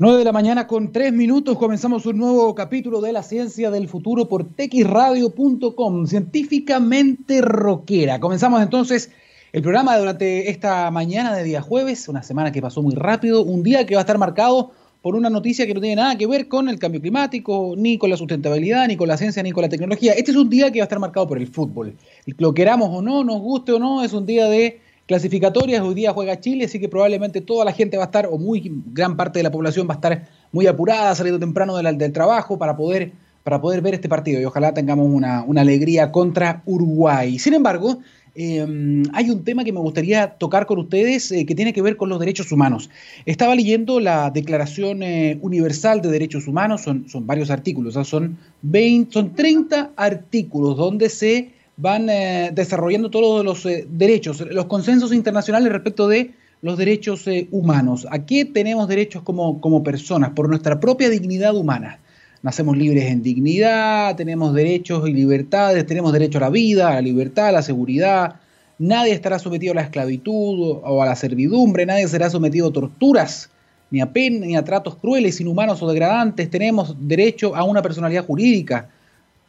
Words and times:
9 0.00 0.16
de 0.16 0.24
la 0.24 0.32
mañana 0.32 0.66
con 0.66 0.92
3 0.92 1.12
minutos 1.12 1.58
comenzamos 1.58 2.06
un 2.06 2.16
nuevo 2.16 2.54
capítulo 2.54 3.02
de 3.02 3.12
la 3.12 3.22
ciencia 3.22 3.70
del 3.70 3.86
futuro 3.86 4.30
por 4.30 4.48
texradio.com, 4.48 6.06
científicamente 6.06 7.42
rockera. 7.42 8.18
Comenzamos 8.18 8.62
entonces 8.62 9.10
el 9.52 9.60
programa 9.60 9.98
durante 9.98 10.48
esta 10.48 10.90
mañana 10.90 11.34
de 11.34 11.44
día 11.44 11.60
jueves, 11.60 12.08
una 12.08 12.22
semana 12.22 12.50
que 12.50 12.62
pasó 12.62 12.80
muy 12.80 12.94
rápido, 12.94 13.42
un 13.42 13.62
día 13.62 13.84
que 13.84 13.94
va 13.94 14.00
a 14.00 14.04
estar 14.04 14.16
marcado 14.16 14.70
por 15.02 15.16
una 15.16 15.28
noticia 15.28 15.66
que 15.66 15.74
no 15.74 15.82
tiene 15.82 15.96
nada 15.96 16.16
que 16.16 16.26
ver 16.26 16.48
con 16.48 16.70
el 16.70 16.78
cambio 16.78 17.02
climático, 17.02 17.74
ni 17.76 17.98
con 17.98 18.08
la 18.08 18.16
sustentabilidad, 18.16 18.88
ni 18.88 18.96
con 18.96 19.06
la 19.06 19.18
ciencia, 19.18 19.42
ni 19.42 19.52
con 19.52 19.60
la 19.60 19.68
tecnología. 19.68 20.14
Este 20.14 20.30
es 20.30 20.36
un 20.38 20.48
día 20.48 20.72
que 20.72 20.78
va 20.78 20.84
a 20.84 20.86
estar 20.86 20.98
marcado 20.98 21.28
por 21.28 21.36
el 21.36 21.46
fútbol. 21.46 21.94
Lo 22.38 22.54
queramos 22.54 22.88
o 22.90 23.02
no, 23.02 23.22
nos 23.22 23.42
guste 23.42 23.72
o 23.72 23.78
no, 23.78 24.02
es 24.02 24.14
un 24.14 24.24
día 24.24 24.48
de 24.48 24.80
clasificatorias. 25.10 25.82
Hoy 25.82 25.94
día 25.94 26.12
juega 26.12 26.38
Chile, 26.38 26.66
así 26.66 26.78
que 26.78 26.88
probablemente 26.88 27.40
toda 27.40 27.64
la 27.64 27.72
gente 27.72 27.96
va 27.96 28.04
a 28.04 28.06
estar, 28.06 28.28
o 28.30 28.38
muy 28.38 28.70
gran 28.92 29.16
parte 29.16 29.40
de 29.40 29.42
la 29.42 29.50
población 29.50 29.88
va 29.88 29.94
a 29.94 29.96
estar 29.96 30.28
muy 30.52 30.68
apurada, 30.68 31.12
saliendo 31.16 31.40
temprano 31.40 31.76
del, 31.76 31.98
del 31.98 32.12
trabajo 32.12 32.56
para 32.58 32.76
poder, 32.76 33.10
para 33.42 33.60
poder 33.60 33.80
ver 33.82 33.94
este 33.94 34.08
partido 34.08 34.40
y 34.40 34.44
ojalá 34.44 34.72
tengamos 34.72 35.08
una, 35.08 35.42
una 35.42 35.62
alegría 35.62 36.12
contra 36.12 36.62
Uruguay. 36.64 37.40
Sin 37.40 37.54
embargo, 37.54 37.98
eh, 38.36 38.64
hay 39.12 39.30
un 39.30 39.42
tema 39.42 39.64
que 39.64 39.72
me 39.72 39.80
gustaría 39.80 40.28
tocar 40.28 40.66
con 40.66 40.78
ustedes 40.78 41.32
eh, 41.32 41.44
que 41.44 41.56
tiene 41.56 41.72
que 41.72 41.82
ver 41.82 41.96
con 41.96 42.08
los 42.08 42.20
derechos 42.20 42.52
humanos. 42.52 42.88
Estaba 43.26 43.56
leyendo 43.56 43.98
la 43.98 44.30
Declaración 44.30 45.02
eh, 45.02 45.38
Universal 45.42 46.02
de 46.02 46.10
Derechos 46.10 46.46
Humanos, 46.46 46.82
son, 46.82 47.08
son 47.08 47.26
varios 47.26 47.50
artículos, 47.50 47.94
son, 48.06 48.38
20, 48.62 49.12
son 49.12 49.34
30 49.34 49.90
artículos 49.96 50.76
donde 50.76 51.08
se 51.08 51.50
van 51.80 52.10
eh, 52.10 52.50
desarrollando 52.52 53.10
todos 53.10 53.44
los 53.44 53.64
eh, 53.64 53.86
derechos, 53.88 54.40
los 54.40 54.66
consensos 54.66 55.12
internacionales 55.12 55.72
respecto 55.72 56.08
de 56.08 56.32
los 56.60 56.76
derechos 56.76 57.26
eh, 57.26 57.48
humanos. 57.50 58.06
¿A 58.10 58.26
qué 58.26 58.44
tenemos 58.44 58.86
derechos 58.86 59.22
como, 59.22 59.60
como 59.60 59.82
personas? 59.82 60.30
Por 60.30 60.48
nuestra 60.48 60.78
propia 60.78 61.08
dignidad 61.08 61.56
humana. 61.56 61.98
Nacemos 62.42 62.76
libres 62.76 63.04
en 63.04 63.22
dignidad, 63.22 64.16
tenemos 64.16 64.54
derechos 64.54 65.08
y 65.08 65.12
libertades, 65.12 65.86
tenemos 65.86 66.12
derecho 66.12 66.38
a 66.38 66.42
la 66.42 66.50
vida, 66.50 66.88
a 66.88 66.94
la 66.94 67.00
libertad, 67.02 67.48
a 67.48 67.52
la 67.52 67.62
seguridad. 67.62 68.36
Nadie 68.78 69.12
estará 69.12 69.38
sometido 69.38 69.72
a 69.72 69.76
la 69.76 69.82
esclavitud 69.82 70.80
o 70.82 71.02
a 71.02 71.06
la 71.06 71.16
servidumbre, 71.16 71.84
nadie 71.84 72.08
será 72.08 72.30
sometido 72.30 72.68
a 72.68 72.72
torturas, 72.72 73.50
ni 73.90 74.00
a 74.00 74.10
penas, 74.10 74.48
ni 74.48 74.56
a 74.56 74.64
tratos 74.64 74.96
crueles, 74.96 75.38
inhumanos 75.40 75.82
o 75.82 75.88
degradantes. 75.88 76.48
Tenemos 76.48 76.96
derecho 76.98 77.54
a 77.54 77.64
una 77.64 77.82
personalidad 77.82 78.24
jurídica 78.24 78.88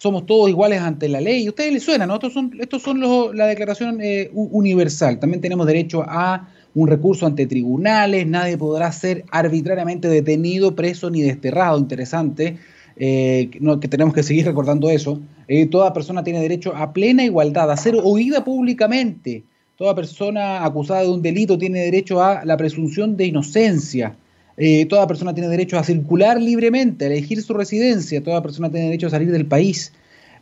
somos 0.02 0.26
todos 0.26 0.50
iguales 0.50 0.82
ante 0.82 1.08
la 1.08 1.22
ley. 1.22 1.46
A 1.46 1.50
ustedes 1.50 1.74
les 1.74 1.84
suena, 1.84 2.08
¿no? 2.08 2.16
Estos 2.16 2.34
son, 2.34 2.52
estos 2.60 2.82
son 2.82 3.00
la 3.38 3.46
Declaración 3.46 4.00
eh, 4.02 4.32
Universal. 4.34 5.20
También 5.20 5.42
tenemos 5.42 5.68
derecho 5.68 6.04
a 6.08 6.50
un 6.74 6.88
recurso 6.88 7.28
ante 7.28 7.46
tribunales, 7.46 8.26
nadie 8.26 8.58
podrá 8.58 8.92
ser 8.92 9.26
arbitrariamente 9.30 10.08
detenido, 10.08 10.76
preso 10.76 11.12
ni 11.12 11.22
desterrado. 11.22 11.78
Interesante, 11.78 12.58
eh, 12.98 13.52
no, 13.60 13.80
que 13.80 13.88
tenemos 13.88 14.16
que 14.16 14.24
seguir 14.24 14.44
recordando 14.48 14.90
eso. 14.90 15.20
Eh, 15.48 15.68
toda 15.68 15.94
persona 15.94 16.24
tiene 16.24 16.40
derecho 16.40 16.76
a 16.76 16.94
plena 16.94 17.24
igualdad, 17.24 17.70
a 17.70 17.78
ser 17.78 17.96
oída 18.04 18.44
públicamente. 18.44 19.44
Toda 19.78 19.94
persona 19.94 20.66
acusada 20.66 21.02
de 21.02 21.10
un 21.10 21.22
delito 21.22 21.60
tiene 21.60 21.80
derecho 21.82 22.24
a 22.24 22.44
la 22.44 22.58
presunción 22.58 23.18
de 23.18 23.26
inocencia. 23.28 24.16
Eh, 24.58 24.86
toda 24.86 25.08
persona 25.08 25.34
tiene 25.34 25.50
derecho 25.50 25.78
a 25.78 25.84
circular 25.84 26.42
libremente, 26.42 27.06
a 27.06 27.08
elegir 27.08 27.42
su 27.42 27.54
residencia, 27.54 28.24
toda 28.24 28.42
persona 28.42 28.70
tiene 28.70 28.88
derecho 28.88 29.08
a 29.08 29.12
salir 29.12 29.32
del 29.32 29.46
país. 29.46 29.94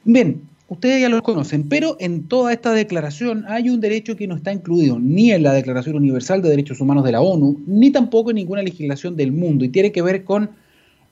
Bien, 0.04 0.42
ustedes 0.68 1.02
ya 1.02 1.10
lo 1.10 1.22
conocen, 1.22 1.68
pero 1.70 1.98
en 2.00 2.28
toda 2.28 2.54
esta 2.54 2.74
declaración 2.74 3.46
hay 3.48 3.70
un 3.70 3.82
derecho 3.82 4.16
que 4.16 4.28
no 4.28 4.36
está 4.36 4.52
incluido 4.52 5.00
ni 5.00 5.32
en 5.32 5.44
la 5.44 5.54
Declaración 5.54 5.96
Universal 5.96 6.42
de 6.42 6.50
Derechos 6.50 6.82
Humanos 6.82 7.04
de 7.04 7.12
la 7.12 7.22
ONU, 7.22 7.60
ni 7.68 7.92
tampoco 7.92 8.32
en 8.32 8.36
ninguna 8.36 8.62
legislación 8.62 9.16
del 9.16 9.32
mundo, 9.32 9.66
y 9.66 9.70
tiene 9.70 9.92
que 9.92 10.02
ver 10.02 10.24
con 10.24 10.50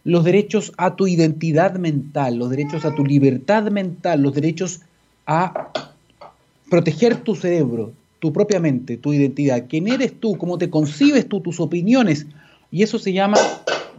los 0.04 0.24
derechos 0.24 0.72
a 0.78 0.96
tu 0.96 1.06
identidad 1.06 1.76
mental, 1.76 2.38
los 2.38 2.50
derechos 2.50 2.86
a 2.86 2.96
tu 2.96 3.06
libertad 3.06 3.70
mental, 3.72 4.22
los 4.22 4.34
derechos 4.34 4.82
a 5.26 5.72
proteger 6.70 7.18
tu 7.18 7.36
cerebro, 7.36 7.92
tu 8.20 8.32
propia 8.32 8.60
mente, 8.60 8.98
tu 8.98 9.14
identidad, 9.14 9.66
quién 9.68 9.88
eres 9.88 10.14
tú, 10.20 10.38
cómo 10.38 10.58
te 10.58 10.70
concibes 10.70 11.28
tú, 11.28 11.42
tus 11.42 11.60
opiniones, 11.60 12.26
y 12.72 12.84
eso 12.84 13.00
se 13.00 13.14
llama 13.14 13.38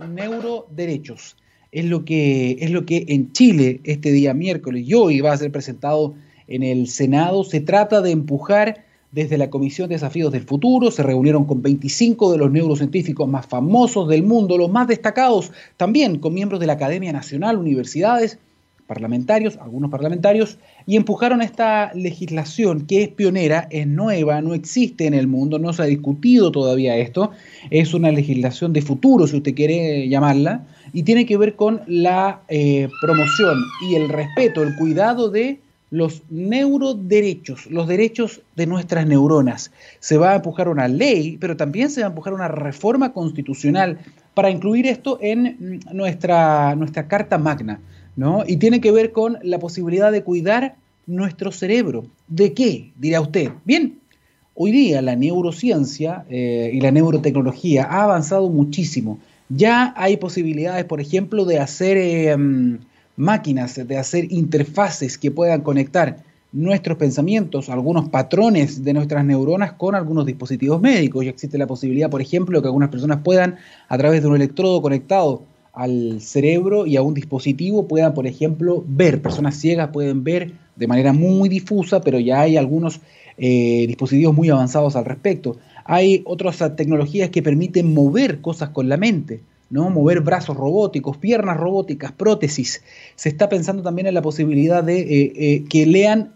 neuroderechos. 0.08 1.36
Es 1.70 1.84
lo 1.84 2.04
que, 2.04 2.56
es 2.60 2.70
lo 2.70 2.86
que 2.86 3.04
en 3.08 3.32
Chile 3.32 3.80
este 3.84 4.10
día 4.10 4.32
miércoles 4.34 4.84
y 4.86 4.94
hoy 4.94 5.20
va 5.20 5.32
a 5.32 5.36
ser 5.36 5.52
presentado 5.52 6.14
en 6.46 6.62
el 6.62 6.88
Senado. 6.88 7.44
Se 7.44 7.60
trata 7.60 8.00
de 8.00 8.10
empujar 8.10 8.84
desde 9.12 9.38
la 9.38 9.50
Comisión 9.50 9.88
de 9.88 9.96
Desafíos 9.96 10.32
del 10.32 10.42
Futuro. 10.42 10.90
Se 10.90 11.02
reunieron 11.02 11.44
con 11.44 11.62
25 11.62 12.32
de 12.32 12.38
los 12.38 12.50
neurocientíficos 12.50 13.28
más 13.28 13.46
famosos 13.46 14.08
del 14.08 14.22
mundo, 14.22 14.56
los 14.56 14.70
más 14.70 14.88
destacados, 14.88 15.52
también 15.76 16.18
con 16.18 16.34
miembros 16.34 16.60
de 16.60 16.66
la 16.66 16.74
Academia 16.74 17.12
Nacional, 17.12 17.58
universidades, 17.58 18.38
parlamentarios, 18.88 19.58
algunos 19.58 19.90
parlamentarios, 19.90 20.58
y 20.86 20.96
empujaron 20.96 21.42
esta 21.42 21.92
legislación 21.94 22.86
que 22.86 23.02
es 23.04 23.08
pionera, 23.10 23.68
es 23.70 23.86
nueva, 23.86 24.40
no 24.40 24.54
existe 24.54 25.06
en 25.06 25.14
el 25.14 25.28
mundo, 25.28 25.58
no 25.58 25.72
se 25.72 25.82
ha 25.82 25.86
discutido 25.86 26.50
todavía 26.50 26.96
esto, 26.96 27.30
es 27.70 27.94
una 27.94 28.10
legislación 28.10 28.72
de 28.72 28.82
futuro, 28.82 29.26
si 29.26 29.36
usted 29.36 29.54
quiere 29.54 30.08
llamarla, 30.08 30.66
y 30.92 31.02
tiene 31.02 31.26
que 31.26 31.36
ver 31.36 31.54
con 31.54 31.82
la 31.86 32.40
eh, 32.48 32.88
promoción 33.02 33.62
y 33.88 33.94
el 33.94 34.08
respeto, 34.08 34.62
el 34.62 34.74
cuidado 34.74 35.30
de 35.30 35.60
los 35.90 36.22
neuroderechos, 36.30 37.66
los 37.66 37.86
derechos 37.86 38.40
de 38.56 38.66
nuestras 38.66 39.06
neuronas. 39.06 39.70
Se 40.00 40.16
va 40.16 40.32
a 40.32 40.36
empujar 40.36 40.68
una 40.68 40.88
ley, 40.88 41.36
pero 41.40 41.56
también 41.56 41.90
se 41.90 42.00
va 42.00 42.06
a 42.06 42.10
empujar 42.10 42.32
una 42.32 42.48
reforma 42.48 43.12
constitucional 43.12 43.98
para 44.34 44.50
incluir 44.50 44.86
esto 44.86 45.18
en 45.20 45.80
nuestra, 45.92 46.74
nuestra 46.74 47.08
Carta 47.08 47.38
Magna. 47.38 47.80
¿No? 48.18 48.42
Y 48.44 48.56
tiene 48.56 48.80
que 48.80 48.90
ver 48.90 49.12
con 49.12 49.38
la 49.44 49.60
posibilidad 49.60 50.10
de 50.10 50.24
cuidar 50.24 50.74
nuestro 51.06 51.52
cerebro. 51.52 52.04
¿De 52.26 52.52
qué? 52.52 52.90
Dirá 52.96 53.20
usted. 53.20 53.52
Bien, 53.64 54.00
hoy 54.56 54.72
día 54.72 55.00
la 55.02 55.14
neurociencia 55.14 56.24
eh, 56.28 56.68
y 56.74 56.80
la 56.80 56.90
neurotecnología 56.90 57.84
ha 57.84 58.02
avanzado 58.02 58.50
muchísimo. 58.50 59.20
Ya 59.48 59.94
hay 59.96 60.16
posibilidades, 60.16 60.84
por 60.84 61.00
ejemplo, 61.00 61.44
de 61.44 61.60
hacer 61.60 61.96
eh, 61.96 62.36
máquinas, 63.16 63.86
de 63.86 63.96
hacer 63.96 64.32
interfaces 64.32 65.16
que 65.16 65.30
puedan 65.30 65.60
conectar 65.60 66.16
nuestros 66.50 66.98
pensamientos, 66.98 67.68
algunos 67.68 68.08
patrones 68.08 68.82
de 68.82 68.94
nuestras 68.94 69.24
neuronas 69.24 69.74
con 69.74 69.94
algunos 69.94 70.26
dispositivos 70.26 70.80
médicos. 70.80 71.24
Ya 71.24 71.30
existe 71.30 71.56
la 71.56 71.68
posibilidad, 71.68 72.10
por 72.10 72.20
ejemplo, 72.20 72.60
que 72.60 72.66
algunas 72.66 72.88
personas 72.88 73.20
puedan, 73.22 73.58
a 73.88 73.96
través 73.96 74.22
de 74.22 74.28
un 74.28 74.34
electrodo 74.34 74.82
conectado 74.82 75.44
al 75.78 76.20
cerebro 76.20 76.86
y 76.86 76.96
a 76.96 77.02
un 77.02 77.14
dispositivo 77.14 77.86
puedan, 77.86 78.12
por 78.12 78.26
ejemplo, 78.26 78.82
ver. 78.88 79.22
Personas 79.22 79.54
ciegas 79.54 79.90
pueden 79.92 80.24
ver 80.24 80.50
de 80.74 80.88
manera 80.88 81.12
muy 81.12 81.48
difusa, 81.48 82.00
pero 82.00 82.18
ya 82.18 82.40
hay 82.40 82.56
algunos 82.56 83.00
eh, 83.36 83.84
dispositivos 83.86 84.34
muy 84.34 84.50
avanzados 84.50 84.96
al 84.96 85.04
respecto. 85.04 85.56
Hay 85.84 86.22
otras 86.24 86.58
tecnologías 86.74 87.30
que 87.30 87.44
permiten 87.44 87.94
mover 87.94 88.40
cosas 88.40 88.70
con 88.70 88.88
la 88.88 88.96
mente, 88.96 89.40
¿no? 89.70 89.88
Mover 89.88 90.20
brazos 90.20 90.56
robóticos, 90.56 91.16
piernas 91.16 91.56
robóticas, 91.56 92.10
prótesis. 92.10 92.82
Se 93.14 93.28
está 93.28 93.48
pensando 93.48 93.84
también 93.84 94.08
en 94.08 94.14
la 94.14 94.22
posibilidad 94.22 94.82
de 94.82 94.98
eh, 94.98 95.32
eh, 95.36 95.64
que 95.70 95.86
lean 95.86 96.34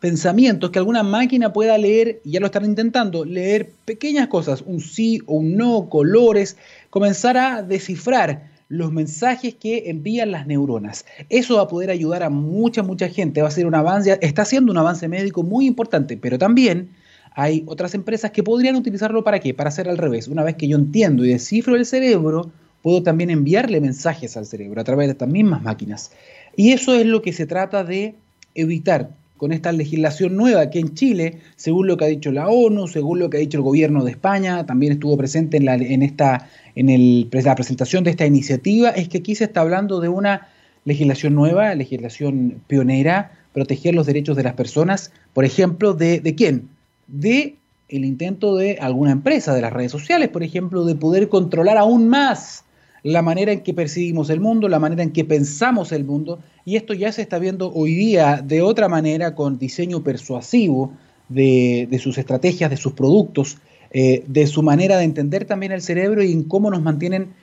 pensamientos, 0.00 0.68
que 0.70 0.78
alguna 0.78 1.02
máquina 1.02 1.54
pueda 1.54 1.78
leer, 1.78 2.20
y 2.26 2.32
ya 2.32 2.40
lo 2.40 2.46
están 2.46 2.66
intentando, 2.66 3.24
leer 3.24 3.72
pequeñas 3.86 4.28
cosas, 4.28 4.60
un 4.66 4.80
sí 4.80 5.20
o 5.24 5.36
un 5.36 5.56
no, 5.56 5.88
colores, 5.88 6.58
comenzar 6.90 7.38
a 7.38 7.62
descifrar 7.62 8.51
los 8.72 8.90
mensajes 8.90 9.54
que 9.54 9.90
envían 9.90 10.30
las 10.30 10.46
neuronas. 10.46 11.04
Eso 11.28 11.56
va 11.56 11.64
a 11.64 11.68
poder 11.68 11.90
ayudar 11.90 12.22
a 12.22 12.30
mucha, 12.30 12.82
mucha 12.82 13.06
gente. 13.10 13.42
Va 13.42 13.48
a 13.48 13.50
ser 13.50 13.66
un 13.66 13.74
avance, 13.74 14.18
está 14.22 14.42
haciendo 14.42 14.72
un 14.72 14.78
avance 14.78 15.08
médico 15.08 15.42
muy 15.42 15.66
importante, 15.66 16.16
pero 16.16 16.38
también 16.38 16.88
hay 17.34 17.64
otras 17.66 17.94
empresas 17.94 18.30
que 18.30 18.42
podrían 18.42 18.74
utilizarlo 18.76 19.22
para 19.24 19.40
qué? 19.40 19.52
Para 19.52 19.68
hacer 19.68 19.90
al 19.90 19.98
revés. 19.98 20.26
Una 20.26 20.42
vez 20.42 20.56
que 20.56 20.68
yo 20.68 20.78
entiendo 20.78 21.22
y 21.22 21.28
descifro 21.28 21.76
el 21.76 21.84
cerebro, 21.84 22.50
puedo 22.80 23.02
también 23.02 23.28
enviarle 23.28 23.78
mensajes 23.78 24.38
al 24.38 24.46
cerebro 24.46 24.80
a 24.80 24.84
través 24.84 25.08
de 25.08 25.12
estas 25.12 25.28
mismas 25.28 25.62
máquinas. 25.62 26.10
Y 26.56 26.72
eso 26.72 26.94
es 26.94 27.04
lo 27.04 27.20
que 27.20 27.34
se 27.34 27.44
trata 27.44 27.84
de 27.84 28.14
evitar 28.54 29.10
con 29.42 29.50
esta 29.50 29.72
legislación 29.72 30.36
nueva 30.36 30.70
que 30.70 30.78
en 30.78 30.94
Chile, 30.94 31.40
según 31.56 31.88
lo 31.88 31.96
que 31.96 32.04
ha 32.04 32.06
dicho 32.06 32.30
la 32.30 32.46
ONU, 32.48 32.86
según 32.86 33.18
lo 33.18 33.28
que 33.28 33.38
ha 33.38 33.40
dicho 33.40 33.58
el 33.58 33.64
gobierno 33.64 34.04
de 34.04 34.12
España, 34.12 34.64
también 34.66 34.92
estuvo 34.92 35.16
presente 35.16 35.56
en, 35.56 35.64
la, 35.64 35.74
en 35.74 36.02
esta 36.04 36.48
en 36.76 37.28
la 37.28 37.54
presentación 37.56 38.04
de 38.04 38.10
esta 38.12 38.24
iniciativa 38.24 38.90
es 38.90 39.08
que 39.08 39.18
aquí 39.18 39.34
se 39.34 39.42
está 39.42 39.62
hablando 39.62 39.98
de 39.98 40.08
una 40.08 40.46
legislación 40.84 41.34
nueva, 41.34 41.74
legislación 41.74 42.62
pionera, 42.68 43.32
proteger 43.52 43.96
los 43.96 44.06
derechos 44.06 44.36
de 44.36 44.44
las 44.44 44.54
personas, 44.54 45.10
por 45.32 45.44
ejemplo, 45.44 45.92
de 45.92 46.34
quién? 46.36 46.68
De 47.08 47.56
el 47.88 48.04
intento 48.04 48.54
de 48.54 48.78
alguna 48.80 49.10
empresa, 49.10 49.56
de 49.56 49.60
las 49.60 49.72
redes 49.72 49.90
sociales, 49.90 50.28
por 50.28 50.44
ejemplo, 50.44 50.84
de 50.84 50.94
poder 50.94 51.28
controlar 51.28 51.78
aún 51.78 52.08
más 52.08 52.62
la 53.02 53.22
manera 53.22 53.52
en 53.52 53.60
que 53.60 53.74
percibimos 53.74 54.30
el 54.30 54.40
mundo, 54.40 54.68
la 54.68 54.78
manera 54.78 55.02
en 55.02 55.10
que 55.10 55.24
pensamos 55.24 55.92
el 55.92 56.04
mundo, 56.04 56.38
y 56.64 56.76
esto 56.76 56.94
ya 56.94 57.10
se 57.10 57.22
está 57.22 57.38
viendo 57.38 57.72
hoy 57.72 57.94
día 57.94 58.42
de 58.44 58.62
otra 58.62 58.88
manera 58.88 59.34
con 59.34 59.58
diseño 59.58 60.04
persuasivo 60.04 60.92
de, 61.28 61.88
de 61.90 61.98
sus 61.98 62.18
estrategias, 62.18 62.70
de 62.70 62.76
sus 62.76 62.92
productos, 62.92 63.58
eh, 63.90 64.22
de 64.26 64.46
su 64.46 64.62
manera 64.62 64.96
de 64.98 65.04
entender 65.04 65.44
también 65.44 65.72
el 65.72 65.82
cerebro 65.82 66.22
y 66.22 66.32
en 66.32 66.44
cómo 66.44 66.70
nos 66.70 66.82
mantienen 66.82 67.34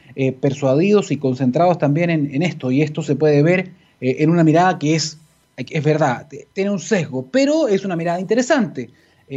persuadidos 0.41 1.11
y 1.11 1.17
concentrados 1.17 1.77
también 1.77 2.09
en, 2.09 2.41
esto, 2.41 2.71
y 2.71 2.81
esto 2.81 3.01
se 3.01 3.15
puede 3.15 3.41
ver 3.41 3.71
en 4.01 4.29
una 4.29 4.44
mirada 4.44 4.77
que 4.77 4.95
es, 4.95 5.17
es 5.56 5.81
verdad, 5.81 6.27
tiene 6.51 6.71
un 6.71 6.79
sesgo, 6.79 7.25
pero 7.31 7.69
es 7.69 7.85
una 7.85 7.95
mirada 7.95 8.19
interesante. 8.19 8.89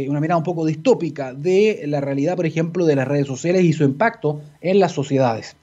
una 0.07 0.19
mirada 0.19 0.39
un 0.39 0.43
poco 0.43 0.65
distópica 0.65 1.33
de 1.33 1.83
la 1.85 2.01
realidad, 2.01 2.35
por 2.35 2.45
ejemplo, 2.45 2.85
de 2.85 2.97
las 2.97 3.07
redes 3.07 3.27
sociales 3.27 3.63
y 3.63 3.71
su 3.71 3.85
impacto 3.85 4.41
en 4.59 4.79
las 4.79 4.91
sociedades. 4.91 5.55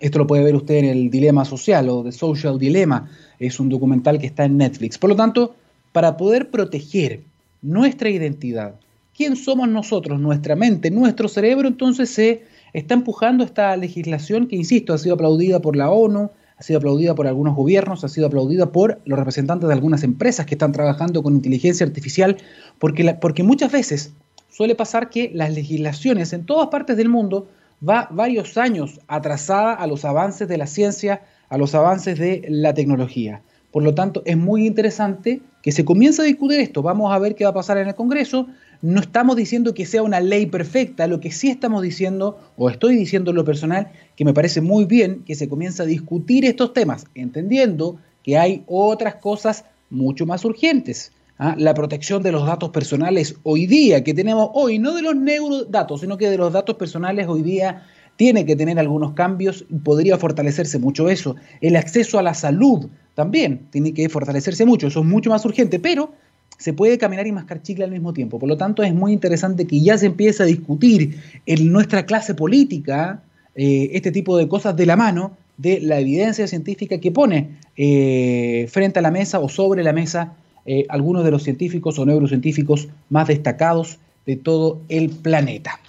Esto 0.00 0.18
lo 0.18 0.26
puede 0.26 0.44
ver 0.44 0.56
usted 0.56 0.76
en 0.76 0.84
el 0.86 1.10
Dilema 1.10 1.44
Social 1.44 1.88
o 1.88 2.02
The 2.02 2.12
Social 2.12 2.58
Dilemma, 2.58 3.10
es 3.38 3.60
un 3.60 3.68
documental 3.68 4.18
que 4.18 4.26
está 4.26 4.44
en 4.44 4.56
Netflix. 4.56 4.98
Por 4.98 5.10
lo 5.10 5.16
tanto, 5.16 5.54
para 5.92 6.16
poder 6.16 6.50
proteger 6.50 7.20
nuestra 7.60 8.08
identidad, 8.08 8.74
quién 9.16 9.36
somos 9.36 9.68
nosotros, 9.68 10.18
nuestra 10.18 10.56
mente, 10.56 10.90
nuestro 10.90 11.28
cerebro, 11.28 11.68
entonces 11.68 12.10
se 12.10 12.42
está 12.72 12.94
empujando 12.94 13.44
esta 13.44 13.76
legislación 13.76 14.46
que, 14.46 14.56
insisto, 14.56 14.94
ha 14.94 14.98
sido 14.98 15.14
aplaudida 15.14 15.60
por 15.60 15.76
la 15.76 15.90
ONU, 15.90 16.30
ha 16.56 16.62
sido 16.62 16.78
aplaudida 16.78 17.14
por 17.14 17.26
algunos 17.26 17.54
gobiernos, 17.54 18.04
ha 18.04 18.08
sido 18.08 18.28
aplaudida 18.28 18.72
por 18.72 19.00
los 19.04 19.18
representantes 19.18 19.68
de 19.68 19.74
algunas 19.74 20.02
empresas 20.02 20.46
que 20.46 20.54
están 20.54 20.72
trabajando 20.72 21.22
con 21.22 21.34
inteligencia 21.34 21.84
artificial, 21.84 22.38
porque, 22.78 23.16
porque 23.20 23.42
muchas 23.42 23.70
veces 23.70 24.12
suele 24.48 24.74
pasar 24.74 25.10
que 25.10 25.30
las 25.34 25.52
legislaciones 25.52 26.32
en 26.32 26.46
todas 26.46 26.68
partes 26.68 26.96
del 26.96 27.08
mundo 27.08 27.48
va 27.86 28.08
varios 28.10 28.56
años 28.56 29.00
atrasada 29.08 29.74
a 29.74 29.86
los 29.86 30.04
avances 30.04 30.48
de 30.48 30.58
la 30.58 30.66
ciencia, 30.66 31.22
a 31.48 31.58
los 31.58 31.74
avances 31.74 32.18
de 32.18 32.44
la 32.48 32.74
tecnología. 32.74 33.42
Por 33.70 33.82
lo 33.82 33.94
tanto, 33.94 34.22
es 34.26 34.36
muy 34.36 34.66
interesante 34.66 35.40
que 35.62 35.72
se 35.72 35.84
comience 35.84 36.20
a 36.20 36.26
discutir 36.26 36.60
esto. 36.60 36.82
Vamos 36.82 37.12
a 37.12 37.18
ver 37.18 37.34
qué 37.34 37.44
va 37.44 37.50
a 37.50 37.54
pasar 37.54 37.78
en 37.78 37.88
el 37.88 37.94
Congreso. 37.94 38.46
No 38.82 39.00
estamos 39.00 39.36
diciendo 39.36 39.74
que 39.74 39.86
sea 39.86 40.02
una 40.02 40.20
ley 40.20 40.46
perfecta, 40.46 41.06
lo 41.06 41.20
que 41.20 41.30
sí 41.30 41.48
estamos 41.48 41.82
diciendo, 41.82 42.38
o 42.56 42.68
estoy 42.68 42.96
diciendo 42.96 43.30
en 43.30 43.36
lo 43.36 43.44
personal, 43.44 43.92
que 44.16 44.24
me 44.24 44.34
parece 44.34 44.60
muy 44.60 44.84
bien 44.84 45.22
que 45.24 45.34
se 45.34 45.48
comience 45.48 45.82
a 45.82 45.86
discutir 45.86 46.44
estos 46.44 46.74
temas, 46.74 47.06
entendiendo 47.14 47.96
que 48.22 48.36
hay 48.36 48.64
otras 48.66 49.16
cosas 49.16 49.64
mucho 49.88 50.26
más 50.26 50.44
urgentes. 50.44 51.12
¿Ah? 51.38 51.54
la 51.58 51.74
protección 51.74 52.22
de 52.22 52.32
los 52.32 52.46
datos 52.46 52.70
personales 52.70 53.36
hoy 53.42 53.66
día, 53.66 54.04
que 54.04 54.14
tenemos 54.14 54.50
hoy, 54.54 54.78
no 54.78 54.94
de 54.94 55.02
los 55.02 55.16
neurodatos, 55.16 56.00
sino 56.00 56.16
que 56.18 56.30
de 56.30 56.38
los 56.38 56.52
datos 56.52 56.76
personales 56.76 57.26
hoy 57.28 57.42
día 57.42 57.84
tiene 58.16 58.44
que 58.44 58.56
tener 58.56 58.78
algunos 58.78 59.14
cambios 59.14 59.64
y 59.70 59.78
podría 59.78 60.18
fortalecerse 60.18 60.78
mucho 60.78 61.08
eso. 61.08 61.36
El 61.60 61.76
acceso 61.76 62.18
a 62.18 62.22
la 62.22 62.34
salud 62.34 62.88
también 63.14 63.66
tiene 63.70 63.92
que 63.92 64.08
fortalecerse 64.08 64.64
mucho, 64.64 64.86
eso 64.86 65.00
es 65.00 65.06
mucho 65.06 65.30
más 65.30 65.44
urgente, 65.44 65.78
pero 65.78 66.12
se 66.58 66.72
puede 66.72 66.98
caminar 66.98 67.26
y 67.26 67.32
mascar 67.32 67.62
chicle 67.62 67.84
al 67.84 67.90
mismo 67.90 68.12
tiempo. 68.12 68.38
Por 68.38 68.48
lo 68.48 68.56
tanto, 68.56 68.82
es 68.82 68.94
muy 68.94 69.12
interesante 69.12 69.66
que 69.66 69.80
ya 69.80 69.98
se 69.98 70.06
empiece 70.06 70.42
a 70.42 70.46
discutir 70.46 71.18
en 71.46 71.72
nuestra 71.72 72.06
clase 72.06 72.34
política 72.34 73.22
eh, 73.54 73.90
este 73.92 74.12
tipo 74.12 74.36
de 74.36 74.48
cosas 74.48 74.76
de 74.76 74.86
la 74.86 74.96
mano 74.96 75.36
de 75.56 75.80
la 75.80 75.98
evidencia 75.98 76.46
científica 76.46 76.98
que 76.98 77.10
pone 77.10 77.58
eh, 77.76 78.66
frente 78.70 78.98
a 78.98 79.02
la 79.02 79.10
mesa 79.10 79.40
o 79.40 79.48
sobre 79.48 79.82
la 79.82 79.92
mesa 79.92 80.34
eh, 80.66 80.86
algunos 80.88 81.24
de 81.24 81.30
los 81.30 81.42
científicos 81.42 81.98
o 81.98 82.06
neurocientíficos 82.06 82.88
más 83.10 83.28
destacados 83.28 83.98
de 84.26 84.36
todo 84.36 84.80
el 84.88 85.10
planeta. 85.10 85.80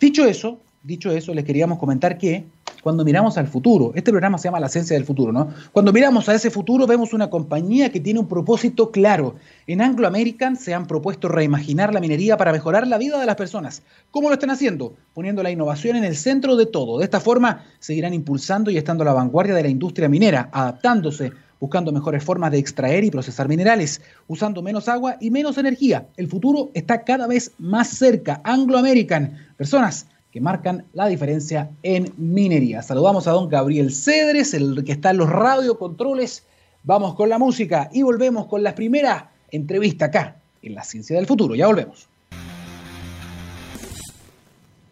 Dicho 0.00 0.24
eso, 0.24 0.58
dicho 0.82 1.10
eso, 1.10 1.34
les 1.34 1.44
queríamos 1.44 1.78
comentar 1.78 2.18
que 2.18 2.44
cuando 2.82 3.04
miramos 3.04 3.36
al 3.38 3.48
futuro, 3.48 3.92
este 3.94 4.10
programa 4.10 4.38
se 4.38 4.44
llama 4.44 4.60
La 4.60 4.68
Ciencia 4.68 4.94
del 4.96 5.04
Futuro, 5.04 5.32
¿no? 5.32 5.48
Cuando 5.72 5.92
miramos 5.92 6.28
a 6.28 6.34
ese 6.34 6.50
futuro 6.50 6.86
vemos 6.86 7.12
una 7.12 7.28
compañía 7.28 7.90
que 7.90 8.00
tiene 8.00 8.20
un 8.20 8.28
propósito 8.28 8.90
claro. 8.90 9.34
En 9.66 9.80
Anglo 9.80 10.06
American 10.06 10.56
se 10.56 10.74
han 10.74 10.86
propuesto 10.86 11.28
reimaginar 11.28 11.92
la 11.92 12.00
minería 12.00 12.36
para 12.36 12.52
mejorar 12.52 12.86
la 12.86 12.98
vida 12.98 13.18
de 13.18 13.26
las 13.26 13.36
personas. 13.36 13.82
¿Cómo 14.10 14.28
lo 14.28 14.34
están 14.34 14.50
haciendo? 14.50 14.94
Poniendo 15.12 15.42
la 15.42 15.50
innovación 15.50 15.96
en 15.96 16.04
el 16.04 16.16
centro 16.16 16.56
de 16.56 16.66
todo. 16.66 16.98
De 16.98 17.04
esta 17.04 17.20
forma 17.20 17.64
seguirán 17.78 18.14
impulsando 18.14 18.70
y 18.70 18.78
estando 18.78 19.02
a 19.02 19.06
la 19.06 19.12
vanguardia 19.12 19.54
de 19.54 19.62
la 19.62 19.68
industria 19.68 20.08
minera, 20.08 20.48
adaptándose 20.52 21.32
buscando 21.60 21.92
mejores 21.92 22.24
formas 22.24 22.52
de 22.52 22.58
extraer 22.58 23.04
y 23.04 23.10
procesar 23.10 23.48
minerales, 23.48 24.00
usando 24.26 24.62
menos 24.62 24.88
agua 24.88 25.16
y 25.20 25.30
menos 25.30 25.58
energía. 25.58 26.06
El 26.16 26.28
futuro 26.28 26.70
está 26.74 27.04
cada 27.04 27.26
vez 27.26 27.52
más 27.58 27.88
cerca. 27.88 28.40
Anglo 28.44 28.78
American, 28.78 29.36
personas 29.56 30.06
que 30.30 30.40
marcan 30.40 30.84
la 30.92 31.06
diferencia 31.06 31.70
en 31.82 32.12
minería. 32.16 32.82
Saludamos 32.82 33.26
a 33.26 33.32
don 33.32 33.48
Gabriel 33.48 33.92
Cedres, 33.92 34.54
el 34.54 34.84
que 34.84 34.92
está 34.92 35.10
en 35.10 35.18
los 35.18 35.30
radiocontroles. 35.30 36.44
Vamos 36.84 37.14
con 37.14 37.28
la 37.28 37.38
música 37.38 37.88
y 37.92 38.02
volvemos 38.02 38.46
con 38.46 38.62
la 38.62 38.74
primera 38.74 39.30
entrevista 39.50 40.06
acá 40.06 40.36
en 40.62 40.74
la 40.74 40.84
ciencia 40.84 41.16
del 41.16 41.26
futuro. 41.26 41.54
Ya 41.54 41.66
volvemos. 41.66 42.08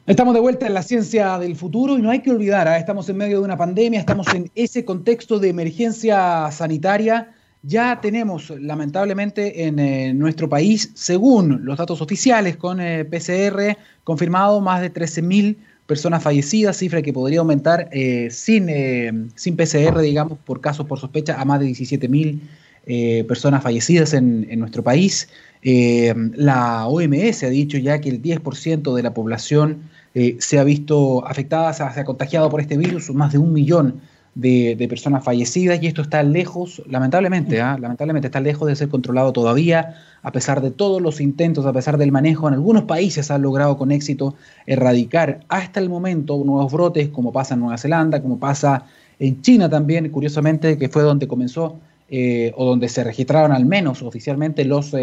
Estamos 0.07 0.35
de 0.35 0.41
vuelta 0.41 0.69
en 0.69 0.75
la 0.75 0.85
ciencia 0.85 1.37
del 1.37 1.57
futuro 1.57 1.99
y 1.99 2.01
no 2.01 2.11
hay 2.11 2.21
que 2.21 2.31
olvidar, 2.31 2.69
¿ah? 2.69 2.79
estamos 2.79 3.09
en 3.09 3.17
medio 3.17 3.41
de 3.41 3.45
una 3.45 3.57
pandemia, 3.57 3.99
estamos 3.99 4.33
en 4.35 4.49
ese 4.55 4.85
contexto 4.85 5.41
de 5.41 5.49
emergencia 5.49 6.49
sanitaria. 6.53 7.35
Ya 7.65 8.01
tenemos, 8.01 8.51
lamentablemente, 8.51 9.65
en 9.65 9.81
eh, 9.81 10.15
nuestro 10.15 10.49
país, 10.49 10.93
según 10.95 11.65
los 11.65 11.77
datos 11.77 12.01
oficiales 12.01 12.57
con 12.57 12.81
eh, 12.81 13.05
PCR, 13.05 13.77
confirmado 14.05 14.61
más 14.61 14.81
de 14.81 14.95
13.000 14.95 15.57
personas 15.89 16.23
fallecidas, 16.23 16.77
cifra 16.77 17.03
que 17.03 17.13
podría 17.13 17.41
aumentar 17.41 17.89
eh, 17.91 18.29
sin, 18.31 19.33
sin 19.35 19.57
PCR, 19.57 19.99
digamos, 19.99 20.39
por 20.39 20.61
casos 20.61 20.87
por 20.87 21.01
sospecha, 21.01 21.41
a 21.41 21.45
más 21.45 21.59
de 21.59 21.67
17.000 21.67 23.27
personas 23.27 23.61
fallecidas 23.61 24.15
en, 24.15 24.47
en 24.49 24.61
nuestro 24.61 24.85
país. 24.85 25.29
la 25.65 26.87
OMS 26.87 27.43
ha 27.43 27.49
dicho 27.49 27.77
ya 27.79 28.01
que 28.01 28.11
el 28.11 28.23
10% 28.23 28.95
de 28.95 29.03
la 29.03 29.13
población 29.13 29.91
eh, 30.19 30.39
se 30.41 30.59
ha 30.59 30.65
visto 30.65 31.27
afectada, 31.27 31.75
se 31.75 31.83
ha, 31.83 32.05
contagiado 32.07 32.49
por 32.49 32.63
este 32.63 32.79
virus, 32.79 33.11
más 33.11 33.33
de 33.33 33.39
un 33.39 33.53
millón 33.53 34.01
de, 34.35 34.87
personas 34.89 35.23
fallecidas 35.23 35.83
y 35.83 35.89
esto 35.89 36.01
está 36.01 36.23
lejos, 36.23 36.83
lamentablemente, 36.89 37.61
¿ah? 37.61 37.77
lamentablemente 37.79 38.29
está 38.29 38.41
lejos 38.41 38.67
de 38.67 38.77
ser 38.77 38.89
controlado 38.89 39.35
todavía, 39.35 39.97
a 40.23 40.33
pesar 40.33 40.63
de 40.63 40.71
todos 40.71 41.03
los 41.03 41.21
intentos, 41.21 41.67
a 41.67 41.73
pesar 41.75 41.99
del 41.99 42.13
manejo. 42.13 42.49
En 42.49 42.55
algunos 42.55 42.85
países 42.85 43.31
han 43.31 43.43
logrado 43.43 43.77
con 43.77 43.93
éxito 43.93 44.35
erradicar 44.65 45.41
hasta 45.49 45.81
el 45.81 45.91
momento 45.91 46.43
nuevos 46.43 46.73
brotes, 46.73 47.11
como 47.11 47.31
pasa 47.31 47.53
en 47.53 47.61
Nueva 47.61 47.77
Zelanda, 47.77 48.23
como 48.23 48.39
pasa 48.39 48.87
en 49.19 49.43
China 49.43 49.69
también, 49.69 50.09
curiosamente, 50.09 50.79
que 50.79 50.89
fue 50.89 51.03
donde 51.03 51.29
comenzó 51.29 51.77
eh, 52.09 52.55
o 52.57 52.65
donde 52.65 52.89
se 52.89 53.05
registraron 53.05 53.53
al 53.53 53.67
menos 53.67 54.01
oficialmente 54.01 54.65
los... 54.65 54.95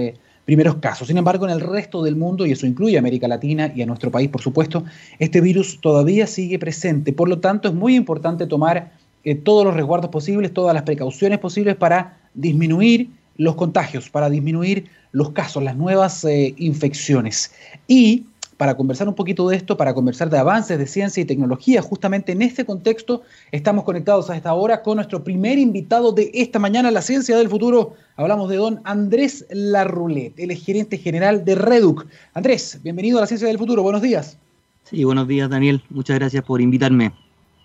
Primeros 0.45 0.75
casos. 0.75 1.07
Sin 1.07 1.17
embargo, 1.17 1.45
en 1.45 1.51
el 1.51 1.61
resto 1.61 2.03
del 2.03 2.15
mundo, 2.15 2.45
y 2.45 2.51
eso 2.51 2.65
incluye 2.65 2.97
a 2.97 2.99
América 2.99 3.27
Latina 3.27 3.71
y 3.73 3.81
a 3.81 3.85
nuestro 3.85 4.11
país, 4.11 4.29
por 4.29 4.41
supuesto, 4.41 4.83
este 5.19 5.39
virus 5.39 5.79
todavía 5.79 6.27
sigue 6.27 6.59
presente. 6.59 7.13
Por 7.13 7.29
lo 7.29 7.39
tanto, 7.39 7.69
es 7.69 7.73
muy 7.73 7.95
importante 7.95 8.45
tomar 8.45 8.91
eh, 9.23 9.35
todos 9.35 9.63
los 9.63 9.73
resguardos 9.73 10.09
posibles, 10.09 10.53
todas 10.53 10.73
las 10.73 10.83
precauciones 10.83 11.39
posibles 11.39 11.77
para 11.77 12.17
disminuir 12.33 13.09
los 13.37 13.55
contagios, 13.55 14.09
para 14.09 14.29
disminuir 14.29 14.85
los 15.13 15.31
casos, 15.31 15.63
las 15.63 15.77
nuevas 15.77 16.25
eh, 16.25 16.53
infecciones. 16.57 17.53
Y 17.87 18.25
para 18.57 18.75
conversar 18.75 19.07
un 19.07 19.15
poquito 19.15 19.47
de 19.49 19.55
esto, 19.55 19.77
para 19.77 19.93
conversar 19.93 20.29
de 20.29 20.37
avances 20.37 20.77
de 20.77 20.87
ciencia 20.87 21.21
y 21.21 21.25
tecnología. 21.25 21.81
Justamente 21.81 22.31
en 22.31 22.41
este 22.41 22.65
contexto 22.65 23.23
estamos 23.51 23.83
conectados 23.83 24.29
a 24.29 24.35
esta 24.35 24.53
hora 24.53 24.81
con 24.81 24.97
nuestro 24.97 25.23
primer 25.23 25.57
invitado 25.57 26.11
de 26.11 26.31
esta 26.33 26.59
mañana, 26.59 26.91
la 26.91 27.01
ciencia 27.01 27.37
del 27.37 27.49
futuro. 27.49 27.93
Hablamos 28.15 28.49
de 28.49 28.57
don 28.57 28.81
Andrés 28.83 29.45
Larroulet, 29.49 30.37
el 30.37 30.53
gerente 30.53 30.97
general 30.97 31.45
de 31.45 31.55
Reduc. 31.55 32.05
Andrés, 32.33 32.79
bienvenido 32.83 33.17
a 33.17 33.21
la 33.21 33.27
ciencia 33.27 33.47
del 33.47 33.57
futuro, 33.57 33.83
buenos 33.83 34.01
días. 34.01 34.37
Sí, 34.83 35.03
buenos 35.03 35.27
días 35.27 35.49
Daniel, 35.49 35.81
muchas 35.89 36.19
gracias 36.19 36.43
por 36.43 36.61
invitarme. 36.61 37.13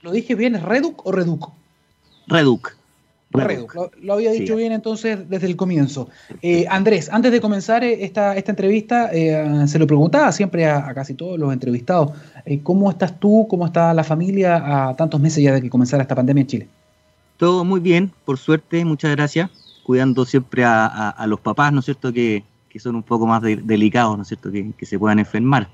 ¿Lo 0.03 0.13
dije 0.13 0.35
bien? 0.35 0.55
¿Es 0.55 0.63
Reduc 0.63 1.05
o 1.05 1.13
Reduc? 1.13 1.51
Reduc. 2.29 2.78
Lo, 3.31 4.15
había 4.15 4.33
dicho 4.33 4.57
bien 4.57 4.73
entonces 4.73 5.29
desde 5.29 5.47
el 5.47 5.57
comienzo. 5.57 6.09
Eh, 6.41 6.67
Andrés, 6.69 7.11
antes 7.13 7.31
de 7.31 7.41
comenzar 7.41 7.85
eh, 7.85 8.05
esta, 8.05 8.35
esta 8.35 8.53
entrevista, 8.53 9.11
eh, 9.13 9.67
se 9.67 9.79
lo 9.79 9.87
preguntaba 9.87 10.33
siempre 10.33 10.67
a, 10.67 10.95
casi 10.95 11.15
todos 11.15 11.39
los 11.39 11.53
entrevistados, 11.53 12.13
¿cómo 12.63 12.91
estás 12.91 13.21
tú, 13.21 13.47
cómo 13.49 13.67
está 13.67 13.93
la 13.93 14.05
familia 14.05 14.89
a 14.89 14.97
tantos 14.97 15.21
meses 15.21 15.45
ya 15.45 15.53
de 15.53 15.61
que 15.61 15.69
comenzara 15.69 16.03
esta 16.03 16.15
pandemia 16.15 16.41
en 16.43 16.47
Chile? 16.47 16.69
Todo 17.37 17.65
muy 17.65 17.81
bien, 17.81 18.11
por 18.25 18.39
suerte, 18.39 18.85
muchas 18.85 19.15
gracias, 19.15 19.51
cuidando 19.85 20.25
siempre 20.25 20.65
a, 20.65 21.25
los 21.29 21.41
papás, 21.41 21.73
¿no 21.73 21.81
es 21.81 21.85
cierto?, 21.85 22.13
que, 22.13 22.45
son 22.79 22.95
un 22.95 23.03
poco 23.03 23.27
más 23.27 23.43
delicados, 23.43 24.17
¿no 24.17 24.23
es 24.23 24.29
cierto?, 24.29 24.51
que, 24.51 24.87
se 24.87 24.99
puedan 24.99 25.19
enfermar. 25.19 25.69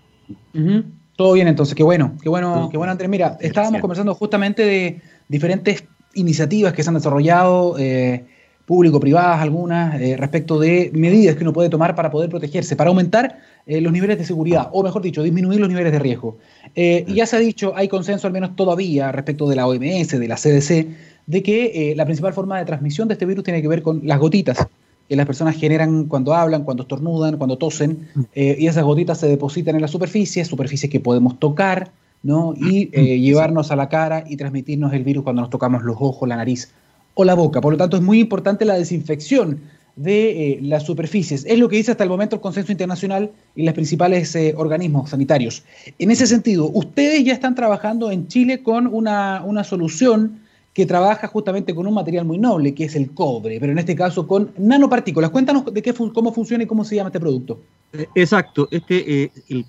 Todo 1.16 1.34
bien 1.34 1.46
entonces, 1.46 1.76
qué 1.76 1.84
bueno, 1.84 2.16
qué 2.20 2.28
bueno, 2.28 2.68
qué 2.70 2.76
bueno 2.76 2.90
Andrés. 2.90 3.08
Mira, 3.08 3.36
estábamos 3.40 3.80
conversando 3.80 4.14
justamente 4.14 4.64
de 4.64 5.00
diferentes 5.28 5.84
iniciativas 6.14 6.72
que 6.72 6.82
se 6.82 6.88
han 6.90 6.94
desarrollado, 6.94 7.76
eh, 7.78 8.24
público-privadas 8.66 9.40
algunas, 9.40 10.00
eh, 10.00 10.16
respecto 10.16 10.58
de 10.58 10.90
medidas 10.94 11.36
que 11.36 11.42
uno 11.42 11.52
puede 11.52 11.68
tomar 11.68 11.94
para 11.94 12.10
poder 12.10 12.30
protegerse, 12.30 12.76
para 12.76 12.88
aumentar 12.88 13.38
eh, 13.66 13.80
los 13.80 13.92
niveles 13.92 14.18
de 14.18 14.24
seguridad, 14.24 14.68
o 14.72 14.82
mejor 14.82 15.02
dicho, 15.02 15.22
disminuir 15.22 15.60
los 15.60 15.68
niveles 15.68 15.92
de 15.92 15.98
riesgo. 15.98 16.38
y 16.74 17.14
ya 17.14 17.26
se 17.26 17.36
ha 17.36 17.38
dicho, 17.38 17.72
hay 17.76 17.88
consenso 17.88 18.26
al 18.26 18.32
menos 18.32 18.56
todavía 18.56 19.12
respecto 19.12 19.48
de 19.48 19.56
la 19.56 19.66
OMS, 19.66 20.18
de 20.18 20.28
la 20.28 20.36
CDC, 20.36 20.88
de 21.26 21.42
que 21.42 21.94
la 21.96 22.04
principal 22.04 22.32
forma 22.32 22.58
de 22.58 22.64
transmisión 22.64 23.08
de 23.08 23.14
este 23.14 23.26
virus 23.26 23.44
tiene 23.44 23.62
que 23.62 23.68
ver 23.68 23.82
con 23.82 24.00
las 24.04 24.18
gotitas 24.18 24.66
que 25.08 25.16
las 25.16 25.26
personas 25.26 25.56
generan 25.56 26.04
cuando 26.06 26.34
hablan, 26.34 26.64
cuando 26.64 26.82
estornudan, 26.84 27.36
cuando 27.36 27.58
tosen, 27.58 28.08
y 28.34 28.66
esas 28.66 28.84
gotitas 28.84 29.18
se 29.18 29.28
depositan 29.28 29.74
en 29.74 29.82
la 29.82 29.88
superficie, 29.88 30.44
superficies 30.44 30.90
que 30.90 31.00
podemos 31.00 31.38
tocar, 31.38 31.90
¿no? 32.24 32.54
Y 32.56 32.88
eh, 32.92 33.20
llevarnos 33.20 33.70
a 33.70 33.76
la 33.76 33.88
cara 33.88 34.24
y 34.26 34.36
transmitirnos 34.36 34.92
el 34.92 35.04
virus 35.04 35.22
cuando 35.22 35.42
nos 35.42 35.50
tocamos 35.50 35.84
los 35.84 35.96
ojos, 36.00 36.28
la 36.28 36.36
nariz 36.36 36.72
o 37.12 37.22
la 37.22 37.34
boca. 37.34 37.60
Por 37.60 37.74
lo 37.74 37.76
tanto, 37.76 37.96
es 37.96 38.02
muy 38.02 38.18
importante 38.18 38.64
la 38.64 38.74
desinfección 38.74 39.60
de 39.94 40.52
eh, 40.52 40.58
las 40.62 40.84
superficies. 40.84 41.44
Es 41.44 41.58
lo 41.58 41.68
que 41.68 41.76
dice 41.76 41.92
hasta 41.92 42.02
el 42.02 42.10
momento 42.10 42.36
el 42.36 42.42
consenso 42.42 42.72
internacional 42.72 43.30
y 43.54 43.64
los 43.64 43.74
principales 43.74 44.34
eh, 44.34 44.54
organismos 44.56 45.10
sanitarios. 45.10 45.62
En 45.98 46.10
ese 46.10 46.26
sentido, 46.26 46.68
ustedes 46.72 47.22
ya 47.24 47.34
están 47.34 47.54
trabajando 47.54 48.10
en 48.10 48.26
Chile 48.26 48.62
con 48.62 48.86
una, 48.86 49.44
una, 49.44 49.62
solución 49.62 50.40
que 50.72 50.86
trabaja 50.86 51.28
justamente 51.28 51.74
con 51.74 51.86
un 51.86 51.94
material 51.94 52.24
muy 52.24 52.38
noble, 52.38 52.74
que 52.74 52.84
es 52.84 52.96
el 52.96 53.12
cobre, 53.12 53.60
pero 53.60 53.70
en 53.70 53.78
este 53.78 53.94
caso 53.94 54.26
con 54.26 54.50
nanopartículas. 54.58 55.30
Cuéntanos 55.30 55.72
de 55.72 55.82
qué 55.82 55.94
cómo 55.94 56.32
funciona 56.32 56.64
y 56.64 56.66
cómo 56.66 56.84
se 56.84 56.96
llama 56.96 57.10
este 57.10 57.20
producto. 57.20 57.60
Eh, 57.96 58.08
exacto, 58.16 58.66
este, 58.72 59.30
el, 59.48 59.64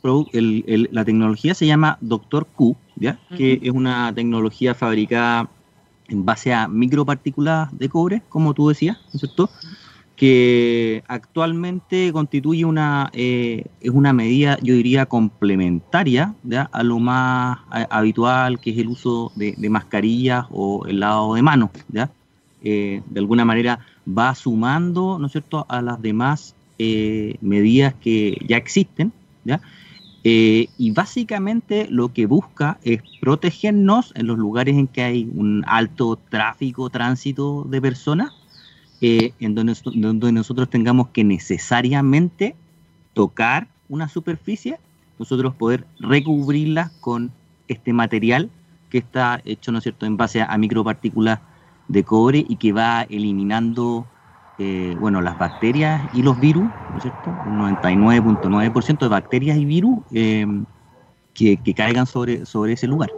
el, 0.67 0.89
la 0.91 1.05
tecnología 1.05 1.53
se 1.53 1.67
llama 1.67 1.97
Doctor 2.01 2.47
Q, 2.47 2.75
¿ya? 2.95 3.19
que 3.37 3.59
es 3.61 3.71
una 3.71 4.11
tecnología 4.15 4.73
fabricada 4.73 5.47
en 6.07 6.25
base 6.25 6.51
a 6.51 6.67
micropartículas 6.67 7.77
de 7.77 7.87
cobre, 7.87 8.23
como 8.29 8.55
tú 8.55 8.69
decías, 8.69 8.97
¿no 8.97 9.11
es 9.13 9.19
cierto? 9.21 9.49
que 10.15 11.03
actualmente 11.07 12.11
constituye 12.13 12.63
una, 12.65 13.11
eh, 13.13 13.65
es 13.81 13.91
una 13.91 14.13
medida, 14.13 14.57
yo 14.63 14.73
diría, 14.73 15.05
complementaria 15.05 16.33
a 16.71 16.83
lo 16.83 16.99
más 16.99 17.59
habitual, 17.89 18.59
que 18.59 18.71
es 18.71 18.77
el 18.77 18.87
uso 18.87 19.33
de, 19.35 19.55
mascarillas 19.69 20.45
o 20.51 20.85
el 20.87 21.01
lavado 21.01 21.35
de 21.35 21.41
manos. 21.41 21.69
¿ya? 21.89 22.09
Eh, 22.63 23.03
de 23.05 23.19
alguna 23.19 23.45
manera 23.45 23.79
va 24.07 24.33
sumando, 24.33 25.19
¿no 25.19 25.27
es 25.27 25.33
cierto?, 25.33 25.65
a 25.67 25.81
las 25.81 26.01
demás 26.01 26.54
eh, 26.79 27.35
medidas 27.41 27.93
que 27.95 28.37
ya 28.47 28.57
existen, 28.57 29.13
¿ya? 29.43 29.61
y 30.27 30.89
básicamente 30.89 31.85
lo 31.87 32.11
que 32.11 32.25
busca 32.25 32.79
es 32.81 33.03
protegernos 33.21 34.11
en 34.15 34.25
los 34.25 34.39
lugares 34.39 34.75
en 34.75 34.87
que 34.87 35.03
hay 35.03 35.29
un 35.35 35.63
alto 35.67 36.17
tráfico, 36.31 36.89
tránsito 36.89 37.63
de 37.69 37.79
personas, 37.79 38.31
eh, 39.01 39.33
en 39.39 39.55
donde, 39.55 39.75
donde, 39.93 40.31
nosotros 40.31 40.69
tengamos 40.69 41.09
que 41.09 41.23
necesariamente 41.23 42.55
tocar 43.13 43.67
una 43.89 44.07
superficie, 44.07 44.79
nosotros 45.19 45.53
poder 45.53 45.85
recubrirla 45.99 46.91
con 47.01 47.31
este 47.67 47.91
material 47.91 48.49
que 48.89 48.99
está 48.99 49.41
hecho, 49.43 49.71
¿no 49.71 49.79
es 49.79 49.83
cierto?, 49.83 50.05
en 50.05 50.15
base 50.15 50.41
a, 50.41 50.57
micropartículas 50.57 51.39
de 51.89 52.03
cobre 52.03 52.45
y 52.47 52.55
que 52.55 52.71
va 52.71 53.03
eliminando, 53.03 54.07
eh, 54.57 54.95
bueno, 54.97 55.21
las 55.21 55.37
bacterias 55.37 56.07
y 56.13 56.21
los 56.21 56.39
virus, 56.39 56.71
¿no 56.89 56.97
es 56.97 57.01
cierto?, 57.03 57.31
un 57.45 57.59
99.9% 57.59 58.99
de 58.99 59.07
bacterias 59.07 59.57
y 59.57 59.65
virus 59.65 59.99
eh, 60.13 60.45
que, 61.33 61.57
que, 61.57 61.73
caigan 61.73 62.05
sobre, 62.05 62.45
sobre 62.45 62.73
ese 62.73 62.87
lugar. 62.87 63.09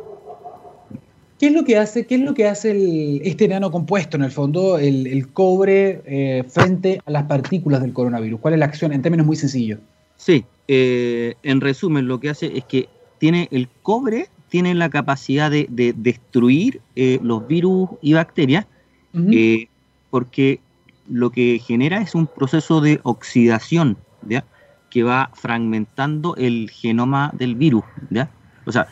¿Qué 1.40 1.48
es 1.48 1.54
lo 1.54 1.64
que 1.64 1.78
hace, 1.78 2.08
qué 2.08 2.16
es 2.16 2.22
lo 2.22 2.34
que 2.34 2.48
hace 2.48 2.72
el, 2.72 3.22
este 3.24 3.48
compuesto, 3.72 4.18
en 4.18 4.24
el 4.24 4.32
fondo, 4.32 4.80
el, 4.80 5.28
cobre 5.34 6.02
eh, 6.06 6.44
frente 6.48 7.00
a 7.06 7.12
las 7.12 7.24
partículas 7.24 7.82
del 7.82 7.94
coronavirus? 7.94 8.40
¿Cuál 8.40 8.56
es 8.56 8.60
la 8.60 8.66
acción 8.66 8.92
en 8.92 9.04
términos 9.04 9.28
muy 9.28 9.36
sencillos? 9.36 9.80
Sí, 10.16 10.46
eh, 10.68 11.36
en 11.44 11.62
resumen, 11.62 12.08
lo 12.08 12.20
que 12.20 12.32
hace 12.32 12.58
es 12.58 12.64
que 12.64 12.90
tiene 13.20 13.48
el 13.52 13.70
cobre 13.84 14.30
tiene 14.50 14.74
la 14.74 14.90
capacidad 14.90 15.52
de, 15.52 15.68
destruir 15.96 16.82
eh, 16.96 17.20
los 17.22 17.46
virus 17.48 17.90
y 18.02 18.14
bacterias, 18.14 18.66
porque 20.10 20.60
lo 21.10 21.32
que 21.32 21.60
genera 21.60 22.02
es 22.02 22.16
un 22.16 22.28
proceso 22.28 22.82
de 22.82 23.00
oxidación, 23.04 23.98
¿ya? 24.28 24.46
que 24.90 25.04
va 25.04 25.32
fragmentando 25.34 26.36
el 26.38 26.70
genoma 26.70 27.32
del 27.38 27.56
virus, 27.56 27.84
¿ya? 28.10 28.30
O 28.66 28.72
sea, 28.72 28.88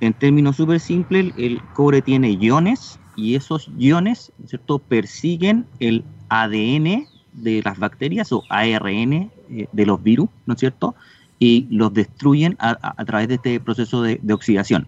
en 0.00 0.12
términos 0.14 0.56
súper 0.56 0.80
simples, 0.80 1.32
el 1.36 1.60
cobre 1.74 2.02
tiene 2.02 2.30
iones 2.32 2.98
y 3.16 3.34
esos 3.34 3.70
iones 3.78 4.32
¿cierto? 4.46 4.78
persiguen 4.78 5.66
el 5.80 6.04
ADN 6.28 7.06
de 7.32 7.62
las 7.64 7.78
bacterias 7.78 8.32
o 8.32 8.44
ARN 8.48 9.12
eh, 9.50 9.66
de 9.72 9.86
los 9.86 10.02
virus, 10.02 10.28
¿no 10.46 10.54
es 10.54 10.60
cierto? 10.60 10.94
Y 11.38 11.66
los 11.70 11.92
destruyen 11.92 12.56
a, 12.58 13.04
través 13.04 13.28
de 13.28 13.34
este 13.34 13.60
proceso 13.60 14.02
de, 14.02 14.20
oxidación. 14.32 14.86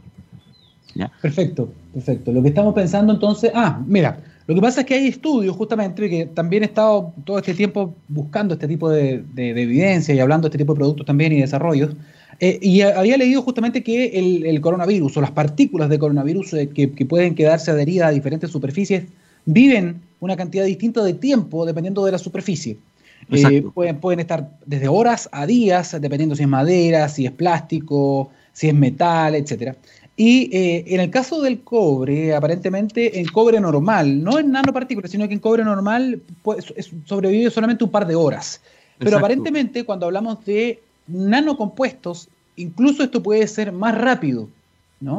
Perfecto, 1.22 1.72
perfecto. 1.94 2.32
Lo 2.32 2.42
que 2.42 2.48
estamos 2.48 2.74
pensando 2.74 3.12
entonces, 3.12 3.52
ah, 3.54 3.80
mira, 3.86 4.20
lo 4.50 4.57
que 4.57 4.61
pasa 4.62 4.80
es 4.80 4.87
que 4.87 4.95
hay 4.95 5.07
estudios 5.07 5.54
justamente 5.54 6.11
que 6.11 6.26
también 6.26 6.64
he 6.64 6.66
estado 6.66 7.12
todo 7.23 7.38
este 7.38 7.54
tiempo 7.54 7.95
buscando 8.09 8.54
este 8.54 8.66
tipo 8.66 8.90
de, 8.90 9.23
de 9.33 9.50
evidencia 9.50 10.12
y 10.12 10.19
hablando 10.19 10.49
de 10.49 10.49
este 10.49 10.59
tipo 10.59 10.75
de 10.75 10.78
productos 10.78 11.07
también 11.07 11.33
y 11.33 11.40
desarrollos. 11.40 11.95
Eh, 12.40 12.59
y 12.61 12.80
había 12.80 13.16
leído 13.16 13.42
justamente 13.42 13.85
que 13.85 14.07
el, 14.45 14.61
coronavirus 14.61 15.16
o 15.16 15.21
las 15.21 15.30
partículas 15.30 15.88
de 15.88 16.00
coronavirus 16.00 16.54
eh, 16.54 16.69
que, 16.69 16.88
pueden 17.07 17.37
quedarse 17.37 17.71
adheridas 17.71 18.09
a 18.09 18.11
diferentes 18.11 18.50
superficies 18.50 19.04
viven 19.45 20.00
una 20.19 20.35
cantidad 20.37 20.64
distinta 20.64 21.04
de 21.04 21.12
tiempo 21.12 21.64
dependiendo 21.64 22.04
de 22.04 22.11
la 22.11 22.19
superficie. 22.19 22.78
Eh, 23.30 23.62
pueden, 23.73 24.00
pueden 24.00 24.19
estar 24.19 24.50
desde 24.66 24.88
horas 24.88 25.28
a 25.30 25.47
días, 25.47 25.97
dependiendo 26.00 26.35
si 26.35 26.42
es 26.42 26.49
madera, 26.49 27.09
si 27.09 27.25
es 27.25 27.30
plástico, 27.30 28.30
si 28.52 28.69
es 28.69 28.75
metal, 28.75 29.37
etc. 29.37 29.76
Y 30.22 30.50
en 30.52 31.00
el 31.00 31.08
caso 31.08 31.40
del 31.40 31.60
cobre, 31.60 32.34
aparentemente 32.34 33.18
en 33.18 33.26
cobre 33.28 33.58
normal, 33.58 34.22
no 34.22 34.38
en 34.38 34.52
nanopartículas, 34.52 35.10
sino 35.10 35.26
que 35.26 35.32
en 35.32 35.40
cobre 35.40 35.64
normal 35.64 36.20
pues, 36.42 36.74
sobrevive 37.06 37.50
solamente 37.50 37.84
un 37.84 37.90
par 37.90 38.06
de 38.06 38.16
horas. 38.16 38.60
Pero 38.98 39.16
aparentemente 39.16 39.82
cuando 39.82 40.04
hablamos 40.04 40.44
de 40.44 40.82
nanocompuestos, 41.06 42.28
incluso 42.56 43.02
esto 43.02 43.22
puede 43.22 43.46
ser 43.46 43.72
más 43.72 43.96
rápido, 43.96 44.50
¿no? 45.00 45.18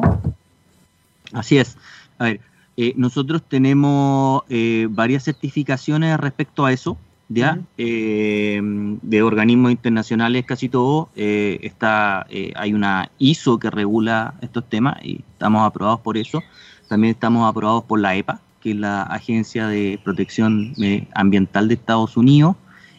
Así 1.32 1.58
es. 1.58 1.76
A 2.18 2.24
ver, 2.26 2.40
eh, 2.76 2.92
nosotros 2.96 3.42
tenemos 3.48 4.44
eh, 4.48 4.86
varias 4.88 5.24
certificaciones 5.24 6.16
respecto 6.18 6.64
a 6.64 6.72
eso, 6.72 6.96
¿ya? 7.34 7.60
Eh, 7.78 8.60
de 9.02 9.22
organismos 9.22 9.70
internacionales, 9.72 10.44
casi 10.46 10.68
todo. 10.68 11.08
está, 11.16 12.26
hay 12.54 12.74
una 12.74 13.10
ISO 13.18 13.58
que 13.58 13.70
regula 13.70 14.34
estos 14.40 14.68
temas 14.68 14.96
y 15.04 15.24
estamos 15.32 15.66
aprobados 15.66 16.00
por 16.00 16.16
eso. 16.16 16.42
También 16.88 17.12
estamos 17.12 17.48
aprobados 17.48 17.84
por 17.84 18.00
la 18.00 18.14
EPA, 18.16 18.40
que 18.60 18.72
es 18.72 18.76
la 18.76 19.02
Agencia 19.02 19.66
de 19.66 19.98
Protección 20.02 20.74
Ambiental 21.14 21.68
de 21.68 21.74
Estados 21.74 22.16
Unidos, 22.16 22.56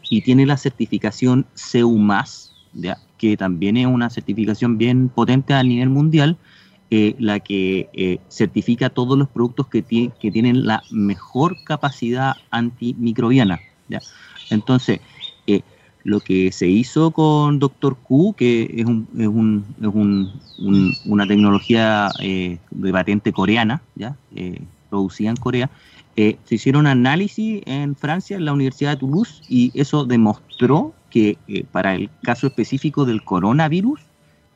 y 0.10 0.22
tiene 0.22 0.46
la 0.46 0.58
certificación 0.58 1.46
CEU+, 1.56 1.98
que 3.18 3.38
también 3.38 3.78
es 3.78 3.88
una 3.88 4.10
certificación 4.10 4.78
bien 4.78 5.10
potente 5.10 5.54
a 5.54 5.64
nivel 5.64 5.90
mundial, 5.90 6.38
eh, 6.92 7.16
la 7.18 7.40
que 7.40 7.90
eh, 7.94 8.20
certifica 8.30 8.90
todos 8.90 9.18
los 9.18 9.28
productos 9.28 9.68
que, 9.68 9.82
que, 9.84 10.32
tienen 10.32 10.68
la 10.68 10.84
mejor 10.92 11.56
capacidad 11.64 12.36
antimicrobiana. 12.52 13.60
Entonces, 14.50 15.00
eh, 15.48 15.62
lo 16.04 16.20
que 16.20 16.52
se 16.52 16.68
hizo 16.68 17.12
con 17.12 17.60
Dr. 17.60 17.96
Q, 17.96 18.36
que 18.38 18.74
es, 18.78 18.86
un, 18.86 19.08
es, 19.18 19.28
un, 19.28 19.66
es 19.82 19.88
un, 19.88 20.32
una 21.06 21.28
tecnología 21.28 22.12
de 22.20 22.92
patente 22.92 23.32
coreana, 23.32 23.82
¿ya? 23.96 24.16
producida 24.90 25.30
en 25.30 25.38
Corea, 25.38 25.70
se 26.16 26.38
hicieron 26.50 26.88
análisis 26.88 27.62
en 27.66 27.96
Francia, 27.96 28.38
en 28.38 28.46
la 28.46 28.54
Universidad 28.54 28.92
de 28.92 28.98
Toulouse, 28.98 29.42
y 29.48 29.72
eso 29.74 30.06
demostró 30.06 30.94
que 31.14 31.38
eh, 31.48 31.64
para 31.72 31.94
el 31.94 32.10
caso 32.24 32.48
específico 32.48 33.06
del 33.06 33.24
coronavirus 33.24 34.02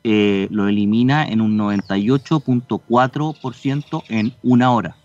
eh, 0.02 0.48
lo 0.50 0.66
elimina 0.66 1.24
en 1.24 1.40
un 1.40 1.56
98.4% 1.56 4.02
en 4.08 4.34
una 4.42 4.72
hora. 4.72 4.96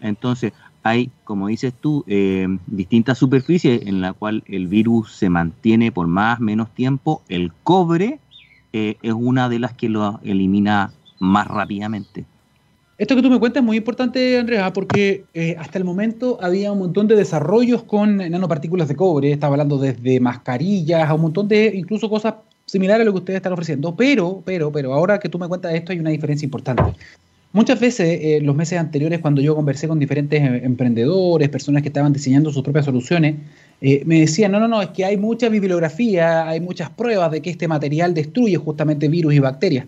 Entonces, 0.00 0.52
hay, 0.82 1.10
como 1.24 1.48
dices 1.48 1.72
tú, 1.78 2.04
eh, 2.06 2.46
distintas 2.66 3.18
superficies 3.18 3.86
en 3.86 4.00
la 4.00 4.12
cual 4.12 4.42
el 4.46 4.66
virus 4.66 5.12
se 5.14 5.28
mantiene 5.28 5.92
por 5.92 6.06
más 6.06 6.40
o 6.40 6.42
menos 6.42 6.74
tiempo. 6.74 7.22
El 7.28 7.52
cobre 7.62 8.20
es 8.72 9.12
una 9.12 9.48
de 9.48 9.58
las 9.58 9.72
que 9.72 9.88
lo 9.88 10.20
elimina 10.22 10.92
más 11.18 11.48
rápidamente. 11.48 12.24
Esto 12.98 13.14
que 13.14 13.22
tú 13.22 13.30
me 13.30 13.38
cuentas 13.38 13.60
es 13.60 13.64
muy 13.64 13.76
importante, 13.76 14.40
Andrea, 14.40 14.72
porque 14.72 15.24
eh, 15.32 15.54
hasta 15.56 15.78
el 15.78 15.84
momento 15.84 16.36
había 16.42 16.72
un 16.72 16.80
montón 16.80 17.06
de 17.06 17.14
desarrollos 17.14 17.84
con 17.84 18.16
nanopartículas 18.16 18.88
de 18.88 18.96
cobre. 18.96 19.30
Estaba 19.30 19.54
hablando 19.54 19.78
desde 19.78 20.18
mascarillas 20.18 21.08
a 21.08 21.14
un 21.14 21.20
montón 21.20 21.46
de 21.46 21.70
incluso 21.76 22.10
cosas 22.10 22.34
similares 22.66 23.02
a 23.02 23.04
lo 23.04 23.12
que 23.12 23.18
ustedes 23.18 23.36
están 23.36 23.52
ofreciendo. 23.52 23.94
Pero, 23.94 24.42
pero, 24.44 24.72
pero, 24.72 24.94
ahora 24.94 25.20
que 25.20 25.28
tú 25.28 25.38
me 25.38 25.46
cuentas 25.46 25.74
esto, 25.74 25.92
hay 25.92 26.00
una 26.00 26.10
diferencia 26.10 26.44
importante. 26.44 26.82
Muchas 27.52 27.80
veces, 27.80 28.18
eh, 28.22 28.40
los 28.42 28.54
meses 28.54 28.78
anteriores, 28.78 29.20
cuando 29.20 29.40
yo 29.40 29.54
conversé 29.54 29.88
con 29.88 29.98
diferentes 29.98 30.40
eh, 30.40 30.60
emprendedores, 30.64 31.48
personas 31.48 31.82
que 31.82 31.88
estaban 31.88 32.12
diseñando 32.12 32.52
sus 32.52 32.62
propias 32.62 32.84
soluciones, 32.84 33.36
me 33.80 34.20
decían, 34.20 34.50
no, 34.50 34.58
no, 34.58 34.66
no, 34.66 34.82
es 34.82 34.88
que 34.88 35.04
hay 35.04 35.16
mucha 35.16 35.48
bibliografía, 35.48 36.48
hay 36.48 36.60
muchas 36.60 36.90
pruebas 36.90 37.30
de 37.30 37.40
que 37.40 37.50
este 37.50 37.68
material 37.68 38.12
destruye 38.12 38.56
justamente 38.56 39.06
virus 39.06 39.34
y 39.34 39.38
bacterias. 39.38 39.86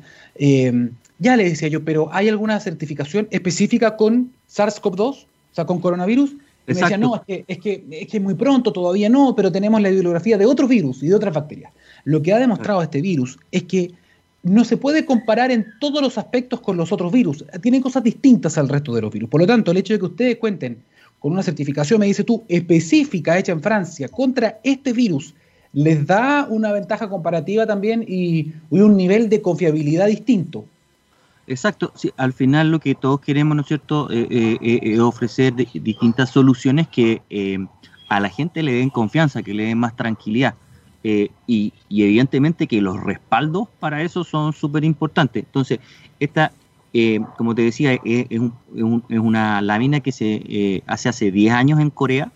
Ya 1.21 1.37
le 1.37 1.45
decía 1.45 1.69
yo, 1.69 1.85
pero 1.85 2.09
¿hay 2.13 2.29
alguna 2.29 2.59
certificación 2.61 3.29
específica 3.31 3.97
con 3.97 4.33
SARS-CoV-2? 4.49 5.01
O 5.01 5.27
sea, 5.53 5.67
con 5.67 5.79
coronavirus. 5.79 6.31
Y 6.67 6.73
me 6.73 6.81
decía, 6.81 6.97
no, 6.97 7.17
es 7.17 7.23
que, 7.27 7.45
es, 7.47 7.59
que, 7.59 7.85
es 7.91 8.07
que 8.07 8.21
muy 8.21 8.35
pronto, 8.35 8.73
todavía 8.73 9.11
no, 9.11 9.35
pero 9.37 9.53
tenemos 9.53 9.83
la 9.83 9.91
bibliografía 9.91 10.39
de 10.39 10.47
otros 10.47 10.69
virus 10.71 11.03
y 11.03 11.09
de 11.09 11.15
otras 11.15 11.35
bacterias. 11.35 11.73
Lo 12.05 12.23
que 12.23 12.33
ha 12.33 12.39
demostrado 12.39 12.83
este 12.83 13.03
virus 13.03 13.39
es 13.53 13.65
que 13.65 13.91
no 14.43 14.65
se 14.65 14.77
puede 14.77 15.05
comparar 15.05 15.51
en 15.51 15.67
todos 15.81 16.01
los 16.01 16.17
aspectos 16.17 16.61
con 16.61 16.77
los 16.77 16.93
otros 16.93 17.13
virus. 17.13 17.45
Tienen 17.61 17.83
cosas 17.83 18.03
distintas 18.03 18.57
al 18.57 18.69
resto 18.69 18.95
de 18.95 19.03
los 19.03 19.13
virus. 19.13 19.29
Por 19.29 19.41
lo 19.41 19.47
tanto, 19.47 19.71
el 19.71 19.77
hecho 19.77 19.93
de 19.93 19.99
que 19.99 20.07
ustedes 20.07 20.37
cuenten 20.37 20.83
con 21.19 21.33
una 21.33 21.43
certificación, 21.43 22.01
me 22.01 22.07
dice 22.07 22.25
tú, 22.25 22.45
específica 22.49 23.39
hecha 23.39 23.53
en 23.53 23.61
Francia 23.61 24.09
contra 24.09 24.59
este 24.65 24.93
virus, 24.93 25.35
les 25.73 26.07
da 26.07 26.47
una 26.49 26.73
ventaja 26.73 27.09
comparativa 27.09 27.67
también 27.67 28.05
y, 28.07 28.53
un 28.71 28.97
nivel 28.97 29.29
de 29.29 29.43
confiabilidad 29.43 30.07
distinto. 30.07 30.65
Exacto, 31.47 31.93
al 32.17 32.33
final 32.33 32.71
lo 32.71 32.81
que 32.81 32.95
todos 32.95 33.21
queremos, 33.21 33.57
¿no 33.57 33.63
es 33.63 33.69
cierto?, 33.69 34.11
eh, 34.11 34.27
eh, 34.31 34.81
eh, 34.83 35.01
ofrecer 35.01 35.55
distintas 35.55 36.31
soluciones 36.31 36.89
que 36.89 37.23
a 38.09 38.21
la 38.21 38.29
gente 38.29 38.63
le 38.63 38.73
den 38.73 38.89
confianza, 38.89 39.43
que 39.43 39.53
le 39.53 39.65
den 39.65 39.79
más 39.79 39.95
tranquilidad. 39.97 40.55
Y, 41.03 41.31
y, 41.47 41.73
evidentemente 42.03 42.67
que 42.67 42.83
los 42.83 43.03
respaldos 43.03 43.69
para 43.79 44.03
eso 44.03 44.23
son 44.23 44.53
súper 44.53 44.85
importantes. 44.85 45.45
Entonces, 45.45 45.81
esta 46.19 46.53
eh, 46.93 47.21
como 47.37 47.55
te 47.55 47.63
decía, 47.63 47.99
es, 48.05 48.41
una 48.75 49.63
lámina 49.63 50.01
que 50.01 50.13
se 50.13 50.43
eh, 50.45 50.83
hace 50.87 51.09
hace 51.09 51.31
10 51.31 51.55
años 51.55 51.81
en 51.81 51.91
Corea 51.91 52.33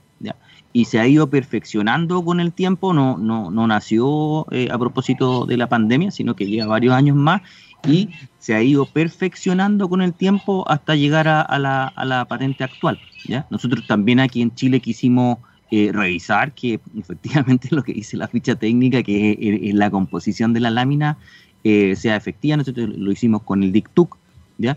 y 0.73 0.87
se 0.87 0.99
ha 0.99 1.06
ido 1.06 1.30
perfeccionando 1.30 2.25
con 2.25 2.40
el 2.40 2.52
tiempo, 2.52 2.92
no, 2.92 3.16
no, 3.16 3.50
no 3.52 3.66
nació 3.68 4.47
eh, 4.50 4.68
a 4.73 4.78
propósito 4.78 5.47
de 5.47 5.56
la 5.56 5.68
pandemia, 5.68 6.11
sino 6.11 6.35
que 6.35 6.47
lleva 6.47 6.66
varios 6.66 6.94
años 6.94 7.16
más 7.16 7.42
y 7.87 8.11
se 8.38 8.54
ha 8.54 8.62
ido 8.62 8.85
perfeccionando 8.87 9.88
con 9.88 10.02
el 10.02 10.12
tiempo 10.12 10.64
hasta 10.68 10.97
llegar 10.97 11.28
a, 11.28 11.59
la, 11.61 11.87
a 11.87 12.04
la, 12.04 12.25
patente 12.25 12.64
actual. 12.64 12.99
¿ya? 13.28 13.47
Nosotros 13.50 13.87
también 13.87 14.18
aquí 14.18 14.42
en 14.42 14.52
Chile 14.54 14.80
quisimos 14.80 15.38
revisar 15.71 16.52
que 16.52 16.80
efectivamente 16.99 17.68
lo 17.71 17.83
que 17.83 17.92
dice 17.92 18.16
la 18.16 18.28
ficha 18.28 18.54
técnica, 18.54 19.02
que 19.02 19.37
es, 19.40 19.75
la 19.75 19.90
composición 19.90 20.52
de 20.52 20.61
la 20.61 20.71
lámina, 20.71 21.18
sea 21.62 22.16
efectiva. 22.16 22.56
Nosotros 22.56 22.90
lo 22.90 23.11
hicimos 23.11 23.42
con 23.42 23.62
el 23.62 23.73
DICTUC, 23.73 24.16
¿ya? 24.59 24.76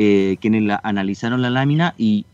Eh, 0.00 0.36
quienes 0.40 0.62
la, 0.62 0.80
analizaron 0.84 1.42
la 1.42 1.50
lámina 1.50 1.92
y, 1.98 2.24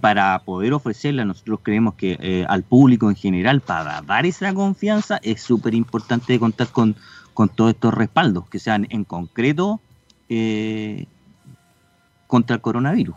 para 0.00 0.36
poder 0.40 0.72
ofrecerla, 0.72 1.24
nosotros 1.24 1.60
creemos 1.62 1.94
que 1.94 2.18
eh, 2.20 2.44
al 2.48 2.64
público 2.64 3.08
en 3.08 3.14
general, 3.14 3.60
para 3.60 4.02
dar 4.02 4.26
esa 4.26 4.52
confianza, 4.52 5.20
es 5.22 5.40
súper 5.40 5.74
importante 5.74 6.36
contar 6.40 6.68
con, 6.68 6.96
con 7.34 7.48
todos 7.48 7.70
estos 7.70 7.94
respaldos, 7.94 8.48
que 8.48 8.58
sean 8.58 8.88
en 8.90 9.04
concreto 9.04 9.80
eh, 10.28 11.06
contra 12.26 12.56
el 12.56 12.62
coronavirus. 12.62 13.14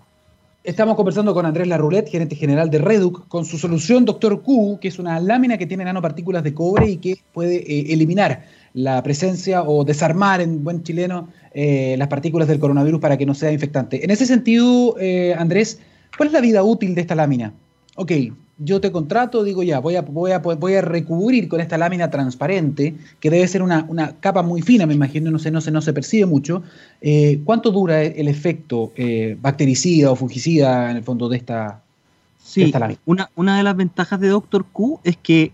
Estamos 0.63 0.95
conversando 0.95 1.33
con 1.33 1.47
Andrés 1.47 1.67
Larroulet, 1.67 2.07
gerente 2.07 2.35
general 2.35 2.69
de 2.69 2.77
Reduc, 2.77 3.27
con 3.27 3.45
su 3.45 3.57
solución 3.57 4.05
Dr. 4.05 4.43
Q, 4.43 4.77
que 4.79 4.89
es 4.89 4.99
una 4.99 5.19
lámina 5.19 5.57
que 5.57 5.65
tiene 5.65 5.83
nanopartículas 5.83 6.43
de 6.43 6.53
cobre 6.53 6.87
y 6.87 6.97
que 6.97 7.17
puede 7.33 7.91
eliminar 7.91 8.45
la 8.75 9.01
presencia 9.01 9.63
o 9.63 9.83
desarmar 9.83 10.39
en 10.39 10.63
buen 10.63 10.83
chileno 10.83 11.29
eh, 11.51 11.95
las 11.97 12.09
partículas 12.09 12.47
del 12.47 12.59
coronavirus 12.59 13.01
para 13.01 13.17
que 13.17 13.25
no 13.25 13.33
sea 13.33 13.51
infectante. 13.51 14.05
En 14.05 14.11
ese 14.11 14.27
sentido, 14.27 14.95
eh, 14.99 15.33
Andrés, 15.35 15.79
¿cuál 16.15 16.27
es 16.27 16.33
la 16.33 16.41
vida 16.41 16.61
útil 16.61 16.93
de 16.93 17.01
esta 17.01 17.15
lámina? 17.15 17.53
Ok, 17.95 18.11
yo 18.63 18.81
te 18.81 18.91
contrato, 18.91 19.43
digo 19.43 19.63
ya, 19.63 19.79
voy 19.79 19.95
a, 19.95 20.01
voy 20.01 20.31
a, 20.31 20.39
voy 20.39 20.75
a 20.75 20.81
recubrir 20.81 21.47
con 21.47 21.61
esta 21.61 21.77
lámina 21.77 22.09
transparente, 22.09 22.95
que 23.19 23.29
debe 23.29 23.47
ser 23.47 23.61
una, 23.63 23.87
capa 24.19 24.41
muy 24.41 24.61
fina, 24.61 24.85
me 24.85 24.93
imagino, 24.93 25.31
no 25.31 25.39
se, 25.39 25.51
no 25.51 25.61
se, 25.61 25.71
no 25.71 25.81
se 25.81 25.93
percibe 25.93 26.25
mucho. 26.25 26.63
Eh, 27.01 27.41
¿Cuánto 27.43 27.71
dura 27.71 28.03
el 28.03 28.27
efecto 28.27 28.91
bactericida 29.41 30.11
o 30.11 30.15
fungicida 30.15 30.91
en 30.91 30.97
el 30.97 31.03
fondo 31.03 31.29
de 31.29 31.37
esta, 31.37 31.81
sí, 32.43 32.71
lámina? 32.71 32.99
Una, 33.05 33.29
una 33.35 33.57
de 33.57 33.63
las 33.63 33.75
ventajas 33.75 34.19
de 34.19 34.27
Doctor 34.27 34.65
Q 34.71 34.99
es 35.03 35.17
que 35.17 35.51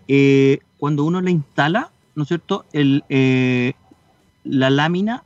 cuando 0.77 1.03
uno 1.03 1.21
la 1.21 1.31
instala, 1.31 1.91
¿no 2.15 2.23
es 2.23 2.29
cierto? 2.29 2.65
El, 2.71 3.03
eh, 3.09 3.73
la 4.43 4.69
lámina 4.69 5.23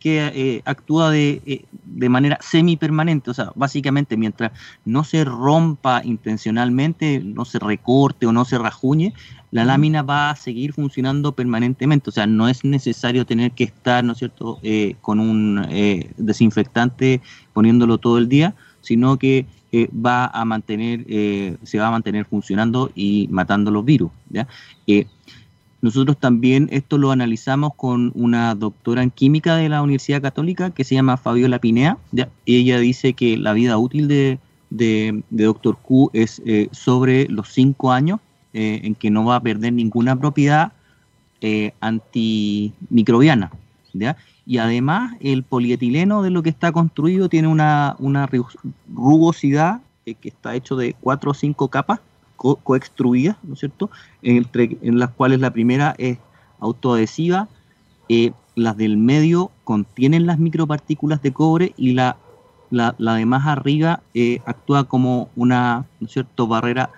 que 0.00 0.32
eh, 0.34 0.62
actúa 0.64 1.10
de, 1.10 1.42
eh, 1.44 1.64
de 1.84 2.08
manera 2.08 2.38
semipermanente, 2.40 3.30
o 3.30 3.34
sea, 3.34 3.52
básicamente 3.54 4.16
mientras 4.16 4.50
no 4.86 5.04
se 5.04 5.24
rompa 5.24 6.00
intencionalmente, 6.02 7.20
no 7.22 7.44
se 7.44 7.58
recorte 7.58 8.26
o 8.26 8.32
no 8.32 8.46
se 8.46 8.58
rajuñe, 8.58 9.12
la 9.50 9.64
lámina 9.64 10.02
va 10.02 10.30
a 10.30 10.36
seguir 10.36 10.72
funcionando 10.72 11.32
permanentemente, 11.32 12.08
o 12.08 12.12
sea, 12.12 12.26
no 12.26 12.48
es 12.48 12.64
necesario 12.64 13.26
tener 13.26 13.52
que 13.52 13.64
estar, 13.64 14.02
¿no 14.02 14.12
es 14.12 14.18
cierto?, 14.18 14.58
con 15.00 15.18
un 15.18 15.66
desinfectante 16.16 17.20
poniéndolo 17.52 17.98
todo 17.98 18.18
el 18.18 18.28
día, 18.28 18.54
sino 18.80 19.18
que 19.18 19.46
va 19.92 20.26
a 20.26 20.44
mantener, 20.44 21.04
se 21.64 21.78
va 21.80 21.88
a 21.88 21.90
mantener 21.90 22.26
funcionando 22.26 22.92
y 22.94 23.26
matando 23.32 23.72
los 23.72 23.84
virus. 23.84 24.12
¿ya? 24.28 24.46
Nosotros 25.82 26.18
también 26.18 26.68
esto 26.72 26.98
lo 26.98 27.10
analizamos 27.10 27.74
con 27.74 28.12
una 28.14 28.54
doctora 28.54 29.02
en 29.02 29.10
química 29.10 29.56
de 29.56 29.68
la 29.70 29.82
Universidad 29.82 30.20
Católica 30.20 30.70
que 30.70 30.84
se 30.84 30.94
llama 30.94 31.16
Fabiola 31.16 31.58
Pinea. 31.58 31.96
ella 32.44 32.78
dice 32.78 33.14
que 33.14 33.38
la 33.38 33.54
vida 33.54 33.78
útil 33.78 34.06
de, 34.06 34.38
de, 34.68 35.22
Doctor 35.30 35.78
Q 35.80 36.10
es 36.12 36.42
eh, 36.44 36.68
sobre 36.72 37.28
los 37.28 37.48
cinco 37.48 37.92
años, 37.92 38.20
eh, 38.52 38.80
en 38.84 38.94
que 38.94 39.10
no 39.10 39.24
va 39.24 39.36
a 39.36 39.40
perder 39.40 39.72
ninguna 39.72 40.18
propiedad 40.18 40.72
eh, 41.40 41.72
antimicrobiana. 41.80 43.50
Y 44.46 44.58
además 44.58 45.16
el 45.20 45.42
polietileno 45.42 46.22
de 46.22 46.30
lo 46.30 46.42
que 46.42 46.50
está 46.50 46.72
construido 46.72 47.28
tiene 47.28 47.48
una, 47.48 47.96
una 47.98 48.28
rugosidad 48.92 49.80
que 50.04 50.28
está 50.28 50.56
hecho 50.56 50.76
de 50.76 50.94
cuatro 51.00 51.30
o 51.30 51.34
cinco 51.34 51.68
capas 51.68 52.00
coextruidas, 52.40 53.36
¿no 53.42 53.54
es 53.54 53.60
cierto? 53.60 53.90
Entre, 54.22 54.78
en 54.82 54.98
las 54.98 55.10
cuales 55.10 55.40
la 55.40 55.52
primera 55.52 55.94
es 55.98 56.18
autoadhesiva, 56.58 57.48
eh, 58.08 58.32
las 58.54 58.76
del 58.76 58.96
medio 58.96 59.50
contienen 59.64 60.26
las 60.26 60.38
micropartículas 60.38 61.22
de 61.22 61.32
cobre 61.32 61.74
y 61.76 61.92
la, 61.92 62.16
la, 62.70 62.94
de 62.98 63.26
más 63.26 63.46
arriba 63.46 64.02
eh, 64.14 64.40
actúa 64.46 64.84
como 64.84 65.28
una, 65.36 65.86
¿no 66.00 66.06
es 66.06 66.12
cierto?, 66.12 66.46
barrera 66.46 66.90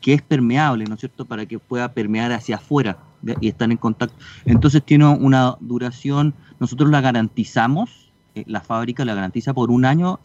que 0.00 0.14
es 0.14 0.22
permeable, 0.22 0.84
¿no 0.84 0.94
es 0.94 1.00
cierto?, 1.00 1.24
para 1.24 1.46
que 1.46 1.58
pueda 1.58 1.92
permear 1.92 2.32
hacia 2.32 2.56
afuera 2.56 2.98
y 3.40 3.48
estar 3.48 3.70
en 3.70 3.76
contacto. 3.76 4.16
Entonces 4.44 4.82
tiene 4.82 5.06
una 5.06 5.56
duración, 5.60 6.34
nosotros 6.58 6.90
la 6.90 7.00
garantizamos, 7.00 8.10
eh, 8.34 8.42
la 8.46 8.60
fábrica 8.60 9.04
la 9.04 9.14
garantiza 9.14 9.54
por 9.54 9.70
un 9.70 9.84
año, 9.84 10.18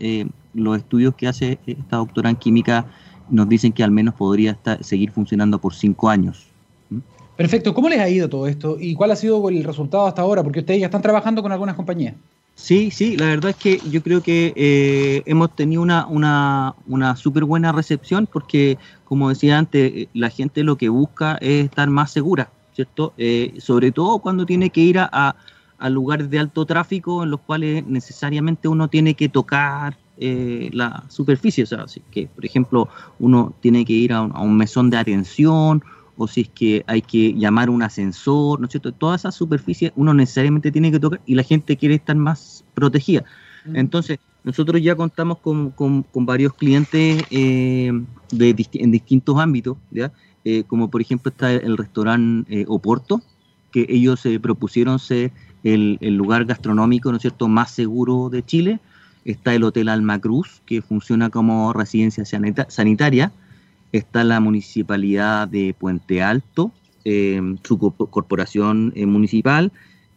los 0.54 0.78
estudios 0.78 1.13
que 1.13 1.28
hace 1.28 1.60
esta 1.67 1.98
doctora 1.98 2.32
en 2.32 2.38
química 2.38 2.88
nos 3.30 3.48
dicen 3.50 3.72
que 3.72 3.84
al 3.84 3.92
menos 3.92 4.13
podría 4.13 4.52
estar, 4.52 4.84
seguir 4.84 5.12
funcionando 5.12 5.60
por 5.60 5.74
cinco 5.74 6.10
años. 6.10 6.48
¿Mm? 6.90 7.00
Perfecto. 7.36 7.74
¿Cómo 7.74 7.90
les 7.90 8.00
ha 8.00 8.10
ido 8.10 8.30
todo 8.30 8.48
esto 8.48 8.78
y 8.80 8.96
cuál 8.96 9.12
ha 9.12 9.16
sido 9.16 9.48
el 9.50 9.63
resultado 9.63 10.08
hasta 10.08 10.22
ahora? 10.22 10.44
Porque 10.44 10.60
ustedes 10.60 10.80
ya 10.80 10.88
están 10.88 11.02
trabajando 11.02 11.42
con 11.42 11.52
algunas 11.52 11.76
compañías. 11.76 12.16
Sí, 12.56 12.90
sí, 12.90 13.16
la 13.16 13.26
verdad 13.26 13.52
es 13.52 13.56
que 13.56 13.80
yo 13.92 14.02
creo 14.02 14.24
que 14.24 14.52
eh, 14.56 15.22
hemos 15.28 15.56
tenido 15.56 15.84
una, 15.84 16.08
una, 16.08 16.74
una 16.88 17.16
súper 17.16 17.46
buena 17.46 17.72
recepción 17.72 18.28
porque, 18.32 18.80
como 19.06 19.30
decía 19.30 19.60
antes, 19.60 19.92
eh, 19.94 20.10
la 20.16 20.32
gente 20.32 20.63
lo 20.63 20.76
que 20.76 20.90
busca 20.90 21.38
es 21.40 21.66
estar 21.66 21.88
más 21.92 22.10
segura, 22.10 22.50
¿cierto? 22.74 23.13
Eh, 23.20 23.54
sobre 23.60 23.92
todo 23.92 24.18
cuando 24.18 24.48
tiene 24.48 24.72
que 24.72 24.82
ir 24.82 24.98
a, 24.98 25.36
a 25.78 25.90
lugares 25.90 26.32
de 26.32 26.40
alto 26.40 26.66
tráfico 26.66 27.24
en 27.24 27.30
los 27.30 27.42
cuales 27.42 27.86
necesariamente 27.86 28.68
uno 28.68 28.88
tiene 28.88 29.13
que 29.13 29.30
tocar, 29.30 29.96
eh, 30.19 30.69
la 30.73 31.03
superficie. 31.10 31.63
O 31.63 31.67
sea, 31.67 31.88
si 31.88 31.99
que, 32.12 32.27
por 32.27 32.43
ejemplo, 32.43 32.89
uno 33.19 33.53
tiene 33.62 33.86
que 33.86 33.93
ir 33.93 34.13
a 34.13 34.21
un, 34.21 34.58
mesón 34.58 34.89
de 34.89 34.97
atención 34.97 35.84
o 36.17 36.27
si 36.27 36.41
es 36.41 36.49
que 36.49 36.84
hay 36.88 37.03
que 37.03 37.34
llamar 37.34 37.69
un 37.69 37.84
ascensor, 37.84 38.60
¿no 38.60 38.65
es 38.65 38.71
cierto? 38.71 38.91
Todas 38.91 39.21
esas 39.21 39.36
superficies 39.36 39.91
uno 39.95 40.15
necesariamente 40.15 40.71
tiene 40.71 40.91
que 40.91 40.99
tocar 40.99 41.21
y 41.27 41.36
la 41.36 41.43
gente 41.43 41.77
quiere 41.77 41.95
estar 41.95 42.15
más 42.15 42.65
protegida. 42.73 43.23
Mm. 43.65 43.75
Entonces, 43.75 44.17
nosotros 44.43 44.82
ya 44.82 44.95
contamos 44.95 45.38
con, 45.38 45.73
varios 46.13 46.53
clientes 46.56 47.23
eh, 47.30 47.91
de, 48.32 48.67
en 48.73 48.91
distintos 48.91 49.38
ámbitos, 49.38 49.77
¿ya? 49.91 50.12
Eh, 50.45 50.63
como 50.65 50.89
por 50.89 51.01
ejemplo 51.01 51.30
está 51.30 51.51
el 51.51 51.77
restaurante 51.77 52.65
Oporto, 52.69 53.21
que 53.71 53.86
ellos 53.89 54.21
se 54.21 54.39
propusieron 54.39 54.97
ser 54.97 55.32
el, 55.63 55.97
el, 55.99 56.15
lugar 56.15 56.45
gastronómico, 56.45 57.12
¿no 57.12 57.17
es 57.17 57.21
cierto?, 57.21 57.47
más 57.49 57.71
seguro 57.71 58.30
de 58.30 58.43
Chile, 58.43 58.80
está 59.28 59.54
el 59.54 59.63
Hotel 59.63 59.90
Alma 59.90 60.20
Cruz, 60.20 60.62
que 60.66 60.82
funciona 60.82 61.30
como 61.30 61.74
residencia 61.74 62.24
sanitaria, 62.26 63.32
está 63.92 64.24
la 64.24 64.40
Municipalidad 64.40 65.50
de 65.50 65.76
Puente 65.78 66.24
Alto, 66.24 66.72
eh, 67.04 67.42
su 67.63 67.78
corporación 67.78 68.94
eh, 68.96 69.06
municipal, 69.06 69.74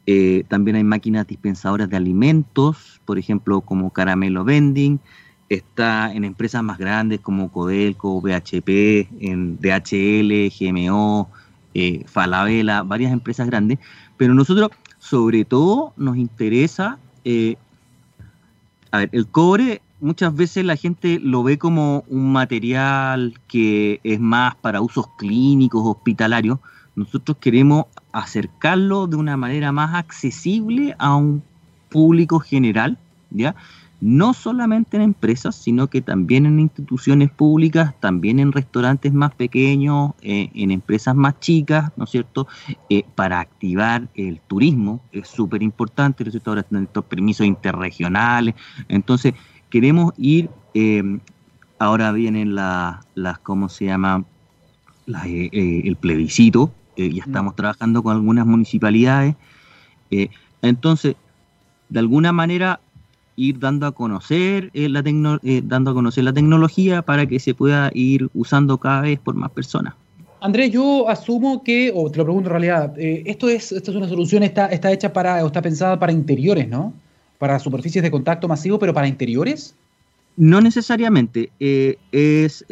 eh, 0.07 0.45
también 0.49 0.77
hay 0.77 0.85
máquinas 0.85 1.27
dispensadoras 1.27 1.91
de 1.91 1.97
alimentos, 1.97 3.01
por 3.05 3.19
ejemplo, 3.19 3.61
como 3.63 3.91
Caramelo 3.91 4.45
Vending, 4.45 5.01
está 5.49 6.15
en 6.15 6.23
empresas 6.23 6.63
más 6.63 6.79
grandes 6.79 7.19
como 7.19 7.51
Codelco, 7.51 8.21
BHP, 8.21 9.09
en 9.21 9.59
DHL, 9.59 10.53
GMO, 10.57 11.29
Falabella, 12.07 12.85
varias 12.85 13.13
empresas 13.13 13.49
grandes, 13.49 13.81
pero 14.17 14.35
nosotros 14.35 14.71
sobre 14.99 15.45
todo 15.45 15.93
nos 15.97 16.17
interesa 16.17 16.99
a 18.91 18.99
ver, 18.99 19.11
el 19.13 19.27
cobre 19.27 19.83
muchas 20.01 20.35
veces 20.35 20.65
la 20.65 20.77
gente 20.77 21.21
lo 21.23 21.43
ve 21.43 21.59
como 21.59 22.05
un 22.09 22.33
material 22.33 23.39
que 23.49 24.01
es 24.03 24.19
más 24.19 24.55
para 24.57 24.81
usos 24.81 25.07
clínicos, 25.19 25.83
hospitalarios. 25.85 26.59
Nosotros 26.97 27.37
queremos 27.41 27.87
acercarlo 28.13 29.07
de 29.07 29.17
una 29.17 29.37
manera 29.37 29.73
más 29.73 29.95
accesible 29.95 30.95
a 30.99 31.15
un 31.15 31.43
público 31.89 32.41
general, 32.41 32.99
¿ya? 33.31 33.55
No 34.01 34.33
solamente 34.33 34.97
en 34.97 35.03
empresas, 35.03 35.55
sino 35.55 35.89
que 35.89 36.01
también 36.01 36.47
en 36.47 36.59
instituciones 36.59 37.31
públicas, 37.31 37.95
también 38.01 38.39
en 38.39 38.51
restaurantes 38.51 39.13
más 39.13 39.35
pequeños, 39.35 40.13
eh, 40.23 40.49
en 40.55 40.71
empresas 40.71 41.15
más 41.15 41.39
chicas, 41.41 41.93
¿no 41.97 42.05
es 42.05 42.11
cierto? 42.11 42.49
Eh, 42.89 43.05
para 43.15 43.41
activar 43.41 44.09
el 44.15 44.41
turismo, 44.41 45.03
es 45.13 45.29
súper 45.29 45.63
importante, 45.63 46.25
¿no 46.25 46.29
es 46.29 46.33
cierto? 46.33 46.51
Ahora 46.51 46.63
están 46.63 46.85
estos 46.85 47.05
permisos 47.05 47.47
interregionales, 47.47 48.55
entonces 48.89 49.35
queremos 49.69 50.15
ir, 50.17 50.49
eh, 50.73 51.19
ahora 51.79 52.11
vienen 52.13 52.55
las, 52.55 53.05
¿cómo 53.43 53.69
se 53.69 53.87
llama? 53.87 54.25
el 55.07 55.97
plebiscito, 55.97 56.73
ya 56.97 57.25
estamos 57.25 57.57
trabajando 57.57 58.03
con 58.03 58.15
algunas 58.15 58.47
municipalidades, 58.47 59.35
entonces 60.63 61.17
de 61.89 61.99
alguna 61.99 62.33
manera 62.33 62.81
ir 63.41 63.59
dando 63.59 63.87
a 63.87 63.93
conocer 63.93 64.71
eh, 64.75 64.89
la 64.89 65.03
eh, 65.43 65.63
dando 65.65 65.91
a 65.91 65.95
conocer 65.95 66.25
la 66.25 66.33
tecnología 66.33 67.03
para 67.03 67.27
que 67.27 67.41
se 67.41 67.55
pueda 67.55 67.91
ir 67.95 68.29
usando 68.35 68.77
cada 68.77 69.01
vez 69.03 69.19
por 69.19 69.35
más 69.35 69.51
personas. 69.51 69.95
Andrés, 70.43 70.71
yo 70.73 71.09
asumo 71.09 71.63
que, 71.63 71.93
o 71.95 72.11
te 72.11 72.19
lo 72.19 72.25
pregunto 72.25 72.49
en 72.49 72.53
realidad, 72.53 72.99
eh, 72.99 73.23
esto 73.27 73.49
es 73.49 73.73
esto 73.73 73.91
es 73.91 73.97
una 73.97 74.09
solución 74.09 74.43
está 74.43 74.67
está 74.67 74.93
hecha 74.93 75.13
para 75.13 75.43
o 75.45 75.47
está 75.47 75.63
pensada 75.63 75.99
para 75.99 76.13
interiores, 76.13 76.69
¿no? 76.69 76.93
Para 77.39 77.59
superficies 77.59 78.03
de 78.03 78.11
contacto 78.11 78.47
masivo, 78.47 78.79
pero 78.79 78.93
para 78.93 79.09
interiores. 79.09 79.75
No 80.37 80.61
necesariamente. 80.61 81.51
es, 81.59 82.65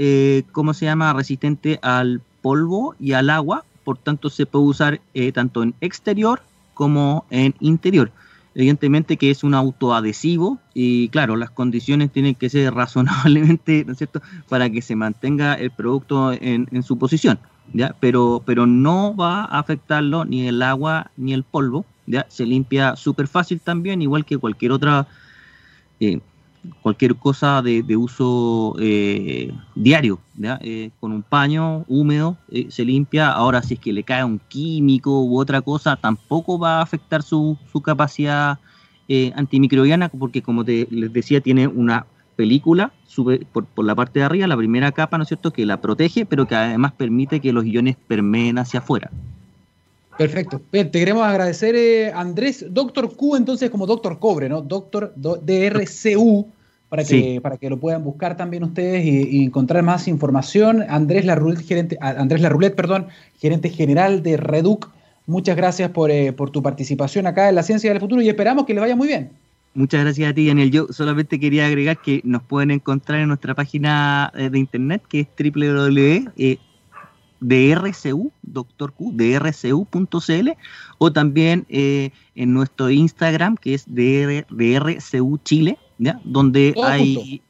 ¿cómo 0.53 0.73
se 0.75 0.85
llama? 0.85 1.13
Resistente 1.13 1.79
al 1.83 2.21
polvo 2.41 2.95
y 3.01 3.13
al 3.13 3.31
agua, 3.31 3.65
por 3.85 3.99
tanto 3.99 4.31
se 4.31 4.47
puede 4.47 4.65
usar 4.65 5.01
tanto 5.35 5.63
en 5.63 5.75
exterior 5.81 6.41
como 6.75 7.25
en 7.31 7.55
interior 7.61 8.11
evidentemente 8.59 9.17
que 9.17 9.31
es 9.31 9.45
un 9.45 9.55
autoadhesivo 9.55 10.59
y 10.75 11.11
claro, 11.11 11.37
las 11.37 11.51
condiciones 11.51 12.11
tienen 12.11 12.35
que 12.35 12.51
ser 12.51 12.75
razonablemente, 12.75 13.85
¿no 13.87 13.93
es 13.93 13.99
cierto?, 13.99 14.21
para 14.49 14.69
que 14.69 14.83
se 14.83 14.97
mantenga 14.97 15.55
el 15.55 15.71
producto 15.71 16.33
en, 16.33 16.83
su 16.83 16.99
posición. 16.99 17.39
Pero, 18.01 18.43
pero 18.45 18.67
no 18.67 19.15
va 19.15 19.45
a 19.45 19.61
afectarlo 19.61 20.25
ni 20.25 20.49
el 20.49 20.61
agua 20.63 21.13
ni 21.17 21.35
el 21.35 21.45
polvo. 21.45 21.87
Se 22.29 22.47
limpia 22.47 22.97
súper 22.97 23.29
fácil 23.29 23.61
también, 23.61 24.03
igual 24.03 24.25
que 24.25 24.39
cualquier 24.39 24.73
otra 24.73 25.07
eh, 26.01 26.19
cualquier 26.83 27.17
cosa 27.17 27.63
de, 27.63 27.97
uso 27.97 28.75
eh, 28.81 29.53
diario, 29.75 30.21
eh, 30.61 30.91
con 31.01 31.13
un 31.13 31.23
paño 31.23 31.85
húmedo 31.89 32.37
eh, 32.51 32.67
se 32.71 32.85
limpia. 32.85 33.31
Ahora, 33.31 33.63
si 33.63 33.75
es 33.75 33.81
que 33.81 33.93
le 33.93 34.03
cae 34.03 34.25
un 34.25 34.39
químico 34.39 35.23
u 35.23 35.39
otra 35.39 35.61
cosa, 35.61 35.97
tampoco 35.97 36.59
va 36.59 36.79
a 36.79 36.83
afectar 36.83 37.23
su, 37.23 37.59
capacidad 37.85 38.59
antimicrobiana, 39.35 40.11
porque 40.11 40.43
como 40.43 40.65
te, 40.65 40.87
les 40.91 41.13
decía, 41.13 41.41
tiene 41.41 41.67
una 41.67 42.07
película 42.37 42.93
por, 43.53 43.65
por, 43.65 43.85
la 43.85 43.95
parte 43.95 44.21
de 44.21 44.27
arriba, 44.27 44.47
la 44.47 44.57
primera 44.57 44.93
capa, 44.93 45.17
¿no 45.17 45.23
es 45.23 45.29
cierto?, 45.29 45.53
que 45.53 45.67
la 45.67 45.81
protege, 45.81 46.27
pero 46.27 46.47
que 46.47 46.55
además 46.55 46.93
permite 46.93 47.41
que 47.41 47.53
los 47.53 47.65
iones 47.65 47.97
permeen 48.07 48.59
hacia 48.59 48.81
afuera. 48.81 49.11
Perfecto. 50.19 50.61
Bien, 50.73 50.91
te 50.91 50.99
queremos 50.99 51.23
agradecer, 51.23 52.13
Andrés. 52.13 52.67
Doctor 52.71 53.15
Q, 53.15 53.37
entonces, 53.37 53.71
como 53.71 53.87
Doctor 53.87 54.19
Cobre, 54.19 54.49
¿no? 54.49 54.63
Doctor 54.63 55.15
DRCU 55.15 56.49
para 56.89 57.05
que, 57.05 57.41
para 57.43 57.57
que 57.59 57.69
lo 57.69 57.79
puedan 57.79 58.03
buscar 58.03 58.37
también 58.37 58.65
ustedes 58.65 59.05
y, 59.05 59.45
encontrar 59.45 59.83
más 59.83 60.09
información. 60.09 60.85
Andrés 60.89 61.25
Larroulet, 61.25 61.65
gerente, 61.65 61.99
Andrés 62.01 62.41
Larroulet, 62.41 62.75
perdón, 62.75 63.09
gerente 63.39 63.69
general 63.69 64.23
de 64.23 64.37
Reduc, 64.37 64.89
muchas 65.27 65.57
gracias 65.57 65.91
eh, 66.09 66.33
por, 66.33 66.51
tu 66.51 66.63
participación 66.63 67.27
acá 67.27 67.49
en 67.49 67.55
la 67.55 67.63
Ciencia 67.63 67.91
del 67.91 68.01
Futuro 68.01 68.23
y 68.23 68.29
esperamos 68.29 68.65
que 68.65 68.75
les 68.75 68.81
vaya 68.81 68.97
muy 68.97 69.07
bien. 69.09 69.31
Muchas 69.75 70.03
gracias 70.03 70.31
a 70.31 70.35
ti, 70.35 70.49
Daniel. 70.49 70.71
Yo 70.71 70.87
solamente 70.91 71.39
quería 71.39 71.67
agregar 71.67 72.01
que 72.01 72.23
nos 72.25 72.43
pueden 72.43 72.71
encontrar 72.71 73.21
en 73.21 73.29
nuestra 73.29 73.55
página 73.55 74.33
eh, 74.35 74.49
de 74.49 74.59
internet, 74.59 75.03
que 75.09 75.21
es 75.21 75.29
www.drcu, 77.41 78.33
doctor 78.43 78.93
Q, 78.93 79.13
drcu.cl, 79.15 80.49
o 80.97 81.13
también 81.13 81.67
eh, 81.69 82.11
en 82.35 82.55
nuestro 82.55 82.91
Instagram, 82.91 83.57
que 83.57 83.75
es 83.75 83.85
DR, 83.87 84.47
DRCU 84.49 85.39
Chile, 85.45 85.79
donde 86.25 86.75
hay 86.83 87.43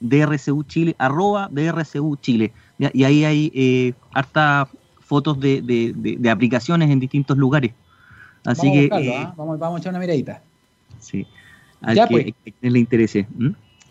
DRCU 0.00 0.64
Chile, 0.64 0.94
arroba 0.98 1.48
DRCU 1.50 2.16
Chile, 2.16 2.52
y 2.78 3.04
ahí 3.04 3.24
hay 3.24 3.52
eh, 3.54 3.92
harta 4.12 4.68
fotos 5.00 5.40
de, 5.40 6.30
aplicaciones 6.30 6.90
en 6.90 7.00
distintos 7.00 7.36
lugares. 7.36 7.72
Así 8.44 8.70
que... 8.70 8.84
Eh, 8.86 9.14
¿ah? 9.16 9.34
vamos, 9.36 9.58
vamos, 9.58 9.78
a 9.78 9.80
echar 9.80 9.90
una 9.90 9.98
miradita. 9.98 10.42
Sí, 11.00 11.26
al 11.80 11.96
ya, 11.96 12.06
que, 12.06 12.34
pues. 12.44 12.54
le 12.60 12.78
interese. 12.78 13.26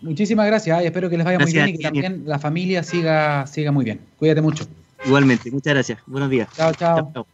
Muchísimas 0.01 0.45
gracias, 0.45 0.83
y 0.83 0.85
espero 0.85 1.09
que 1.09 1.17
les 1.17 1.25
vaya 1.25 1.39
muy 1.39 1.51
bien 1.51 1.69
y 1.69 1.77
que 1.77 1.83
también 1.83 2.23
la 2.25 2.39
familia 2.39 2.83
siga, 2.83 3.47
siga 3.47 3.71
muy 3.71 3.83
bien. 3.83 3.99
Cuídate 4.17 4.41
mucho. 4.41 4.65
Igualmente, 5.05 5.51
muchas 5.51 5.73
gracias. 5.73 5.99
Buenos 6.05 6.29
días. 6.29 6.49
Chao, 6.55 6.73
chao. 6.73 7.27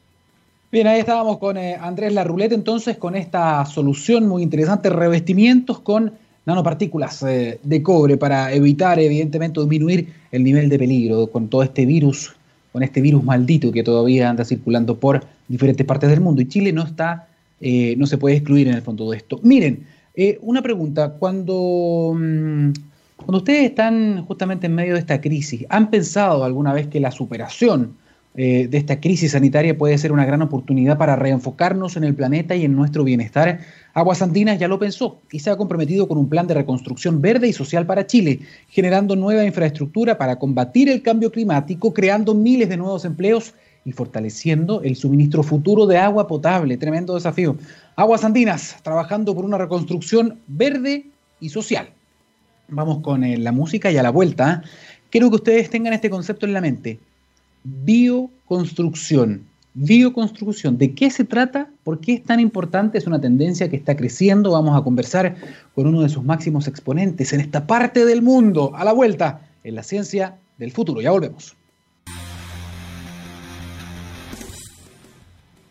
Bien, 0.71 0.87
ahí 0.87 0.99
estábamos 0.99 1.37
con 1.37 1.55
eh, 1.55 1.77
Andrés 1.79 2.13
Larruleta 2.13 2.55
entonces 2.55 2.97
con 2.97 3.15
esta 3.15 3.63
solución 3.65 4.27
muy 4.27 4.41
interesante, 4.41 4.89
revestimientos 4.89 5.79
con 5.79 6.13
nanopartículas 6.45 7.23
eh, 7.23 7.59
de 7.63 7.83
cobre 7.83 8.17
para 8.17 8.51
evitar, 8.53 8.99
evidentemente, 8.99 9.59
disminuir 9.61 10.13
el 10.31 10.43
nivel 10.43 10.69
de 10.69 10.77
peligro 10.77 11.27
con 11.27 11.47
todo 11.47 11.63
este 11.63 11.85
virus, 11.85 12.35
con 12.71 12.83
este 12.83 13.01
virus 13.01 13.23
maldito 13.23 13.71
que 13.71 13.83
todavía 13.83 14.29
anda 14.29 14.43
circulando 14.43 14.99
por 14.99 15.23
diferentes 15.47 15.85
partes 15.85 16.09
del 16.09 16.21
mundo. 16.21 16.41
Y 16.41 16.47
Chile 16.47 16.73
no 16.73 16.83
está, 16.83 17.27
eh, 17.61 17.95
no 17.97 18.05
se 18.05 18.17
puede 18.17 18.35
excluir 18.35 18.67
en 18.67 18.75
el 18.75 18.81
fondo 18.81 19.09
de 19.11 19.17
esto. 19.17 19.39
Miren, 19.43 19.85
eh, 20.15 20.37
una 20.41 20.61
pregunta, 20.61 21.13
cuando, 21.13 22.13
mm, 22.15 22.71
cuando 23.17 23.37
ustedes 23.37 23.63
están 23.63 24.25
justamente 24.25 24.67
en 24.67 24.75
medio 24.75 24.93
de 24.93 24.99
esta 24.99 25.21
crisis, 25.21 25.65
¿han 25.69 25.89
pensado 25.89 26.43
alguna 26.43 26.73
vez 26.73 26.87
que 26.87 26.99
la 26.99 27.11
superación 27.11 27.95
de 28.35 28.77
esta 28.77 28.99
crisis 28.99 29.33
sanitaria 29.33 29.77
puede 29.77 29.97
ser 29.97 30.11
una 30.11 30.25
gran 30.25 30.41
oportunidad 30.41 30.97
para 30.97 31.15
reenfocarnos 31.15 31.97
en 31.97 32.03
el 32.03 32.15
planeta 32.15 32.55
y 32.55 32.65
en 32.65 32.75
nuestro 32.75 33.03
bienestar? 33.03 33.59
Aguas 33.93 34.23
Andinas 34.23 34.57
ya 34.57 34.67
lo 34.67 34.79
pensó 34.79 35.21
y 35.31 35.39
se 35.39 35.51
ha 35.51 35.55
comprometido 35.55 36.07
con 36.07 36.17
un 36.17 36.29
plan 36.29 36.47
de 36.47 36.55
reconstrucción 36.55 37.21
verde 37.21 37.47
y 37.47 37.53
social 37.53 37.85
para 37.85 38.07
Chile, 38.07 38.39
generando 38.69 39.15
nueva 39.15 39.45
infraestructura 39.45 40.17
para 40.17 40.37
combatir 40.37 40.89
el 40.89 41.03
cambio 41.03 41.31
climático, 41.31 41.93
creando 41.93 42.33
miles 42.33 42.69
de 42.69 42.77
nuevos 42.77 43.05
empleos 43.05 43.53
y 43.85 43.91
fortaleciendo 43.91 44.81
el 44.81 44.95
suministro 44.95 45.43
futuro 45.43 45.85
de 45.85 45.97
agua 45.97 46.27
potable. 46.27 46.77
Tremendo 46.77 47.15
desafío. 47.15 47.57
Aguas 47.95 48.23
Andinas, 48.23 48.77
trabajando 48.81 49.35
por 49.35 49.45
una 49.45 49.57
reconstrucción 49.57 50.39
verde 50.47 51.05
y 51.39 51.49
social. 51.49 51.89
Vamos 52.69 52.99
con 52.99 53.23
eh, 53.23 53.37
la 53.37 53.51
música 53.51 53.91
y 53.91 53.97
a 53.97 54.03
la 54.03 54.09
vuelta. 54.09 54.63
¿eh? 54.63 54.67
Quiero 55.09 55.29
que 55.29 55.35
ustedes 55.35 55.69
tengan 55.69 55.93
este 55.93 56.09
concepto 56.09 56.45
en 56.45 56.53
la 56.53 56.61
mente. 56.61 56.99
Bioconstrucción 57.63 59.47
Bioconstrucción, 59.75 60.77
¿de 60.77 60.93
qué 60.93 61.09
se 61.09 61.23
trata? 61.23 61.67
¿Por 61.83 61.99
qué 61.99 62.13
es 62.13 62.23
tan 62.23 62.39
importante? 62.39 62.99
Es 62.99 63.07
una 63.07 63.19
tendencia 63.19 63.69
que 63.69 63.75
está 63.75 63.95
creciendo. 63.97 64.51
Vamos 64.51 64.79
a 64.79 64.83
conversar 64.83 65.35
con 65.73 65.87
uno 65.87 66.03
de 66.03 66.09
sus 66.09 66.23
máximos 66.23 66.67
exponentes 66.67 67.33
en 67.33 67.41
esta 67.41 67.65
parte 67.65 68.05
del 68.05 68.21
mundo. 68.21 68.71
A 68.75 68.85
la 68.85 68.93
vuelta, 68.93 69.41
en 69.63 69.73
la 69.73 69.81
ciencia 69.81 70.35
del 70.59 70.71
futuro. 70.71 71.01
Ya 71.01 71.09
volvemos. 71.09 71.55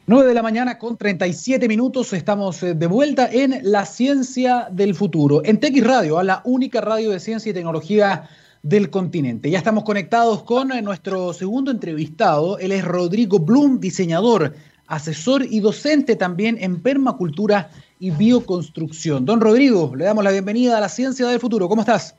9 0.08 0.28
de 0.28 0.34
la 0.34 0.42
mañana 0.42 0.78
con 0.78 0.96
37 0.96 1.68
minutos. 1.68 2.12
Estamos 2.12 2.60
eh, 2.64 2.74
de 2.74 2.86
vuelta 2.88 3.30
en 3.30 3.60
la 3.62 3.86
ciencia 3.86 4.66
del 4.72 4.96
futuro. 4.96 5.42
En 5.44 5.60
TX 5.60 5.84
Radio, 5.84 6.18
a 6.18 6.24
la 6.24 6.42
única 6.44 6.80
radio 6.80 7.10
de 7.10 7.20
ciencia 7.20 7.50
y 7.50 7.52
tecnología 7.52 8.28
del 8.62 8.90
continente. 8.90 9.50
Ya 9.50 9.58
estamos 9.58 9.84
conectados 9.84 10.44
con 10.44 10.72
eh, 10.72 10.82
nuestro 10.82 11.32
segundo 11.32 11.70
entrevistado. 11.70 12.58
Él 12.58 12.72
es 12.72 12.84
Rodrigo 12.84 13.38
Blum, 13.38 13.80
diseñador, 13.80 14.54
asesor 14.86 15.44
y 15.48 15.60
docente 15.60 16.16
también 16.16 16.56
en 16.60 16.80
permacultura 16.80 17.70
y 17.98 18.10
bioconstrucción. 18.10 19.24
Don 19.24 19.40
Rodrigo, 19.40 19.94
le 19.96 20.04
damos 20.04 20.22
la 20.22 20.30
bienvenida 20.30 20.78
a 20.78 20.80
la 20.80 20.88
ciencia 20.88 21.26
del 21.26 21.40
futuro. 21.40 21.68
¿Cómo 21.68 21.82
estás? 21.82 22.14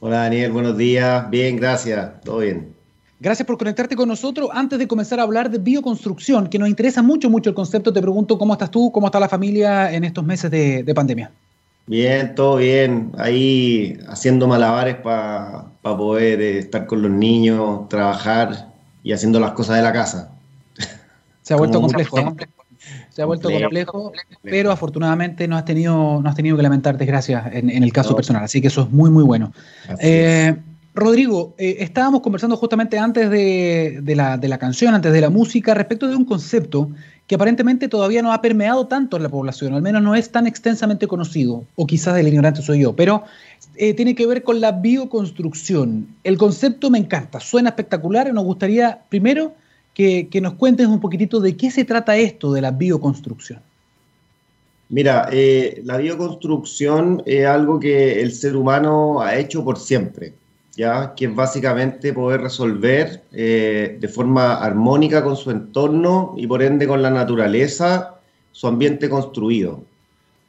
Hola 0.00 0.18
Daniel, 0.18 0.52
buenos 0.52 0.76
días. 0.76 1.28
Bien, 1.30 1.56
gracias. 1.56 2.20
Todo 2.22 2.38
bien. 2.38 2.74
Gracias 3.18 3.46
por 3.46 3.56
conectarte 3.56 3.96
con 3.96 4.08
nosotros. 4.08 4.50
Antes 4.52 4.78
de 4.78 4.86
comenzar 4.86 5.18
a 5.18 5.22
hablar 5.22 5.50
de 5.50 5.58
bioconstrucción, 5.58 6.48
que 6.48 6.58
nos 6.58 6.68
interesa 6.68 7.02
mucho, 7.02 7.30
mucho 7.30 7.50
el 7.50 7.56
concepto, 7.56 7.92
te 7.92 8.02
pregunto 8.02 8.36
cómo 8.38 8.52
estás 8.52 8.70
tú, 8.70 8.92
cómo 8.92 9.06
está 9.06 9.18
la 9.18 9.28
familia 9.28 9.92
en 9.92 10.04
estos 10.04 10.22
meses 10.22 10.50
de 10.50 10.92
pandemia. 10.94 11.32
Bien, 11.86 12.34
todo 12.34 12.56
bien. 12.56 13.12
Ahí 13.16 13.98
haciendo 14.08 14.48
malabares 14.48 14.96
para 14.96 15.66
poder 15.82 16.40
eh, 16.40 16.58
estar 16.58 16.86
con 16.86 17.02
los 17.02 17.10
niños, 17.10 17.88
trabajar 17.88 18.72
y 19.02 19.12
haciendo 19.12 19.38
las 19.38 19.52
cosas 19.52 19.76
de 19.76 19.82
la 19.82 19.92
casa. 19.92 20.32
Se 21.42 21.54
ha 21.54 21.56
vuelto 21.56 21.80
complejo, 21.80 22.34
Se 23.10 23.22
ha 23.22 23.24
vuelto 23.24 23.48
complejo, 23.48 24.12
pero 24.42 24.72
afortunadamente 24.72 25.46
no 25.46 25.56
has 25.56 25.64
tenido, 25.64 26.20
no 26.20 26.28
has 26.28 26.34
tenido 26.34 26.56
que 26.56 26.62
lamentar 26.64 26.98
desgracias 26.98 27.46
en, 27.52 27.70
el 27.70 27.92
caso 27.92 28.16
personal, 28.16 28.42
así 28.42 28.60
que 28.60 28.66
eso 28.66 28.82
es 28.82 28.90
muy, 28.90 29.10
muy 29.10 29.22
bueno. 29.22 29.52
Eh, 30.00 30.56
Rodrigo, 30.92 31.54
eh, 31.56 31.76
estábamos 31.80 32.20
conversando 32.22 32.56
justamente 32.56 32.98
antes 32.98 33.30
de, 33.30 34.02
la, 34.16 34.38
de, 34.38 34.48
la, 34.48 34.58
canción, 34.58 34.94
antes 34.94 35.12
de 35.12 35.20
la 35.20 35.30
música, 35.30 35.72
respecto 35.74 36.08
de 36.08 36.16
un 36.16 36.24
concepto 36.24 36.90
que 37.26 37.34
aparentemente 37.34 37.88
todavía 37.88 38.22
no 38.22 38.32
ha 38.32 38.40
permeado 38.40 38.86
tanto 38.86 39.16
en 39.16 39.24
la 39.24 39.28
población, 39.28 39.74
al 39.74 39.82
menos 39.82 40.02
no 40.02 40.14
es 40.14 40.30
tan 40.30 40.46
extensamente 40.46 41.08
conocido, 41.08 41.64
o 41.74 41.86
quizás 41.86 42.16
el 42.18 42.28
ignorante 42.28 42.62
soy 42.62 42.80
yo, 42.80 42.94
pero 42.94 43.24
eh, 43.76 43.94
tiene 43.94 44.14
que 44.14 44.26
ver 44.26 44.44
con 44.44 44.60
la 44.60 44.72
bioconstrucción. 44.72 46.06
El 46.22 46.38
concepto 46.38 46.88
me 46.88 46.98
encanta, 46.98 47.40
suena 47.40 47.70
espectacular 47.70 48.32
nos 48.32 48.44
gustaría 48.44 49.00
primero 49.08 49.54
que, 49.92 50.28
nos 50.40 50.54
cuentes 50.54 50.86
un 50.86 51.00
poquitito 51.00 51.40
de 51.40 51.56
qué 51.56 51.70
se 51.70 51.84
trata 51.84 52.16
esto 52.16 52.52
de 52.52 52.60
la 52.60 52.70
bioconstrucción. 52.70 53.60
Mira, 54.88 55.28
eh, 55.32 55.80
la 55.84 55.96
bioconstrucción 55.96 57.22
es 57.26 57.44
algo 57.46 57.80
que 57.80 58.20
el 58.20 58.30
ser 58.32 58.54
humano 58.54 59.20
ha 59.20 59.36
hecho 59.36 59.64
por 59.64 59.78
siempre 59.78 60.32
¿ya? 60.76 61.14
que 61.14 61.26
es 61.26 61.34
básicamente 61.34 62.12
poder 62.12 62.42
resolver 62.42 63.22
eh, 63.32 63.96
de 64.00 64.08
forma 64.08 64.54
armónica 64.54 65.24
con 65.24 65.36
su 65.36 65.50
entorno 65.50 66.34
y 66.36 66.46
por 66.46 66.62
ende 66.62 66.86
con 66.86 67.02
la 67.02 67.10
naturaleza 67.10 68.16
su 68.52 68.66
ambiente 68.66 69.08
construido, 69.08 69.82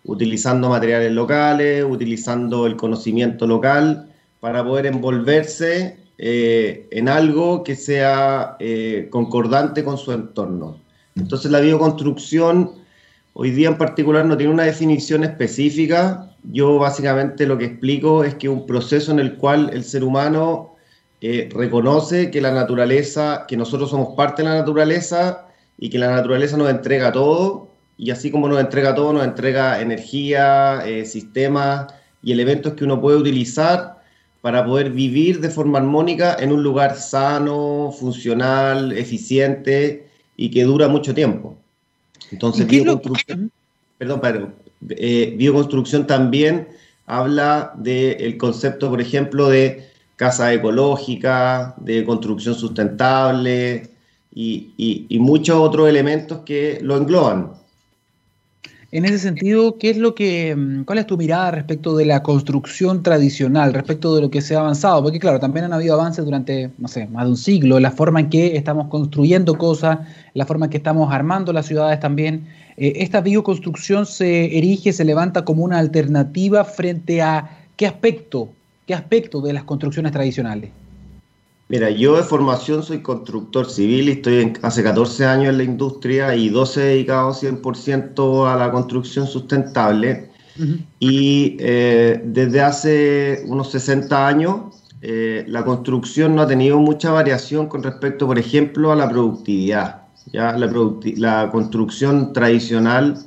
utilizando 0.05 0.69
materiales 0.69 1.11
locales, 1.11 1.83
utilizando 1.83 2.65
el 2.65 2.75
conocimiento 2.75 3.47
local 3.47 4.09
para 4.39 4.63
poder 4.63 4.85
envolverse 4.85 5.97
eh, 6.17 6.87
en 6.91 7.09
algo 7.09 7.63
que 7.63 7.75
sea 7.75 8.55
eh, 8.59 9.07
concordante 9.11 9.83
con 9.83 9.97
su 9.97 10.11
entorno. 10.11 10.79
Entonces 11.15 11.51
la 11.51 11.59
bioconstrucción 11.59 12.71
hoy 13.39 13.52
día 13.52 13.67
en 13.67 13.78
particular 13.78 14.26
no 14.26 14.36
tiene 14.36 14.52
una 14.52 14.63
definición 14.63 15.23
específica, 15.23 16.36
yo 16.52 16.80
básicamente 16.80 17.45
lo 17.45 17.56
que 17.56 17.65
explico 17.65 18.23
es 18.23 18.34
que 18.34 18.50
un 18.50 18.65
proceso 18.65 19.12
en 19.12 19.19
el 19.19 19.36
cual 19.36 19.69
el 19.73 19.84
ser 19.84 20.04
humano 20.04 20.73
eh, 21.21 21.47
reconoce 21.54 22.32
que 22.32 22.41
la 22.41 22.50
naturaleza, 22.52 23.45
que 23.47 23.56
nosotros 23.56 23.91
somos 23.91 24.15
parte 24.15 24.41
de 24.41 24.50
la 24.50 24.56
naturaleza 24.56 25.45
y 25.78 25.91
que 25.91 26.00
la 26.00 26.10
naturaleza 26.10 26.58
nos 26.58 26.71
entrega 26.71 27.12
todo, 27.12 27.69
y 27.95 28.10
así 28.10 28.32
como 28.32 28.50
nos 28.50 28.60
entrega 28.60 28.95
todo, 28.95 29.13
nos 29.13 29.23
entrega 29.23 29.82
energía, 29.82 30.82
eh, 30.88 31.06
sistemas 31.06 31.93
y 32.23 32.32
elementos 32.32 32.73
que 32.73 32.86
uno 32.86 33.00
puede 33.00 33.17
utilizar 33.17 34.02
para 34.41 34.65
poder 34.65 34.89
vivir 34.89 35.41
de 35.41 35.52
forma 35.52 35.78
armónica 35.78 36.36
en 36.39 36.52
un 36.52 36.63
lugar 36.63 36.95
sano, 36.95 37.91
funcional, 37.91 38.97
eficiente 38.97 40.08
y 40.36 40.50
que 40.50 40.63
dura 40.63 40.88
mucho 40.88 41.13
tiempo. 41.13 41.56
Entonces, 42.31 42.67
bioconstrucción, 42.67 43.51
perdón, 43.97 44.19
pero 44.21 44.51
eh, 44.89 45.33
bioconstrucción 45.37 46.07
también 46.07 46.67
habla 47.05 47.73
del 47.77 48.37
concepto, 48.37 48.89
por 48.89 49.01
ejemplo, 49.01 49.49
de 49.49 49.87
casa 50.17 50.53
ecológica, 50.53 51.75
de 51.77 52.03
construcción 52.03 52.55
sustentable 52.55 53.89
y, 54.33 55.17
muchos 55.19 55.57
otros 55.57 55.87
elementos 55.87 56.39
que 56.45 56.79
lo 56.81 56.97
engloban. 56.97 57.53
En 58.89 59.04
ese 59.04 59.19
sentido, 59.19 59.78
¿qué 59.78 59.89
es 59.89 59.97
lo 59.97 60.15
que, 60.15 60.56
mm, 60.56 60.84
¿cuál 60.86 61.00
es 61.00 61.08
tu 61.08 61.17
mirada 61.17 61.52
respecto 61.52 61.97
de 61.97 62.06
la 62.06 62.23
construcción 62.23 63.04
tradicional, 63.04 63.73
respecto 63.73 64.15
de 64.15 64.21
lo 64.21 64.30
que 64.32 64.41
se 64.41 64.56
ha 64.56 64.60
avanzado? 64.62 65.04
Porque 65.04 65.19
claro, 65.19 65.41
también 65.41 65.65
han 65.65 65.73
habido 65.73 65.93
avances 65.95 66.23
durante, 66.23 66.71
no 66.78 66.88
sé, 66.88 67.06
más 67.08 67.26
de 67.26 67.32
un 67.32 67.38
siglo, 67.38 67.82
la 67.82 67.91
forma 67.91 68.21
en 68.21 68.30
que 68.30 68.56
estamos 68.56 68.88
construyendo 68.88 69.58
cosas, 69.58 70.00
la 70.34 70.45
forma 70.45 70.67
en 70.67 70.69
que 70.69 70.78
estamos 70.78 71.12
armando 71.13 71.52
las 71.52 71.65
ciudades 71.65 72.00
también. 72.00 72.47
Eh, 72.78 72.93
esta 72.97 73.19
bioconstrucción 73.19 74.06
se 74.06 74.58
erige, 74.58 74.93
se 74.93 75.04
levanta 75.04 75.43
como 75.43 75.65
una 75.65 75.80
alternativa 75.80 76.63
frente 76.63 77.21
a 77.21 77.58
qué 77.76 77.88
aspecto, 77.88 78.54
qué 78.86 78.93
aspecto 78.93 79.41
de 79.41 79.52
las 79.52 79.65
construcciones 79.65 80.13
tradicionales. 80.13 80.71
Mira, 81.69 81.89
yo 81.89 82.15
de 82.15 82.23
formación 82.23 82.82
soy 82.82 83.01
constructor 83.01 83.69
civil 83.69 84.08
y 84.08 84.13
estoy 84.13 84.53
hace 84.62 84.84
14 84.84 85.25
años 85.25 85.49
en 85.49 85.58
la 85.58 85.63
industria 85.63 86.34
y 86.34 86.47
12 86.47 86.80
dedicado 86.80 87.34
100% 87.34 88.49
a 88.49 88.56
la 88.56 88.71
construcción 88.71 89.27
sustentable. 89.27 90.30
Y 90.99 91.58
eh, 91.60 92.19
desde 92.25 92.62
hace 92.62 93.43
unos 93.45 93.69
60 93.71 94.27
años 94.27 94.62
eh, 95.01 95.45
la 95.47 95.63
construcción 95.63 96.36
no 96.36 96.41
ha 96.41 96.47
tenido 96.47 96.80
mucha 96.80 97.12
variación 97.12 97.67
con 97.67 97.84
respecto, 97.84 98.25
por 98.25 98.39
ejemplo, 98.39 98.91
a 98.91 98.95
la 98.95 99.08
productividad. 99.08 100.08
Ya 100.34 100.58
la, 100.58 101.49
construcción 101.51 102.34
tradicional 102.34 103.17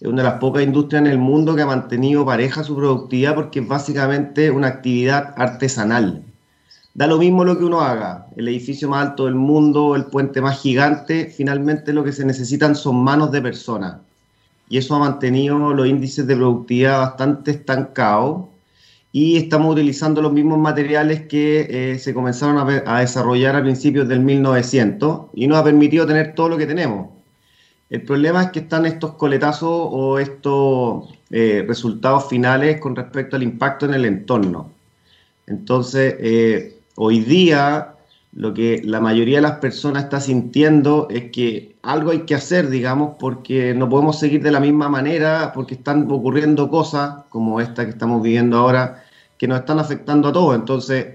es 0.00 0.08
una 0.08 0.22
de 0.22 0.28
las 0.28 0.40
pocas 0.40 0.62
industrias 0.62 1.02
en 1.02 1.06
el 1.06 1.18
mundo 1.18 1.54
que 1.54 1.62
ha 1.62 1.66
mantenido 1.66 2.26
pareja 2.26 2.64
su 2.64 2.74
productividad 2.76 3.34
porque 3.34 3.60
es 3.60 3.68
básicamente 3.68 4.50
una 4.50 4.66
actividad 4.68 5.32
artesanal. 5.36 6.24
Da 7.00 7.06
lo 7.06 7.16
mismo 7.16 7.46
lo 7.46 7.56
que 7.56 7.64
uno 7.64 7.80
haga, 7.80 8.26
el 8.36 8.46
edificio 8.48 8.86
más 8.86 9.08
alto 9.08 9.24
del 9.24 9.34
mundo, 9.34 9.96
el 9.96 10.04
puente 10.04 10.42
más 10.42 10.60
gigante, 10.60 11.32
finalmente 11.34 11.94
lo 11.94 12.04
que 12.04 12.12
se 12.12 12.26
necesitan 12.26 12.76
son 12.76 13.02
manos 13.02 13.32
de 13.32 13.40
personas. 13.40 13.96
Y 14.68 14.76
eso 14.76 14.94
ha 14.94 14.98
mantenido 14.98 15.72
los 15.72 15.86
índices 15.86 16.26
de 16.26 16.36
productividad 16.36 16.98
bastante 16.98 17.52
estancados 17.52 18.48
y 19.12 19.38
estamos 19.38 19.72
utilizando 19.72 20.20
los 20.20 20.30
mismos 20.30 20.58
materiales 20.58 21.22
que 21.22 21.94
eh, 21.94 21.98
se 21.98 22.12
comenzaron 22.12 22.58
a, 22.86 23.00
desarrollar 23.00 23.56
a 23.56 23.62
principios 23.62 24.06
del 24.06 24.20
1900 24.20 25.28
y 25.32 25.46
nos 25.46 25.56
ha 25.56 25.64
permitido 25.64 26.06
tener 26.06 26.34
todo 26.34 26.50
lo 26.50 26.58
que 26.58 26.66
tenemos. 26.66 27.08
El 27.88 28.02
problema 28.02 28.42
es 28.42 28.50
que 28.50 28.58
están 28.58 28.84
estos 28.84 29.14
coletazos 29.14 29.70
o 29.72 30.18
estos 30.18 31.08
eh, 31.30 31.64
resultados 31.66 32.28
finales 32.28 32.78
con 32.78 32.94
respecto 32.94 33.36
al 33.36 33.42
impacto 33.42 33.86
en 33.86 33.94
el 33.94 34.04
entorno. 34.04 34.70
Entonces, 35.46 36.14
eh, 36.18 36.76
hoy 37.02 37.20
día 37.20 37.94
lo 38.32 38.52
que 38.52 38.82
la 38.84 39.00
mayoría 39.00 39.38
de 39.38 39.42
las 39.42 39.58
personas 39.58 40.04
está 40.04 40.20
sintiendo 40.20 41.08
es 41.10 41.30
que 41.30 41.76
algo 41.82 42.10
hay 42.10 42.20
que 42.20 42.34
hacer, 42.34 42.68
digamos, 42.68 43.16
porque 43.18 43.72
no 43.74 43.88
podemos 43.88 44.18
seguir 44.18 44.42
de 44.42 44.50
la 44.50 44.60
misma 44.60 44.90
manera, 44.90 45.52
porque 45.54 45.74
están 45.74 46.08
ocurriendo 46.10 46.68
cosas 46.68 47.24
como 47.30 47.58
esta 47.58 47.86
que 47.86 47.92
estamos 47.92 48.22
viviendo 48.22 48.58
ahora, 48.58 49.02
que 49.38 49.48
nos 49.48 49.60
están 49.60 49.78
afectando 49.78 50.28
a 50.28 50.32
todos. 50.32 50.54
Entonces, 50.54 51.06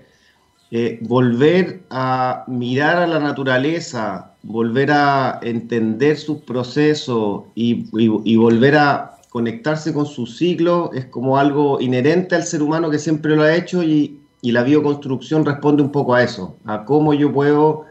eh, 0.71 0.97
volver 1.03 1.83
a 1.91 2.45
mirar 2.47 2.97
a 2.97 3.05
la 3.05 3.19
naturaleza, 3.19 4.33
volver 4.41 4.91
a 4.91 5.39
entender 5.43 6.17
sus 6.17 6.39
procesos 6.39 7.43
y, 7.53 8.35
volver 8.35 8.75
a 8.75 9.11
conectarse 9.29 9.93
con 9.93 10.07
su 10.07 10.25
ciclo 10.25 10.89
es 10.93 11.05
como 11.05 11.37
algo 11.37 11.79
inherente 11.79 12.35
al 12.35 12.43
ser 12.43 12.63
humano 12.63 12.89
que 12.89 12.97
siempre 12.97 13.35
lo 13.35 13.43
ha 13.43 13.55
hecho 13.55 13.83
y, 13.83 14.24
y 14.45 14.51
la 14.51 14.61
bioconstrucción 14.61 15.43
responde 15.43 15.81
un 15.81 15.91
poco 15.91 16.13
a 16.13 16.21
eso, 16.21 16.59
a 16.65 16.85
cómo 16.85 17.15
yo 17.15 17.33
puedo 17.33 17.85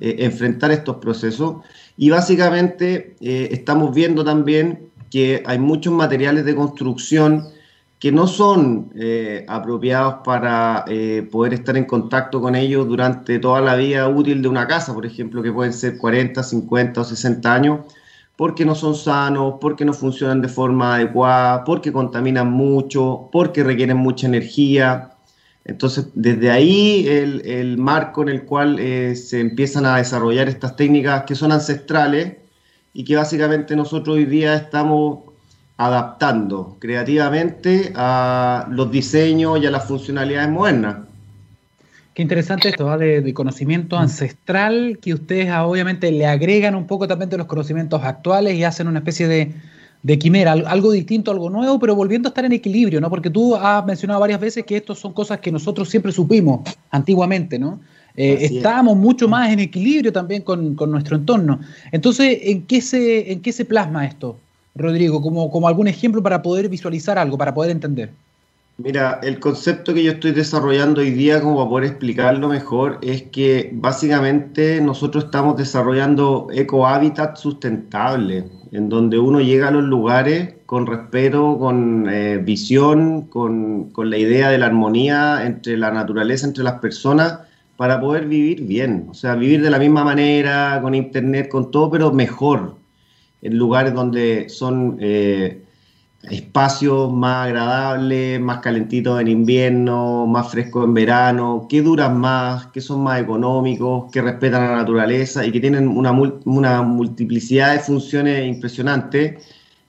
eh, 0.00 0.16
enfrentar 0.20 0.70
estos 0.70 0.96
procesos. 0.96 1.56
Y 1.98 2.08
básicamente 2.08 3.14
eh, 3.20 3.50
estamos 3.52 3.94
viendo 3.94 4.24
también 4.24 4.88
que 5.10 5.42
hay 5.44 5.58
muchos 5.58 5.92
materiales 5.92 6.46
de 6.46 6.54
construcción 6.54 7.44
que 7.98 8.10
no 8.10 8.26
son 8.26 8.90
eh, 8.94 9.44
apropiados 9.48 10.20
para 10.24 10.86
poder 11.30 11.52
estar 11.52 11.76
en 11.76 11.84
contacto 11.84 12.40
con 12.40 12.54
ellos 12.54 12.88
durante 12.88 13.38
toda 13.38 13.60
la 13.60 13.76
vida 13.76 14.08
útil 14.08 14.40
de 14.40 14.48
una 14.48 14.66
casa, 14.66 14.94
por 14.94 15.04
ejemplo, 15.04 15.42
que 15.42 15.52
pueden 15.52 15.74
ser 15.74 15.98
40, 15.98 16.42
50 16.42 17.00
o 17.02 17.04
60 17.04 17.54
años, 17.54 17.80
porque 18.34 18.64
no 18.64 18.74
son 18.74 18.94
sanos, 18.94 19.56
porque 19.60 19.84
no 19.84 19.92
funcionan 19.92 20.40
de 20.40 20.48
forma 20.48 20.94
adecuada, 20.94 21.64
porque 21.64 21.92
contaminan 21.92 22.50
mucho, 22.50 23.28
porque 23.30 23.62
requieren 23.62 23.98
mucha 23.98 24.26
energía. 24.26 25.17
Entonces, 25.68 26.06
desde 26.14 26.50
ahí 26.50 27.06
el, 27.06 27.76
marco 27.76 28.22
en 28.22 28.30
el 28.30 28.44
cual 28.44 28.78
eh, 28.78 29.14
se 29.14 29.38
empiezan 29.38 29.84
a 29.84 29.98
desarrollar 29.98 30.48
estas 30.48 30.76
técnicas 30.76 31.24
que 31.24 31.34
son 31.34 31.52
ancestrales 31.52 32.36
y 32.94 33.04
que 33.04 33.16
básicamente 33.16 33.76
nosotros 33.76 34.16
hoy 34.16 34.24
día 34.24 34.54
estamos 34.54 35.20
adaptando 35.76 36.78
creativamente 36.80 37.92
a 37.94 38.66
los 38.70 38.90
diseños 38.90 39.62
y 39.62 39.66
a 39.66 39.70
las 39.70 39.84
funcionalidades 39.84 40.48
modernas. 40.48 40.96
Qué 42.14 42.22
interesante 42.22 42.70
esto, 42.70 42.86
¿va? 42.86 42.96
De, 42.96 43.32
conocimiento 43.34 43.98
ancestral 43.98 44.98
que 45.02 45.12
ustedes 45.12 45.50
ah, 45.50 45.66
obviamente 45.66 46.10
le 46.10 46.26
agregan 46.26 46.74
un 46.76 46.86
poco 46.86 47.06
también 47.06 47.28
de 47.28 47.36
los 47.36 47.46
conocimientos 47.46 48.02
actuales 48.02 48.54
y 48.54 48.64
hacen 48.64 48.88
una 48.88 49.00
especie 49.00 49.28
de, 49.28 49.52
de 50.02 50.18
quimera, 50.18 50.52
algo 50.52 50.92
distinto, 50.92 51.30
algo 51.30 51.50
nuevo, 51.50 51.78
pero 51.78 51.94
volviendo 51.94 52.28
a 52.28 52.30
estar 52.30 52.44
en 52.44 52.52
equilibrio, 52.52 53.00
¿no? 53.00 53.10
Porque 53.10 53.30
tú 53.30 53.56
has 53.56 53.84
mencionado 53.84 54.20
varias 54.20 54.40
veces 54.40 54.64
que 54.64 54.76
estos 54.76 54.98
son 54.98 55.12
cosas 55.12 55.40
que 55.40 55.50
nosotros 55.50 55.88
siempre 55.88 56.12
supimos 56.12 56.60
antiguamente, 56.90 57.58
¿no? 57.58 57.80
Eh, 58.16 58.38
estábamos 58.40 58.96
mucho 58.96 59.28
más 59.28 59.52
en 59.52 59.60
equilibrio 59.60 60.12
también 60.12 60.42
con, 60.42 60.74
nuestro 60.74 61.16
entorno. 61.16 61.60
Entonces, 61.92 62.38
¿en 62.42 62.62
qué, 62.62 62.80
se, 62.80 63.30
¿en 63.32 63.40
qué 63.40 63.52
se 63.52 63.64
plasma 63.64 64.06
esto, 64.06 64.36
Rodrigo? 64.74 65.22
Como, 65.22 65.50
como 65.50 65.68
algún 65.68 65.86
ejemplo 65.86 66.22
para 66.22 66.42
poder 66.42 66.68
visualizar 66.68 67.16
algo, 67.18 67.38
para 67.38 67.54
poder 67.54 67.70
entender. 67.70 68.10
Mira, 68.80 69.18
el 69.24 69.40
concepto 69.40 69.92
que 69.92 70.04
yo 70.04 70.12
estoy 70.12 70.30
desarrollando 70.30 71.00
hoy 71.00 71.10
día, 71.10 71.40
como 71.40 71.56
para 71.56 71.68
poder 71.68 71.84
explicarlo 71.90 72.48
mejor, 72.48 72.98
es 73.02 73.22
que 73.22 73.70
básicamente 73.72 74.80
nosotros 74.80 75.24
estamos 75.24 75.56
desarrollando 75.56 76.46
ecohábitat 76.52 77.36
sustentable 77.36 78.44
en 78.72 78.88
donde 78.88 79.18
uno 79.18 79.40
llega 79.40 79.68
a 79.68 79.70
los 79.70 79.84
lugares 79.84 80.54
con 80.66 80.86
respeto, 80.86 81.58
con 81.58 82.08
eh, 82.10 82.38
visión, 82.38 83.22
con, 83.22 83.90
con, 83.90 84.10
la 84.10 84.18
idea 84.18 84.50
de 84.50 84.58
la 84.58 84.66
armonía 84.66 85.46
entre 85.46 85.76
la 85.76 85.90
naturaleza, 85.90 86.46
entre 86.46 86.64
las 86.64 86.80
personas, 86.80 87.40
para 87.76 88.00
poder 88.00 88.26
vivir 88.26 88.62
bien, 88.62 89.06
o 89.08 89.14
sea, 89.14 89.34
vivir 89.36 89.62
de 89.62 89.70
la 89.70 89.78
misma 89.78 90.04
manera, 90.04 90.80
con 90.82 90.94
internet, 90.94 91.48
con 91.48 91.70
todo, 91.70 91.90
pero 91.90 92.12
mejor. 92.12 92.76
en 93.40 93.56
lugares 93.56 93.94
donde 93.94 94.48
son 94.48 94.98
eh, 95.00 95.62
espacios 96.22 97.12
más 97.12 97.46
agradables, 97.46 98.40
más 98.40 98.58
calentitos 98.58 99.20
en 99.20 99.28
invierno, 99.28 100.26
más 100.26 100.50
frescos 100.50 100.84
en 100.84 100.94
verano, 100.94 101.66
que 101.68 101.82
duran 101.82 102.18
más, 102.18 102.66
que 102.68 102.80
son 102.80 103.02
más 103.02 103.20
económicos, 103.20 104.10
que 104.12 104.20
respetan 104.22 104.68
la 104.68 104.76
naturaleza 104.76 105.46
y 105.46 105.52
que 105.52 105.60
tienen 105.60 105.88
una, 105.88 106.12
multiplicidad 106.82 107.74
de 107.74 107.80
funciones 107.80 108.46
impresionantes. 108.46 109.44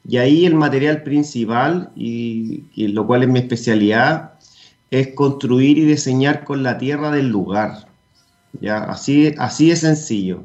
Y 0.08 0.18
ahí 0.18 0.46
el 0.46 0.56
material 0.56 1.04
principal, 1.04 1.92
y, 1.96 2.64
lo 2.76 3.06
cual 3.06 3.24
es 3.24 3.30
mi 3.30 3.40
especialidad, 3.40 4.34
es 4.92 5.10
construir 5.16 5.78
y 5.78 5.86
diseñar 5.86 6.44
con 6.46 6.64
la 6.64 6.78
tierra 6.78 7.12
del 7.12 7.30
lugar. 7.30 7.88
¿ya? 8.62 8.84
Así, 8.84 9.34
así 9.38 9.72
es 9.72 9.82
sencillo. 9.82 10.44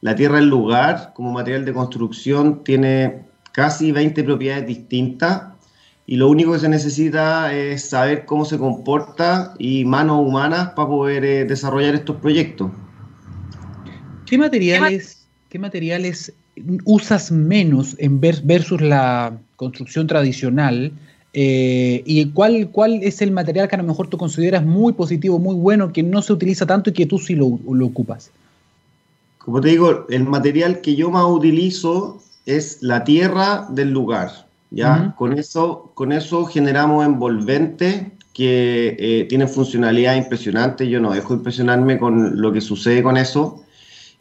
La 0.00 0.14
tierra 0.14 0.36
del 0.36 0.48
lugar, 0.48 1.12
como 1.14 1.32
material 1.32 1.64
de 1.64 1.72
construcción, 1.72 2.62
tiene 2.64 3.29
casi 3.52 3.92
20 3.92 4.22
propiedades 4.24 4.66
distintas 4.66 5.42
y 6.10 6.16
lo 6.16 6.28
único 6.28 6.52
que 6.52 6.58
se 6.58 6.68
necesita 6.68 7.54
es 7.54 7.88
saber 7.88 8.24
cómo 8.24 8.44
se 8.44 8.58
comporta 8.58 9.54
y 9.58 9.84
manos 9.84 10.26
humanas 10.26 10.70
para 10.70 10.88
poder 10.88 11.24
eh, 11.24 11.44
desarrollar 11.44 11.94
estos 11.94 12.16
proyectos. 12.16 12.72
¿Qué 14.26 14.36
materiales, 14.36 15.24
¿Qué 15.48 15.60
materiales 15.60 16.32
usas 16.84 17.30
menos 17.30 17.94
en 17.98 18.20
versus 18.20 18.80
la 18.80 19.38
construcción 19.54 20.08
tradicional? 20.08 20.92
Eh, 21.32 22.02
¿Y 22.04 22.26
cuál, 22.30 22.70
cuál 22.70 23.04
es 23.04 23.22
el 23.22 23.30
material 23.30 23.68
que 23.68 23.76
a 23.76 23.78
lo 23.78 23.84
mejor 23.84 24.08
tú 24.08 24.18
consideras 24.18 24.64
muy 24.64 24.92
positivo, 24.94 25.38
muy 25.38 25.54
bueno, 25.54 25.92
que 25.92 26.02
no 26.02 26.22
se 26.22 26.32
utiliza 26.32 26.66
tanto 26.66 26.90
y 26.90 26.92
que 26.92 27.06
tú 27.06 27.18
sí 27.20 27.36
lo, 27.36 27.60
lo 27.72 27.86
ocupas? 27.86 28.32
Como 29.38 29.60
te 29.60 29.68
digo, 29.68 30.06
el 30.10 30.24
material 30.24 30.80
que 30.80 30.96
yo 30.96 31.08
más 31.10 31.24
utilizo 31.24 32.20
es 32.56 32.82
la 32.82 33.04
tierra 33.04 33.66
del 33.70 33.90
lugar. 33.90 34.48
¿ya? 34.70 35.14
con, 35.16 35.38
eso, 35.38 35.90
con 35.94 36.12
eso 36.12 36.46
generamos 36.46 37.04
envolventes 37.04 38.06
que 38.32 38.96
eh, 38.98 39.26
tienen 39.28 39.48
funcionalidad 39.48 40.16
impresionante. 40.16 40.88
Yo 40.88 41.00
no 41.00 41.12
dejo 41.12 41.34
impresionarme 41.34 41.98
con 41.98 42.40
lo 42.40 42.52
que 42.52 42.60
sucede 42.60 43.02
con 43.02 43.16
eso. 43.16 43.62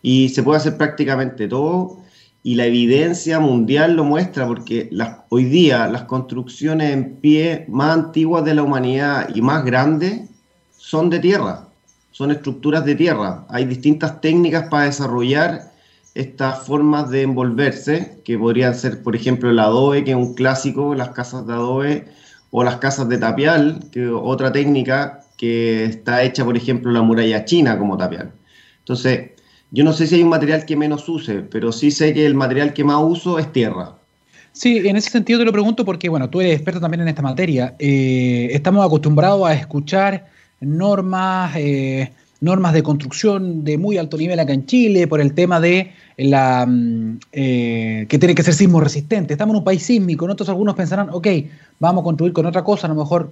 Y 0.02 0.30
se 0.30 0.44
puede 0.44 0.58
hacer 0.58 0.78
prácticamente 0.78 1.48
todo. 1.48 2.00
Y 2.42 2.56
la 2.56 2.66
evidencia 2.66 3.40
mundial 3.40 3.96
lo 3.96 4.06
muestra 4.06 4.48
porque 4.48 4.88
las, 4.92 5.20
hoy 5.30 5.46
día 5.46 5.88
las 5.88 6.04
construcciones 6.04 6.92
en 6.94 7.18
pie 7.18 7.66
más 7.68 7.98
antiguas 7.98 8.46
de 8.46 8.56
la 8.56 8.64
humanidad 8.64 9.30
y 9.36 9.42
más 9.42 9.66
grandes 9.66 10.30
son 10.78 11.10
de 11.10 11.20
tierra, 11.20 11.68
son 12.12 12.32
estructuras 12.32 12.86
de 12.86 12.96
tierra. 12.96 13.46
Hay 13.50 13.66
distintas 13.66 14.22
técnicas 14.22 14.70
para 14.70 14.86
desarrollar 14.86 15.69
estas 16.20 16.66
formas 16.66 17.10
de 17.10 17.22
envolverse, 17.22 18.22
que 18.26 18.38
podrían 18.38 18.76
ser, 18.76 19.02
por 19.02 19.16
ejemplo, 19.16 19.50
el 19.50 19.60
adobe, 19.60 20.04
que 20.04 20.12
es 20.12 20.18
un 20.18 20.34
clásico, 20.34 20.94
las 20.94 21.10
casas 21.10 21.48
de 21.48 21.54
adobe, 21.54 22.06
o 22.52 22.64
las 22.64 22.78
casas 22.78 23.08
de 23.08 23.18
tapial, 23.18 23.86
que 23.92 24.06
es 24.06 24.12
otra 24.14 24.52
técnica 24.52 25.22
que 25.38 25.86
está 25.86 26.24
hecha, 26.24 26.44
por 26.44 26.58
ejemplo, 26.58 26.92
la 26.92 27.02
muralla 27.02 27.46
china 27.46 27.78
como 27.78 27.98
tapial. 27.98 28.32
Entonces, 28.80 29.32
yo 29.72 29.84
no 29.84 29.94
sé 29.94 30.08
si 30.08 30.16
hay 30.16 30.24
un 30.24 30.30
material 30.30 30.66
que 30.66 30.76
menos 30.76 31.08
use, 31.08 31.42
pero 31.42 31.72
sí 31.72 31.92
sé 31.92 32.14
que 32.14 32.26
el 32.26 32.34
material 32.34 32.74
que 32.74 32.84
más 32.84 33.02
uso 33.02 33.40
es 33.40 33.52
tierra. 33.54 33.96
Sí, 34.52 34.80
en 34.86 34.98
ese 34.98 35.10
sentido 35.10 35.40
te 35.40 35.46
lo 35.46 35.52
pregunto 35.54 35.86
porque, 35.86 36.10
bueno, 36.10 36.30
tú 36.30 36.42
eres 36.42 36.56
experto 36.56 36.82
también 36.82 37.02
en 37.02 37.08
esta 37.08 37.22
materia. 37.22 37.76
Eh, 37.80 38.50
estamos 38.52 38.86
acostumbrados 38.86 39.48
a 39.48 39.54
escuchar 39.54 40.28
normas, 40.60 41.56
eh, 41.56 42.12
normas 42.42 42.74
de 42.74 42.84
construcción 42.84 43.64
de 43.64 43.78
muy 43.78 43.98
alto 43.98 44.18
nivel 44.18 44.40
acá 44.40 44.54
en 44.54 44.66
Chile 44.66 45.08
por 45.08 45.20
el 45.20 45.34
tema 45.34 45.60
de 45.60 45.92
la 46.18 46.66
mm, 46.66 47.20
eh, 47.32 48.06
que 48.08 48.20
tiene 48.20 48.36
que 48.36 48.44
ser 48.44 48.54
sismo 48.54 48.80
resistente. 48.80 49.34
Estamos 49.34 49.54
en 49.54 49.60
un 49.60 49.64
país 49.64 49.84
sísmico, 49.84 50.26
nosotros 50.26 50.50
algunos 50.50 50.76
pensarán, 50.76 51.10
ok, 51.12 51.28
vamos 51.80 52.02
a 52.02 52.06
construir 52.06 52.34
con 52.34 52.46
otra 52.46 52.64
cosa, 52.64 52.88
a 52.88 52.90
lo 52.90 52.96
mejor 52.96 53.32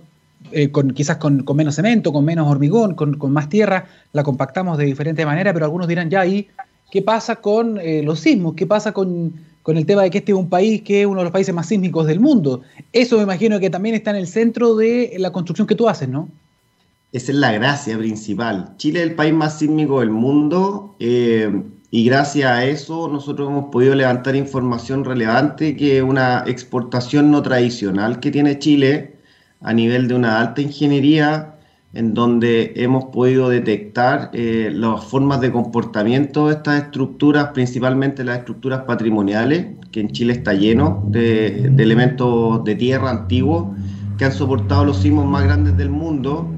eh, 0.52 0.72
con, 0.72 0.92
quizás 0.92 1.18
con, 1.18 1.44
menos 1.56 1.76
cemento, 1.76 2.14
con 2.14 2.24
menos 2.24 2.48
hormigón, 2.48 2.96
con, 2.96 3.18
más 3.32 3.50
tierra, 3.50 3.86
la 4.14 4.24
compactamos 4.24 4.78
de 4.78 4.86
diferente 4.86 5.26
manera, 5.26 5.54
pero 5.54 5.66
algunos 5.66 5.88
dirán, 5.88 6.10
ya, 6.10 6.26
¿y 6.26 6.48
qué 6.92 7.02
pasa 7.02 7.38
con 7.38 7.80
eh, 7.80 8.02
los 8.04 8.20
sismos? 8.20 8.54
¿Qué 8.56 8.66
pasa 8.66 8.92
con, 8.94 9.34
con 9.64 9.78
el 9.78 9.86
tema 9.86 10.04
de 10.04 10.10
que 10.10 10.20
este 10.20 10.32
es 10.34 10.38
un 10.38 10.50
país 10.50 10.82
que 10.84 11.02
es 11.02 11.08
uno 11.08 11.20
de 11.20 11.26
los 11.26 11.34
países 11.34 11.54
más 11.54 11.68
sísmicos 11.68 12.08
del 12.08 12.20
mundo? 12.20 12.62
Eso 12.94 13.18
me 13.18 13.24
imagino 13.24 13.60
que 13.60 13.70
también 13.70 13.96
está 13.96 14.12
en 14.12 14.18
el 14.18 14.28
centro 14.28 14.76
de 14.76 15.16
la 15.18 15.32
construcción 15.32 15.68
que 15.68 15.76
tú 15.76 15.90
haces, 15.90 16.08
¿no? 16.08 16.30
Esa 17.14 17.32
es 17.32 17.38
la 17.38 17.54
gracia 17.54 17.98
principal. 17.98 18.76
Chile 18.76 19.00
es 19.02 19.10
el 19.10 19.16
país 19.16 19.34
más 19.34 19.60
sísmico 19.60 20.02
del 20.02 20.10
mundo 20.10 20.98
eh, 21.00 21.64
y 21.90 22.04
gracias 22.04 22.52
a 22.52 22.66
eso 22.66 23.08
nosotros 23.08 23.50
hemos 23.50 23.66
podido 23.72 23.96
levantar 23.96 24.36
información 24.36 25.06
relevante 25.06 25.78
que 25.78 26.04
una 26.04 26.44
exportación 26.46 27.32
no 27.32 27.42
tradicional 27.42 28.20
que 28.20 28.30
tiene 28.30 28.60
Chile 28.60 29.16
a 29.62 29.72
nivel 29.72 30.10
de 30.10 30.16
una 30.16 30.42
alta 30.42 30.62
ingeniería 30.62 31.56
en 31.94 32.14
donde 32.14 32.74
hemos 32.76 33.06
podido 33.06 33.48
detectar 33.48 34.30
eh, 34.34 34.70
las 34.74 35.06
formas 35.06 35.40
de 35.40 35.50
comportamiento 35.50 36.48
de 36.48 36.56
estas 36.56 36.84
estructuras, 36.84 37.52
principalmente 37.54 38.26
las 38.26 38.40
estructuras 38.40 38.82
patrimoniales, 38.82 39.68
que 39.94 40.02
en 40.02 40.10
Chile 40.10 40.34
está 40.34 40.54
lleno 40.54 41.06
de, 41.08 41.70
de 41.72 41.84
elementos 41.84 42.66
de 42.66 42.76
tierra 42.76 43.12
antiguos 43.12 43.68
que 44.18 44.26
han 44.26 44.34
soportado 44.34 44.84
los 44.84 44.98
sismos 44.98 45.26
más 45.26 45.46
grandes 45.46 45.78
del 45.78 45.90
mundo 45.90 46.52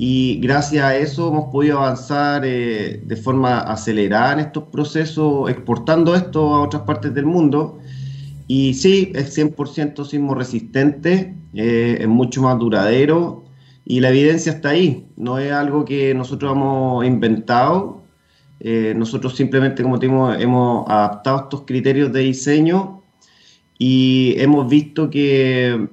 y 0.00 0.38
gracias 0.40 0.84
a 0.84 0.96
eso 0.96 1.28
hemos 1.28 1.50
podido 1.50 1.78
avanzar 1.78 2.42
eh, 2.44 3.02
de 3.04 3.16
forma 3.16 3.58
acelerada 3.58 4.34
en 4.34 4.38
estos 4.38 4.64
procesos, 4.64 5.50
exportando 5.50 6.14
esto 6.14 6.54
a 6.54 6.62
otras 6.62 6.82
partes 6.82 7.12
del 7.12 7.26
mundo. 7.26 7.80
Y 8.46 8.74
sí, 8.74 9.10
es 9.16 9.36
100% 9.36 10.04
sismo 10.04 10.36
resistente, 10.36 11.34
eh, 11.52 11.98
es 12.00 12.06
mucho 12.06 12.42
más 12.42 12.60
duradero 12.60 13.44
y 13.84 13.98
la 13.98 14.10
evidencia 14.10 14.52
está 14.52 14.68
ahí. 14.68 15.08
No 15.16 15.40
es 15.40 15.50
algo 15.50 15.84
que 15.84 16.14
nosotros 16.14 16.52
hemos 16.52 17.04
inventado. 17.04 18.04
Eh, 18.60 18.94
nosotros 18.96 19.34
simplemente, 19.34 19.82
como 19.82 19.98
te 19.98 20.06
digo, 20.06 20.32
hemos 20.32 20.88
adaptado 20.88 21.38
estos 21.38 21.62
criterios 21.62 22.12
de 22.12 22.20
diseño 22.20 23.02
y 23.78 24.34
hemos 24.38 24.68
visto 24.68 25.10
que 25.10 25.88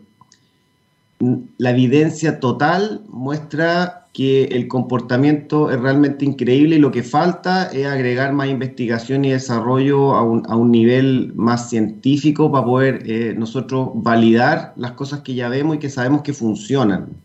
la 1.20 1.72
evidencia 1.72 2.40
total 2.40 3.04
muestra 3.08 4.08
que 4.16 4.46
el 4.46 4.70
comportamiento 4.70 5.72
es 5.72 5.80
realmente 5.80 6.24
increíble 6.24 6.78
y 6.78 6.80
lo 6.80 6.92
que 6.92 7.04
falta 7.04 7.66
es 7.66 7.86
agregar 7.86 8.32
más 8.32 8.48
investigación 8.48 9.26
y 9.26 9.32
desarrollo 9.32 10.16
a 10.16 10.24
un, 10.24 10.72
nivel 10.72 11.34
más 11.36 11.70
científico 11.70 12.50
para 12.50 12.66
poder 12.66 13.04
eh, 13.06 13.34
nosotros 13.38 13.90
validar 13.96 14.74
las 14.78 14.92
cosas 14.92 15.20
que 15.22 15.36
ya 15.36 15.50
vemos 15.50 15.76
y 15.76 15.80
que 15.80 15.90
sabemos 15.90 16.22
que 16.22 16.32
funcionan. 16.32 17.25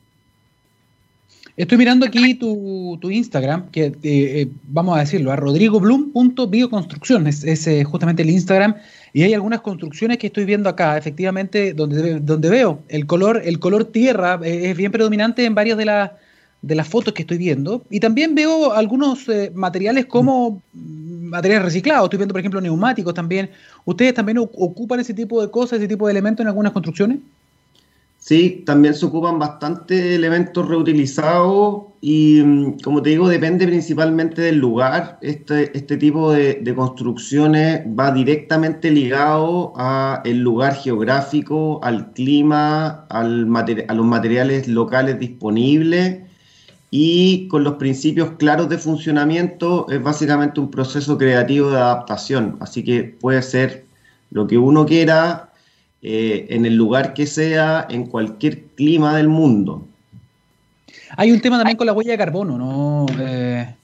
Estoy 1.56 1.78
mirando 1.78 2.06
aquí 2.06 2.34
tu, 2.34 2.98
Instagram, 3.02 3.70
que 3.70 3.86
eh, 3.86 3.92
eh, 4.02 4.48
vamos 4.68 4.96
a 4.96 5.00
decirlo, 5.00 5.32
a 5.32 5.36
rodrigoblum.bioconstrucción, 5.36 7.26
es, 7.26 7.44
es 7.44 7.86
justamente 7.86 8.22
el 8.22 8.30
Instagram 8.30 8.76
y 9.12 9.22
hay 9.22 9.34
algunas 9.34 9.60
construcciones 9.60 10.18
que 10.18 10.28
estoy 10.28 10.44
viendo 10.44 10.68
acá, 10.68 10.96
efectivamente, 10.96 11.74
donde, 11.74 12.20
donde 12.20 12.48
veo 12.48 12.80
el 12.88 13.06
color, 13.06 13.42
el 13.44 13.58
color 13.58 13.86
tierra 13.86 14.38
eh, 14.44 14.70
es 14.70 14.76
bien 14.76 14.92
predominante 14.92 15.44
en 15.44 15.54
varias 15.54 15.76
de, 15.78 15.84
las 15.84 16.12
de 16.62 16.74
las 16.74 16.86
fotos 16.86 17.12
que 17.12 17.22
estoy 17.22 17.38
viendo. 17.38 17.84
Y 17.90 17.98
también 17.98 18.34
veo 18.34 18.72
algunos 18.72 19.28
eh, 19.28 19.50
materiales 19.54 20.06
como 20.06 20.62
materiales 20.72 21.64
reciclados. 21.64 22.04
Estoy 22.04 22.18
viendo, 22.18 22.34
por 22.34 22.40
ejemplo, 22.40 22.60
neumáticos 22.60 23.14
también. 23.14 23.50
¿Ustedes 23.84 24.14
también 24.14 24.38
ocupan 24.38 25.00
ese 25.00 25.14
tipo 25.14 25.42
de 25.42 25.50
cosas, 25.50 25.78
ese 25.78 25.88
tipo 25.88 26.06
de 26.06 26.12
elementos 26.12 26.44
en 26.44 26.48
algunas 26.48 26.72
construcciones? 26.72 27.18
Sí, 28.20 28.62
también 28.66 28.94
se 28.94 29.06
ocupan 29.06 29.38
bastante 29.38 30.14
elementos 30.14 30.68
reutilizados 30.68 31.84
y, 32.02 32.42
mm, 32.44 32.78
como 32.84 33.00
te 33.02 33.10
digo, 33.10 33.28
depende 33.28 33.66
principalmente 33.66 34.42
del 34.42 34.58
lugar. 34.58 35.18
Este, 35.22 35.76
este 35.76 35.96
tipo 35.96 36.30
de, 36.32 36.62
construcciones 36.76 37.80
va 37.98 38.12
directamente 38.12 38.90
ligado 38.90 39.72
al 39.76 40.38
lugar 40.38 40.74
geográfico, 40.76 41.80
al 41.82 42.12
clima, 42.12 43.06
al 43.08 43.48
a 43.88 43.94
los 43.94 44.06
materiales 44.06 44.68
locales 44.68 45.18
disponibles 45.18 46.20
y 46.90 47.48
con 47.48 47.64
los 47.64 47.74
principios 47.76 48.32
claros 48.32 48.68
de 48.68 48.78
funcionamiento 48.78 49.86
es 49.88 50.02
básicamente 50.02 50.60
un 50.60 50.70
proceso 50.70 51.16
creativo 51.18 51.70
de 51.70 51.78
adaptación. 51.78 52.56
Así 52.60 52.84
que 52.84 53.04
puede 53.04 53.42
ser 53.42 53.86
lo 54.30 54.46
que 54.46 54.58
uno 54.58 54.86
quiera 54.86 55.49
eh, 56.02 56.46
en 56.48 56.64
el 56.64 56.76
lugar 56.76 57.12
que 57.12 57.26
sea, 57.26 57.86
en 57.90 58.06
cualquier 58.06 58.62
clima 58.74 59.14
del 59.18 59.28
mundo. 59.28 59.86
Hay 61.14 61.30
un 61.30 61.40
tema 61.40 61.58
también 61.58 61.76
con 61.76 61.86
la 61.86 61.92
huella 61.92 62.12
de 62.12 62.18
carbono, 62.18 62.56
¿no? 62.56 63.04
Eh, 63.20 63.74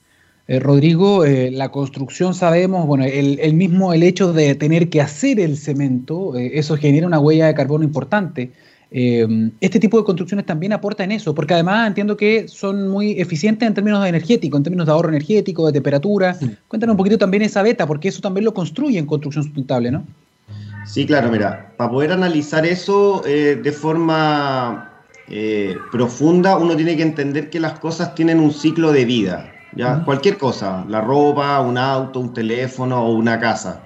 eh, 0.47 0.59
Rodrigo, 0.59 1.23
la 1.25 1.69
construcción 1.69 2.33
sabemos, 2.33 2.87
bueno, 2.87 3.03
el, 3.03 3.53
mismo 3.53 3.93
el 3.93 4.01
hecho 4.01 4.33
de 4.33 4.55
tener 4.55 4.89
que 4.89 4.99
hacer 4.99 5.39
el 5.39 5.57
cemento, 5.57 6.35
eso 6.37 6.75
genera 6.75 7.05
una 7.05 7.19
huella 7.19 7.47
de 7.47 7.53
carbono 7.53 7.83
importante. 7.83 8.51
este 8.89 9.79
tipo 9.79 9.99
de 9.99 10.05
construcciones 10.05 10.45
también 10.47 10.73
aporta 10.73 11.03
en 11.03 11.11
eso, 11.11 11.35
porque 11.35 11.53
además 11.53 11.87
entiendo 11.87 12.17
que 12.17 12.47
son 12.47 12.87
muy 12.87 13.11
eficientes 13.19 13.67
en 13.67 13.75
términos 13.75 14.01
de 14.01 14.09
energético, 14.09 14.57
en 14.57 14.63
términos 14.63 14.87
de 14.87 14.91
ahorro 14.93 15.09
energético, 15.09 15.67
de 15.67 15.73
temperatura. 15.73 16.35
Cuéntanos 16.67 16.93
un 16.93 16.97
poquito 16.97 17.19
también 17.19 17.43
esa 17.43 17.61
beta, 17.61 17.85
porque 17.85 18.07
eso 18.07 18.21
también 18.21 18.45
lo 18.45 18.55
construye 18.55 18.97
en 18.97 19.05
construcción 19.05 19.43
sustentable, 19.43 19.91
¿no? 19.91 20.03
Sí, 20.87 21.05
claro, 21.05 21.29
mira, 21.29 21.73
para 21.75 21.91
poder 21.91 22.13
analizar 22.13 22.65
eso 22.65 23.21
eh, 23.25 23.59
de 23.61 23.71
forma 23.73 25.03
eh, 25.27 25.75
profunda, 25.91 26.57
uno 26.57 26.77
tiene 26.77 26.95
que 26.95 27.03
entender 27.03 27.49
que 27.49 27.59
las 27.59 27.77
cosas 27.79 28.15
tienen 28.15 28.39
un 28.39 28.53
ciclo 28.53 28.93
de 28.93 29.03
vida. 29.03 29.51
¿ya? 29.73 30.03
Cualquier 30.05 30.37
cosa, 30.37 30.85
la 30.87 31.01
ropa, 31.01 31.59
un 31.59 31.77
auto, 31.77 32.21
un 32.21 32.33
teléfono 32.33 33.03
o 33.03 33.13
una 33.13 33.37
casa. 33.37 33.83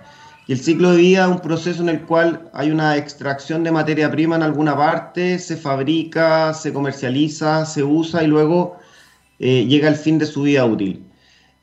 Y 0.47 0.53
el 0.53 0.59
ciclo 0.59 0.91
de 0.91 0.97
vida 0.97 1.25
es 1.25 1.31
un 1.31 1.39
proceso 1.39 1.81
en 1.81 1.89
el 1.89 2.01
cual 2.01 2.49
hay 2.53 2.69
una 2.69 2.95
extracción 2.97 3.63
de 3.63 3.71
materia 3.71 4.11
prima 4.11 4.35
en 4.35 4.43
alguna 4.43 4.77
parte, 4.77 5.39
se 5.39 5.57
fabrica, 5.57 6.53
se 6.53 6.71
comercializa, 6.71 7.65
se 7.65 7.83
usa 7.83 8.23
y 8.23 8.27
luego 8.27 8.77
eh, 9.39 9.65
llega 9.65 9.87
al 9.87 9.95
fin 9.95 10.19
de 10.19 10.27
su 10.27 10.43
vida 10.43 10.65
útil. 10.65 11.03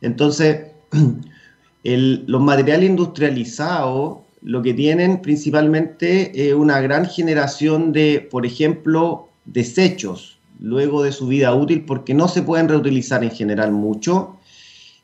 Entonces, 0.01 0.67
los 1.85 2.41
materiales 2.41 2.91
industrializados 2.91 4.28
lo 4.43 4.63
que 4.63 4.75
tienen 4.75 5.21
principalmente 5.21 6.49
es 6.49 6.55
una 6.55 6.81
gran 6.81 7.07
generación 7.07 7.93
de, 7.93 8.27
por 8.31 8.47
ejemplo, 8.47 9.29
desechos 9.45 10.39
luego 10.61 11.03
de 11.03 11.13
su 11.13 11.29
vida 11.29 11.55
útil 11.55 11.85
porque 11.85 12.15
no 12.15 12.29
se 12.29 12.43
pueden 12.43 12.69
reutilizar 12.69 13.23
en 13.23 13.31
general 13.31 13.73
mucho. 13.73 14.37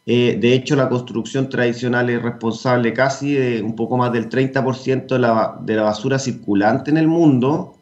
Eh, 0.07 0.37
de 0.41 0.55
hecho, 0.55 0.77
la 0.77 0.89
construcción 0.89 1.49
tradicional 1.49 2.11
es 2.11 2.21
responsable 2.21 2.93
casi 2.93 3.33
de 3.35 3.63
un 3.63 3.75
poco 3.75 3.97
más 3.97 4.13
del 4.13 4.29
30% 4.29 5.07
de 5.07 5.19
la, 5.19 5.59
de 5.63 5.77
la, 5.77 5.83
basura 5.83 6.19
circulante 6.19 6.91
en 6.91 6.99
el 6.99 7.09
mundo. 7.09 7.77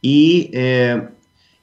Y 0.00 0.50
eh, 0.54 1.02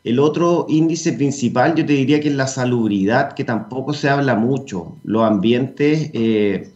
el 0.04 0.20
otro 0.20 0.68
índice 0.70 1.14
principal, 1.14 1.74
yo 1.76 1.86
te 1.86 1.94
diría 1.94 2.20
que 2.20 2.30
es 2.30 2.36
la 2.36 2.48
salubridad, 2.48 3.34
que 3.34 3.44
tampoco 3.44 3.94
se 3.94 4.10
habla 4.10 4.36
mucho. 4.36 4.98
Los 5.04 5.24
ambientes, 5.24 6.12
eh, 6.14 6.70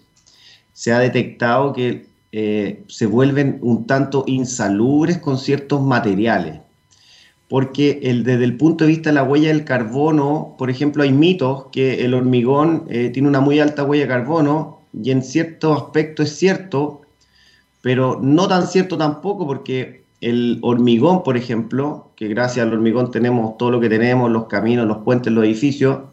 se 0.74 0.92
ha 0.92 0.98
detectado 1.00 1.74
que 1.74 2.08
se 2.32 3.06
vuelven 3.06 3.60
un 3.62 3.86
tanto 3.86 4.24
insalubres 4.26 5.18
con 5.18 5.38
ciertos 5.38 5.82
materiales 5.82 6.62
porque 7.52 8.00
desde 8.24 8.46
el 8.46 8.56
punto 8.56 8.86
de 8.86 8.92
vista 8.92 9.10
de 9.10 9.16
la 9.16 9.24
huella 9.24 9.50
del 9.50 9.66
carbono, 9.66 10.56
por 10.58 10.70
ejemplo, 10.70 11.04
hay 11.04 11.12
mitos 11.12 11.66
que 11.74 12.06
el 12.06 12.14
hormigón 12.14 12.86
eh, 12.88 13.10
tiene 13.10 13.28
una 13.28 13.42
muy 13.42 13.60
alta 13.60 13.84
huella 13.84 14.04
de 14.04 14.08
carbono 14.08 14.84
y 14.94 15.12
en 15.12 15.22
cierto 15.22 15.74
aspecto 15.74 16.24
es 16.24 16.34
cierto, 16.34 17.02
pero 17.82 18.22
no 18.22 18.48
tan 18.48 18.68
cierto 18.68 18.98
tampoco 18.98 19.46
porque 19.46 20.06
el 20.22 20.60
hormigón, 20.62 21.24
por 21.24 21.36
ejemplo, 21.36 22.14
que 22.16 22.30
gracias 22.30 22.66
al 22.66 22.72
hormigón 22.72 23.12
tenemos 23.12 23.58
todo 23.58 23.70
lo 23.70 23.82
que 23.82 23.90
tenemos, 23.90 24.32
los 24.32 24.46
caminos, 24.46 24.88
los 24.88 25.00
puentes, 25.00 25.34
los 25.34 25.44
edificios, 25.44 26.04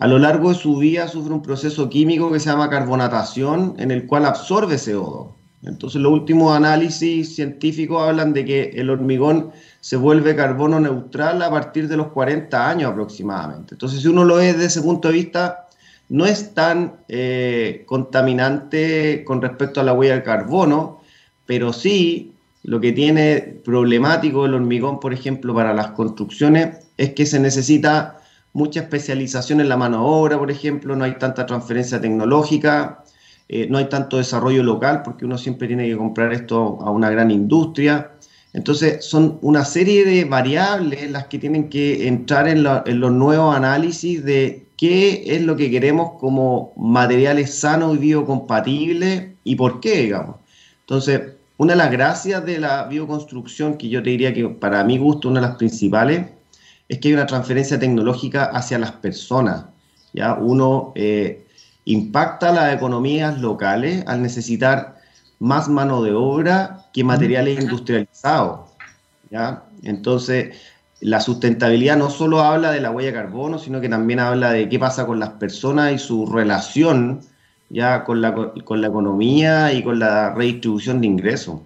a 0.00 0.08
lo 0.08 0.18
largo 0.18 0.48
de 0.48 0.56
su 0.56 0.78
vida 0.78 1.06
sufre 1.06 1.32
un 1.32 1.42
proceso 1.42 1.88
químico 1.88 2.32
que 2.32 2.40
se 2.40 2.50
llama 2.50 2.68
carbonatación 2.68 3.76
en 3.78 3.92
el 3.92 4.08
cual 4.08 4.24
absorbe 4.24 4.74
CO2. 4.74 5.41
Entonces 5.64 6.00
los 6.00 6.12
últimos 6.12 6.56
análisis 6.56 7.36
científicos 7.36 8.02
hablan 8.02 8.32
de 8.32 8.44
que 8.44 8.62
el 8.74 8.90
hormigón 8.90 9.52
se 9.80 9.96
vuelve 9.96 10.34
carbono 10.34 10.80
neutral 10.80 11.40
a 11.42 11.50
partir 11.50 11.88
de 11.88 11.96
los 11.96 12.08
40 12.08 12.68
años 12.68 12.90
aproximadamente. 12.90 13.74
Entonces, 13.74 14.00
si 14.02 14.08
uno 14.08 14.24
lo 14.24 14.36
ve 14.36 14.52
desde 14.52 14.66
ese 14.66 14.82
punto 14.82 15.08
de 15.08 15.14
vista, 15.14 15.68
no 16.08 16.26
es 16.26 16.52
tan 16.54 16.96
eh, 17.08 17.84
contaminante 17.86 19.24
con 19.24 19.40
respecto 19.40 19.80
a 19.80 19.84
la 19.84 19.92
huella 19.92 20.14
del 20.14 20.22
carbono, 20.22 21.00
pero 21.46 21.72
sí 21.72 22.32
lo 22.64 22.80
que 22.80 22.92
tiene 22.92 23.60
problemático 23.64 24.46
el 24.46 24.54
hormigón, 24.54 25.00
por 25.00 25.12
ejemplo, 25.12 25.54
para 25.54 25.72
las 25.74 25.88
construcciones, 25.88 26.86
es 26.96 27.14
que 27.14 27.26
se 27.26 27.40
necesita 27.40 28.20
mucha 28.52 28.80
especialización 28.80 29.60
en 29.60 29.68
la 29.68 29.76
mano 29.76 29.98
de 29.98 30.04
obra, 30.04 30.38
por 30.38 30.50
ejemplo, 30.50 30.94
no 30.94 31.04
hay 31.04 31.18
tanta 31.18 31.46
transferencia 31.46 32.00
tecnológica, 32.00 33.01
eh, 33.48 33.66
no 33.68 33.78
hay 33.78 33.88
tanto 33.88 34.16
desarrollo 34.16 34.62
local, 34.62 35.02
porque 35.02 35.24
uno 35.24 35.38
siempre 35.38 35.66
tiene 35.66 35.86
que 35.86 35.96
comprar 35.96 36.32
esto 36.32 36.78
a 36.80 36.90
una 36.90 37.10
gran 37.10 37.30
industria. 37.30 38.12
Entonces, 38.52 39.04
son 39.04 39.38
una 39.42 39.64
serie 39.64 40.04
de 40.04 40.24
variables 40.24 41.10
las 41.10 41.26
que 41.26 41.38
tienen 41.38 41.68
que 41.68 42.06
entrar 42.06 42.48
en, 42.48 42.62
los 42.62 43.12
nuevos 43.12 43.56
análisis 43.56 44.24
de 44.24 44.66
qué 44.76 45.24
es 45.26 45.42
lo 45.42 45.56
que 45.56 45.70
queremos 45.70 46.18
como 46.18 46.72
materiales 46.76 47.58
sanos 47.58 47.96
y 47.96 47.98
biocompatibles 47.98 49.30
y 49.44 49.56
por 49.56 49.80
qué, 49.80 50.02
digamos. 50.02 50.36
Entonces, 50.80 51.20
una 51.56 51.72
de 51.72 51.78
las 51.78 51.90
gracias 51.90 52.44
de 52.44 52.58
la 52.58 52.84
bioconstrucción, 52.84 53.78
que 53.78 53.88
yo 53.88 54.02
te 54.02 54.10
diría 54.10 54.34
que 54.34 54.48
para 54.48 54.84
mi 54.84 54.98
gusto 54.98 55.28
una 55.28 55.40
de 55.40 55.46
las 55.46 55.56
principales, 55.56 56.26
es 56.88 56.98
que 56.98 57.08
hay 57.08 57.14
una 57.14 57.26
transferencia 57.26 57.78
tecnológica 57.78 58.44
hacia 58.44 58.78
las 58.78 58.92
personas. 58.92 59.66
¿ya? 60.12 60.34
Uno 60.34 60.92
eh, 60.94 61.41
impacta 61.84 62.52
las 62.52 62.74
economías 62.74 63.40
locales 63.40 64.04
al 64.06 64.22
necesitar 64.22 64.96
más 65.38 65.68
mano 65.68 66.02
de 66.02 66.12
obra 66.12 66.86
que 66.92 67.04
materiales 67.04 67.60
industrializados. 67.60 68.70
¿ya? 69.30 69.64
Entonces, 69.82 70.56
la 71.00 71.20
sustentabilidad 71.20 71.96
no 71.96 72.10
solo 72.10 72.40
habla 72.40 72.70
de 72.70 72.80
la 72.80 72.90
huella 72.90 73.08
de 73.08 73.14
carbono, 73.14 73.58
sino 73.58 73.80
que 73.80 73.88
también 73.88 74.20
habla 74.20 74.52
de 74.52 74.68
qué 74.68 74.78
pasa 74.78 75.06
con 75.06 75.18
las 75.18 75.30
personas 75.30 75.92
y 75.92 75.98
su 75.98 76.26
relación 76.26 77.20
ya 77.68 78.04
con 78.04 78.20
la, 78.20 78.52
con 78.64 78.80
la 78.80 78.86
economía 78.86 79.72
y 79.72 79.82
con 79.82 79.98
la 79.98 80.34
redistribución 80.34 81.00
de 81.00 81.06
ingresos. 81.06 81.60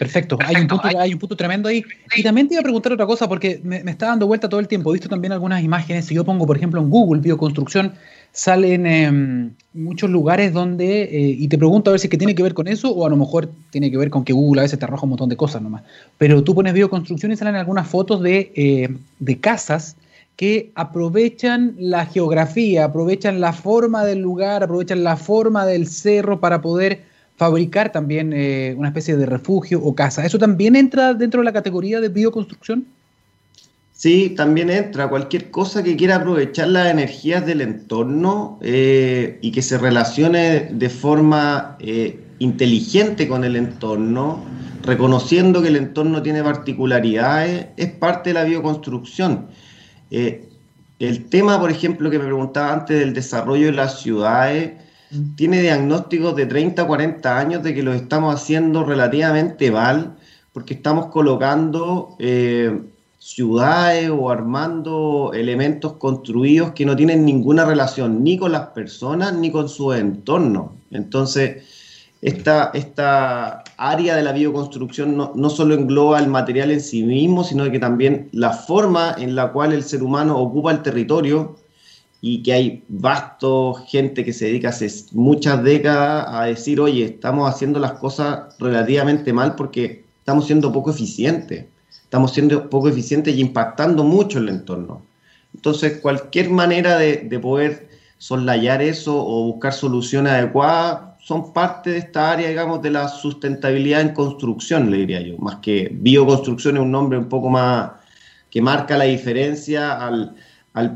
Perfecto, 0.00 0.38
hay 0.42 0.56
un, 0.56 0.66
punto, 0.66 0.88
hay 0.98 1.12
un 1.12 1.18
punto 1.18 1.36
tremendo 1.36 1.68
ahí. 1.68 1.84
Y 2.16 2.22
también 2.22 2.48
te 2.48 2.54
iba 2.54 2.60
a 2.60 2.62
preguntar 2.62 2.90
otra 2.90 3.04
cosa, 3.04 3.28
porque 3.28 3.60
me, 3.62 3.84
me 3.84 3.90
está 3.90 4.06
dando 4.06 4.26
vuelta 4.26 4.48
todo 4.48 4.58
el 4.58 4.66
tiempo. 4.66 4.88
He 4.90 4.94
visto 4.94 5.10
también 5.10 5.30
algunas 5.30 5.62
imágenes. 5.62 6.06
Si 6.06 6.14
yo 6.14 6.24
pongo, 6.24 6.46
por 6.46 6.56
ejemplo, 6.56 6.80
en 6.80 6.88
Google 6.88 7.20
bioconstrucción, 7.20 7.92
salen 8.32 8.86
eh, 8.86 9.50
muchos 9.74 10.08
lugares 10.08 10.54
donde, 10.54 11.02
eh, 11.02 11.36
y 11.38 11.48
te 11.48 11.58
pregunto 11.58 11.90
a 11.90 11.92
ver 11.92 12.00
si 12.00 12.06
es 12.06 12.10
que 12.10 12.16
tiene 12.16 12.34
que 12.34 12.42
ver 12.42 12.54
con 12.54 12.66
eso 12.66 12.90
o 12.90 13.04
a 13.04 13.10
lo 13.10 13.16
mejor 13.16 13.50
tiene 13.68 13.90
que 13.90 13.98
ver 13.98 14.08
con 14.08 14.24
que 14.24 14.32
Google 14.32 14.62
a 14.62 14.64
veces 14.64 14.78
te 14.78 14.86
arroja 14.86 15.04
un 15.04 15.10
montón 15.10 15.28
de 15.28 15.36
cosas 15.36 15.60
nomás. 15.60 15.82
Pero 16.16 16.42
tú 16.42 16.54
pones 16.54 16.72
bioconstrucción 16.72 17.32
y 17.32 17.36
salen 17.36 17.56
algunas 17.56 17.86
fotos 17.86 18.22
de, 18.22 18.52
eh, 18.54 18.88
de 19.18 19.38
casas 19.38 19.96
que 20.34 20.72
aprovechan 20.76 21.74
la 21.78 22.06
geografía, 22.06 22.86
aprovechan 22.86 23.38
la 23.38 23.52
forma 23.52 24.06
del 24.06 24.20
lugar, 24.20 24.62
aprovechan 24.62 25.04
la 25.04 25.18
forma 25.18 25.66
del 25.66 25.86
cerro 25.88 26.40
para 26.40 26.62
poder 26.62 27.09
fabricar 27.40 27.90
también 27.90 28.34
eh, 28.34 28.74
una 28.76 28.88
especie 28.88 29.16
de 29.16 29.24
refugio 29.24 29.80
o 29.82 29.94
casa. 29.94 30.26
¿Eso 30.26 30.38
también 30.38 30.76
entra 30.76 31.14
dentro 31.14 31.40
de 31.40 31.46
la 31.46 31.54
categoría 31.54 31.98
de 31.98 32.10
bioconstrucción? 32.10 32.84
Sí, 33.94 34.34
también 34.36 34.68
entra 34.68 35.08
cualquier 35.08 35.50
cosa 35.50 35.82
que 35.82 35.96
quiera 35.96 36.16
aprovechar 36.16 36.68
las 36.68 36.88
energías 36.88 37.46
del 37.46 37.62
entorno 37.62 38.58
eh, 38.60 39.38
y 39.40 39.52
que 39.52 39.62
se 39.62 39.78
relacione 39.78 40.68
de 40.70 40.90
forma 40.90 41.78
eh, 41.80 42.20
inteligente 42.40 43.26
con 43.26 43.42
el 43.42 43.56
entorno, 43.56 44.44
reconociendo 44.82 45.62
que 45.62 45.68
el 45.68 45.76
entorno 45.76 46.20
tiene 46.20 46.42
particularidades, 46.42 47.68
es 47.78 47.90
parte 47.92 48.30
de 48.30 48.34
la 48.34 48.44
bioconstrucción. 48.44 49.46
El 50.10 51.24
tema, 51.30 51.58
por 51.58 51.70
ejemplo, 51.70 52.10
que 52.10 52.18
me 52.18 52.26
preguntaba 52.26 52.74
antes 52.74 52.98
del 52.98 53.14
desarrollo 53.14 53.64
de 53.64 53.72
las 53.72 54.02
ciudades. 54.02 54.72
Tiene 55.36 55.60
diagnósticos 55.62 56.36
de 56.36 56.46
30, 56.46 56.86
40 56.86 57.38
años 57.38 57.62
de 57.62 57.74
que 57.74 57.82
lo 57.82 57.92
estamos 57.92 58.34
haciendo 58.34 58.84
relativamente 58.84 59.70
mal, 59.70 60.16
porque 60.52 60.74
estamos 60.74 61.06
colocando 61.06 62.16
ciudades 63.20 64.10
o 64.10 64.30
armando 64.30 65.32
elementos 65.34 65.92
construidos 65.94 66.72
que 66.72 66.86
no 66.86 66.96
tienen 66.96 67.24
ninguna 67.24 67.66
relación 67.66 68.24
ni 68.24 68.38
con 68.38 68.50
las 68.50 68.68
personas 68.68 69.34
ni 69.34 69.50
con 69.52 69.68
su 69.68 69.92
entorno. 69.92 70.74
Entonces, 70.90 71.64
esta, 72.22 72.70
esta 72.72 73.62
área 73.76 74.16
de 74.16 74.22
la 74.22 74.32
bioconstrucción 74.32 75.16
no, 75.16 75.32
no, 75.34 75.50
solo 75.50 75.74
engloba 75.74 76.18
el 76.18 76.28
material 76.28 76.70
en 76.70 76.80
sí 76.80 77.02
mismo, 77.02 77.44
sino 77.44 77.70
que 77.70 77.78
también 77.78 78.30
la 78.32 78.52
forma 78.52 79.14
en 79.18 79.34
la 79.34 79.52
cual 79.52 79.74
el 79.74 79.82
ser 79.82 80.02
humano 80.02 80.38
ocupa 80.38 80.72
el 80.72 80.82
territorio 80.82 81.56
y 82.20 82.42
que 82.42 82.52
hay 82.52 82.84
vasto 82.88 83.74
gente 83.74 84.24
que 84.24 84.32
se 84.32 84.46
dedica 84.46 84.68
hace 84.68 84.88
muchas 85.12 85.62
décadas 85.62 86.26
a 86.28 86.44
decir, 86.44 86.80
oye, 86.80 87.04
estamos 87.04 87.48
haciendo 87.48 87.80
las 87.80 87.92
cosas 87.92 88.56
relativamente 88.58 89.32
mal 89.32 89.54
porque 89.54 90.04
estamos 90.20 90.46
siendo 90.46 90.72
poco 90.72 90.90
eficientes 90.90 91.66
estamos 92.10 92.32
siendo 92.32 92.68
poco 92.68 92.88
eficientes 92.88 93.36
y 93.36 93.40
impactando 93.40 94.02
mucho 94.02 94.40
el 94.40 94.48
entorno. 94.48 95.02
Entonces, 95.54 96.00
cualquier 96.00 96.50
manera 96.50 96.98
de, 96.98 97.38
poder 97.38 97.88
soslayar 98.18 98.82
eso 98.82 99.16
o 99.16 99.44
buscar 99.44 99.72
soluciones 99.72 100.32
adecuadas 100.32 101.02
son 101.20 101.52
parte 101.52 101.90
de 101.90 101.98
esta 101.98 102.32
área, 102.32 102.48
digamos, 102.48 102.82
de 102.82 102.90
la 102.90 103.06
sustentabilidad 103.06 104.00
en 104.00 104.08
construcción, 104.08 104.90
le 104.90 104.96
diría 104.96 105.20
yo. 105.20 105.38
Más 105.38 105.56
que 105.56 105.88
bioconstrucción 105.92 106.78
es 106.78 106.82
un 106.82 106.90
nombre 106.90 107.16
un 107.16 107.28
poco 107.28 107.48
más 107.48 107.92
que 108.50 108.60
marca 108.60 108.98
la 108.98 109.04
diferencia 109.04 110.04
al, 110.04 110.34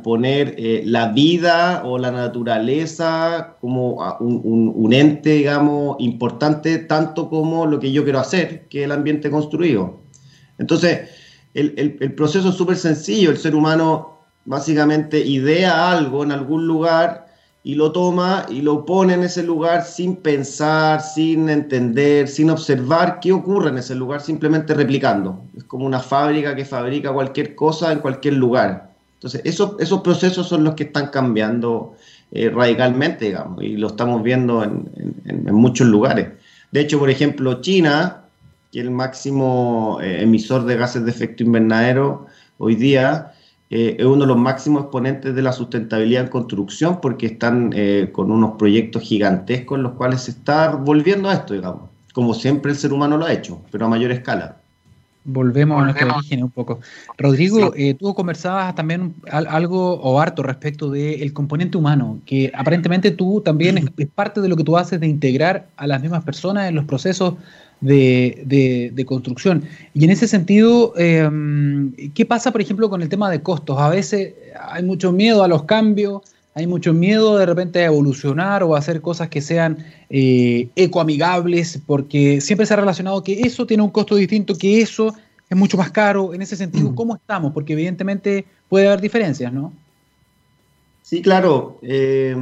poner 0.02 0.54
eh, 0.56 0.82
la 0.86 1.08
vida 1.08 1.82
o 1.84 1.98
la 1.98 2.10
naturaleza 2.10 3.56
como 3.60 3.96
un, 4.20 4.72
un, 4.74 4.92
ente, 4.92 5.30
digamos, 5.30 5.96
importante 5.98 6.78
tanto 6.78 7.28
como 7.28 7.66
lo 7.66 7.80
que 7.80 7.90
yo 7.90 8.04
quiero 8.04 8.20
hacer, 8.20 8.68
que 8.68 8.80
es 8.80 8.84
el 8.84 8.92
ambiente 8.92 9.30
construido. 9.30 10.00
Entonces, 10.58 11.10
el, 11.54 12.14
proceso 12.14 12.50
es 12.50 12.54
súper 12.54 12.76
sencillo. 12.76 13.30
El 13.30 13.38
ser 13.38 13.54
humano 13.54 14.18
básicamente 14.44 15.18
idea 15.20 15.90
algo 15.90 16.22
en 16.22 16.32
algún 16.32 16.66
lugar 16.66 17.26
y 17.62 17.76
lo 17.76 17.92
toma 17.92 18.44
y 18.50 18.60
lo 18.60 18.84
pone 18.84 19.14
en 19.14 19.24
ese 19.24 19.42
lugar 19.42 19.84
sin 19.84 20.16
pensar, 20.16 21.00
sin 21.00 21.48
entender, 21.48 22.28
sin 22.28 22.50
observar 22.50 23.20
qué 23.20 23.32
ocurre 23.32 23.70
en 23.70 23.78
ese 23.78 23.94
lugar, 23.94 24.20
simplemente 24.20 24.74
replicando. 24.74 25.44
Es 25.56 25.64
como 25.64 25.86
una 25.86 26.00
fábrica 26.00 26.54
que 26.54 26.64
fabrica 26.64 27.12
cualquier 27.12 27.54
cosa 27.54 27.90
en 27.92 28.00
cualquier 28.00 28.34
lugar. 28.34 28.93
Entonces, 29.24 29.40
esos, 29.46 29.80
esos 29.80 30.02
procesos 30.02 30.46
son 30.46 30.64
los 30.64 30.74
que 30.74 30.84
están 30.84 31.08
cambiando 31.08 31.94
eh, 32.30 32.50
radicalmente, 32.50 33.24
digamos, 33.24 33.64
y 33.64 33.78
lo 33.78 33.86
estamos 33.86 34.22
viendo 34.22 34.62
en, 34.62 35.46
muchos 35.50 35.86
lugares. 35.86 36.28
De 36.70 36.80
hecho, 36.80 36.98
por 36.98 37.08
ejemplo, 37.08 37.62
China, 37.62 38.24
que 38.70 38.80
es 38.80 38.84
el 38.84 38.90
máximo 38.90 39.98
eh, 40.02 40.20
emisor 40.20 40.66
de 40.66 40.76
gases 40.76 41.06
de 41.06 41.10
efecto 41.10 41.42
invernadero 41.42 42.26
hoy 42.58 42.74
día, 42.74 43.32
eh, 43.70 43.96
es 43.98 44.04
uno 44.04 44.20
de 44.20 44.26
los 44.26 44.36
máximos 44.36 44.82
exponentes 44.82 45.34
de 45.34 45.40
la 45.40 45.54
sustentabilidad 45.54 46.24
en 46.24 46.28
construcción 46.28 47.00
porque 47.00 47.24
están 47.24 47.72
eh, 47.74 48.10
con 48.12 48.30
unos 48.30 48.58
proyectos 48.58 49.00
gigantescos 49.04 49.78
en 49.78 49.84
los 49.84 49.92
cuales 49.92 50.20
se 50.20 50.32
está 50.32 50.68
volviendo 50.74 51.30
a 51.30 51.32
esto, 51.32 51.54
digamos, 51.54 51.88
como 52.12 52.34
siempre 52.34 52.72
el 52.72 52.76
ser 52.76 52.92
humano 52.92 53.16
lo 53.16 53.24
ha 53.24 53.32
hecho, 53.32 53.62
pero 53.70 53.86
a 53.86 53.88
mayor 53.88 54.10
escala. 54.10 54.60
Volvemos, 55.26 55.80
a 55.80 55.84
nuestro 55.86 56.14
origen 56.16 56.42
un 56.44 56.50
poco. 56.50 56.80
Rodrigo, 57.16 57.72
eh, 57.76 57.94
tú 57.94 58.14
conversabas 58.14 58.74
también 58.74 59.14
algo 59.30 59.94
o 59.94 60.20
harto 60.20 60.42
respecto 60.42 60.90
del 60.90 61.32
componente 61.32 61.78
humano, 61.78 62.20
que 62.26 62.52
aparentemente 62.54 63.10
tú 63.10 63.40
también 63.40 63.78
es, 63.78 64.06
parte 64.08 64.42
de 64.42 64.48
lo 64.48 64.56
que 64.56 64.64
tú 64.64 64.76
haces 64.76 65.00
de 65.00 65.06
integrar 65.06 65.66
a 65.76 65.86
las 65.86 66.02
mismas 66.02 66.24
personas 66.24 66.68
en 66.68 66.74
los 66.74 66.84
procesos 66.84 67.34
de, 67.80 69.04
construcción. 69.06 69.64
Y 69.94 70.04
en 70.04 70.10
ese 70.10 70.28
sentido, 70.28 70.92
em, 70.96 71.92
¿qué 72.12 72.26
pasa, 72.26 72.52
por 72.52 72.60
ejemplo, 72.60 72.90
con 72.90 73.00
el 73.00 73.08
tema 73.08 73.30
de 73.30 73.40
costos? 73.40 73.78
A 73.78 73.88
veces 73.88 74.34
hay 74.60 74.82
mucho 74.82 75.10
miedo 75.10 75.42
a 75.42 75.48
los 75.48 75.64
cambios, 75.64 76.20
hay 76.54 76.66
mucho 76.66 76.94
miedo 76.94 77.36
de 77.36 77.46
repente 77.46 77.80
a 77.80 77.86
evolucionar 77.86 78.62
o 78.62 78.76
a 78.76 78.78
hacer 78.78 79.00
cosas 79.00 79.28
que 79.28 79.40
sean 79.40 79.84
eh, 80.08 80.68
ecoamigables, 80.76 81.80
porque 81.84 82.40
siempre 82.40 82.64
se 82.64 82.74
ha 82.74 82.76
relacionado 82.76 83.24
que 83.24 83.40
eso 83.40 83.66
tiene 83.66 83.82
un 83.82 83.90
costo 83.90 84.14
distinto, 84.14 84.56
que 84.56 84.80
eso 84.80 85.12
es 85.50 85.56
mucho 85.56 85.76
más 85.76 85.90
caro. 85.90 86.32
En 86.32 86.42
ese 86.42 86.56
sentido, 86.56 86.90
mm. 86.90 86.94
¿cómo 86.94 87.16
estamos? 87.16 87.52
Porque 87.52 87.72
evidentemente 87.72 88.44
puede 88.68 88.86
haber 88.86 89.00
diferencias, 89.00 89.52
¿no? 89.52 89.72
Sí, 91.02 91.22
claro. 91.22 91.78
Eh, 91.82 92.36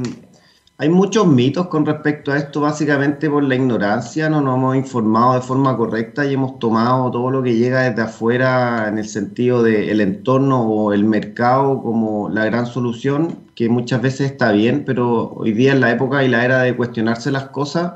hay 0.77 0.89
muchos 0.89 1.27
mitos 1.27 1.67
con 1.67 1.85
respecto 1.85 2.31
a 2.31 2.37
esto, 2.37 2.61
básicamente 2.61 3.29
por 3.29 3.43
la 3.43 3.55
ignorancia, 3.55 4.29
no 4.29 4.41
nos 4.41 4.57
hemos 4.57 4.75
informado 4.75 5.35
de 5.35 5.41
forma 5.41 5.77
correcta 5.77 6.25
y 6.25 6.33
hemos 6.33 6.57
tomado 6.59 7.11
todo 7.11 7.29
lo 7.29 7.43
que 7.43 7.55
llega 7.55 7.81
desde 7.81 8.01
afuera 8.01 8.87
en 8.87 8.97
el 8.97 9.07
sentido 9.07 9.61
del 9.61 10.01
entorno 10.01 10.63
o 10.63 10.91
el 10.93 11.05
mercado 11.05 11.81
como 11.81 12.27
la 12.29 12.45
gran 12.45 12.65
solución, 12.65 13.37
que 13.55 13.69
muchas 13.69 14.01
veces 14.01 14.31
está 14.31 14.51
bien, 14.51 14.83
pero 14.85 15.33
hoy 15.33 15.53
día 15.53 15.73
es 15.73 15.79
la 15.79 15.91
época 15.91 16.23
y 16.23 16.27
la 16.27 16.43
era 16.43 16.61
de 16.63 16.75
cuestionarse 16.75 17.31
las 17.31 17.45
cosas. 17.49 17.93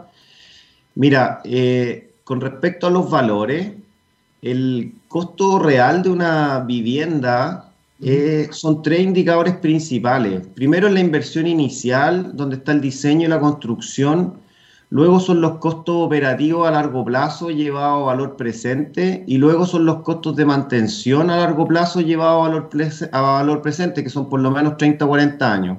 Mira, 0.95 1.41
eh, 1.45 2.13
con 2.23 2.41
respecto 2.41 2.87
a 2.87 2.91
los 2.91 3.09
valores, 3.09 3.71
el 4.41 4.93
costo 5.07 5.59
real 5.59 6.03
de 6.03 6.09
una 6.09 6.59
vivienda 6.59 7.66
eh, 8.01 8.49
son 8.51 8.81
tres 8.83 9.01
indicadores 9.01 9.55
principales. 9.57 10.45
Primero 10.53 10.87
es 10.87 10.93
la 10.93 10.99
inversión 10.99 11.47
inicial, 11.47 12.35
donde 12.35 12.57
está 12.57 12.71
el 12.71 12.81
diseño 12.81 13.25
y 13.25 13.29
la 13.29 13.39
construcción. 13.39 14.39
Luego 14.89 15.19
son 15.19 15.41
los 15.41 15.57
costos 15.57 15.95
operativos 15.97 16.67
a 16.67 16.71
largo 16.71 17.03
plazo 17.03 17.49
llevados 17.49 18.03
a 18.03 18.05
valor 18.05 18.37
presente. 18.37 19.23
Y 19.27 19.37
luego 19.37 19.65
son 19.65 19.85
los 19.85 20.03
costos 20.03 20.35
de 20.35 20.45
mantención 20.45 21.29
a 21.29 21.37
largo 21.37 21.67
plazo 21.67 22.01
llevados 22.01 22.45
a 22.45 22.49
valor, 22.49 22.69
a 23.11 23.21
valor 23.21 23.61
presente, 23.61 24.03
que 24.03 24.09
son 24.09 24.29
por 24.29 24.41
lo 24.41 24.51
menos 24.51 24.77
30 24.77 25.05
o 25.05 25.07
40 25.07 25.51
años. 25.53 25.77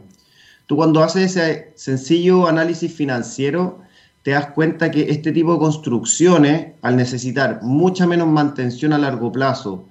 Tú 0.66 0.76
cuando 0.76 1.02
haces 1.02 1.36
ese 1.36 1.72
sencillo 1.76 2.46
análisis 2.46 2.92
financiero, 2.92 3.80
te 4.22 4.32
das 4.32 4.48
cuenta 4.48 4.90
que 4.90 5.08
este 5.10 5.32
tipo 5.32 5.54
de 5.54 5.60
construcciones, 5.60 6.72
al 6.82 6.96
necesitar 6.96 7.60
mucha 7.62 8.06
menos 8.06 8.28
mantención 8.28 8.92
a 8.92 8.98
largo 8.98 9.32
plazo, 9.32 9.88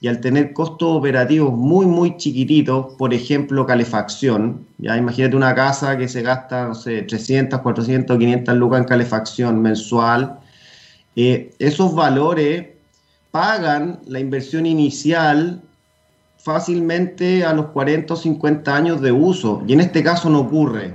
y 0.00 0.08
al 0.08 0.20
tener 0.20 0.52
costos 0.52 0.96
operativos 0.96 1.52
muy, 1.52 1.86
muy 1.86 2.16
chiquititos, 2.16 2.94
por 2.96 3.12
ejemplo, 3.12 3.66
calefacción, 3.66 4.64
ya 4.78 4.96
imagínate 4.96 5.34
una 5.34 5.54
casa 5.54 5.96
que 5.98 6.06
se 6.06 6.22
gasta, 6.22 6.68
no 6.68 6.74
sé, 6.74 7.02
300, 7.02 7.60
400, 7.60 8.16
500 8.16 8.54
lucas 8.56 8.80
en 8.80 8.86
calefacción 8.86 9.60
mensual, 9.60 10.38
eh, 11.16 11.50
esos 11.58 11.94
valores 11.94 12.68
pagan 13.32 13.98
la 14.06 14.20
inversión 14.20 14.66
inicial 14.66 15.62
fácilmente 16.38 17.44
a 17.44 17.52
los 17.52 17.66
40 17.66 18.14
o 18.14 18.16
50 18.16 18.74
años 18.74 19.00
de 19.00 19.10
uso, 19.10 19.64
y 19.66 19.72
en 19.72 19.80
este 19.80 20.04
caso 20.04 20.30
no 20.30 20.40
ocurre, 20.40 20.94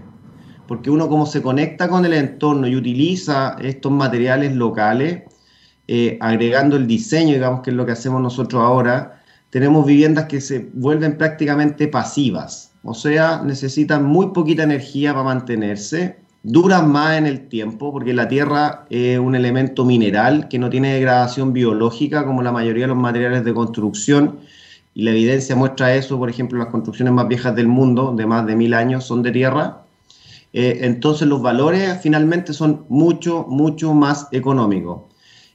porque 0.66 0.90
uno 0.90 1.10
como 1.10 1.26
se 1.26 1.42
conecta 1.42 1.90
con 1.90 2.06
el 2.06 2.14
entorno 2.14 2.68
y 2.68 2.78
utiliza 2.78 3.58
estos 3.62 3.92
materiales 3.92 4.56
locales, 4.56 5.24
eh, 5.88 6.18
agregando 6.22 6.76
el 6.76 6.88
diseño, 6.88 7.34
digamos 7.34 7.62
que 7.62 7.72
es 7.72 7.76
lo 7.76 7.86
que 7.86 7.92
hacemos 7.92 8.22
nosotros 8.22 8.62
ahora, 8.62 9.22
tenemos 9.50 9.86
viviendas 9.86 10.26
que 10.26 10.42
se 10.42 10.70
vuelven 10.74 11.18
prácticamente 11.18 11.88
pasivas, 11.88 12.74
o 12.84 12.94
sea, 12.94 13.42
necesitan 13.44 14.04
muy 14.04 14.28
poquita 14.28 14.64
energía 14.64 15.14
para 15.14 15.26
mantenerse, 15.26 16.18
duran 16.44 16.92
más 16.92 17.18
en 17.18 17.26
el 17.26 17.48
tiempo, 17.48 17.92
porque 17.92 18.14
la 18.14 18.28
tierra 18.28 18.86
es 18.90 19.18
un 19.20 19.36
elemento 19.36 19.86
mineral 19.86 20.48
que 20.50 20.60
no 20.60 20.70
tiene 20.70 20.94
degradación 20.94 21.54
biológica 21.54 22.26
como 22.26 22.42
la 22.42 22.52
mayoría 22.52 22.84
de 22.84 22.90
los 22.90 22.98
materiales 22.98 23.46
de 23.46 23.54
construcción, 23.54 24.40
y 24.96 25.04
la 25.04 25.12
evidencia 25.12 25.56
muestra 25.56 25.96
eso, 25.96 26.18
por 26.18 26.30
ejemplo, 26.30 26.60
las 26.60 26.68
construcciones 26.68 27.14
más 27.14 27.28
viejas 27.28 27.56
del 27.56 27.68
mundo, 27.68 28.14
de 28.16 28.26
más 28.26 28.46
de 28.46 28.56
mil 28.56 28.74
años, 28.74 29.06
son 29.06 29.24
de 29.24 29.32
tierra. 29.32 29.84
Eh, 30.54 30.80
entonces 30.82 31.28
los 31.28 31.42
valores 31.42 32.00
finalmente 32.02 32.54
son 32.54 32.86
mucho, 32.90 33.46
mucho 33.50 33.94
más 33.94 34.28
económicos. 34.32 35.13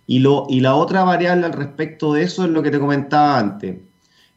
Y, 0.09 0.21
lo, 0.21 0.47
y 0.49 0.61
la 0.61 0.75
otra 0.75 1.05
variable 1.05 1.45
al 1.45 1.53
respecto 1.53 2.15
de 2.15 2.23
eso 2.23 2.45
es 2.45 2.51
lo 2.51 2.63
que 2.63 2.71
te 2.71 2.81
comentaba 2.81 3.39
antes. 3.39 3.77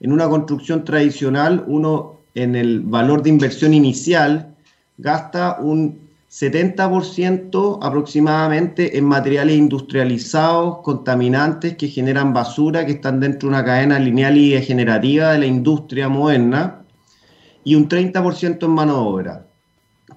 En 0.02 0.12
una 0.12 0.28
construcción 0.28 0.84
tradicional, 0.84 1.64
uno 1.66 2.20
en 2.36 2.56
el 2.56 2.82
valor 2.82 3.24
de 3.24 3.30
inversión 3.30 3.74
inicial 3.74 4.54
gasta 4.98 5.58
un 5.62 6.10
70% 6.30 7.80
aproximadamente 7.82 8.98
en 8.98 9.06
materiales 9.06 9.58
industrializados, 9.58 10.80
contaminantes 10.80 11.78
que 11.78 11.88
generan 11.88 12.34
basura, 12.34 12.86
que 12.86 12.94
están 12.94 13.22
dentro 13.22 13.48
de 13.48 13.56
una 13.56 13.64
cadena 13.64 13.98
lineal 13.98 14.38
y 14.38 14.52
degenerativa 14.52 15.32
de 15.32 15.40
la 15.40 15.46
industria 15.46 16.10
moderna, 16.10 16.82
y 17.64 17.76
un 17.76 17.88
30% 17.88 18.66
en 18.66 18.72
mano 18.72 18.94
de 18.94 19.00
obra, 19.00 19.46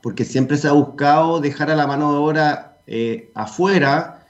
porque 0.03 0.25
siempre 0.25 0.57
se 0.57 0.67
ha 0.67 0.73
buscado 0.73 1.41
dejar 1.41 1.71
a 1.71 1.77
la 1.77 1.87
mano 1.87 2.11
de 2.13 2.19
obra 2.19 2.79
eh, 2.89 3.31
afuera 3.35 4.24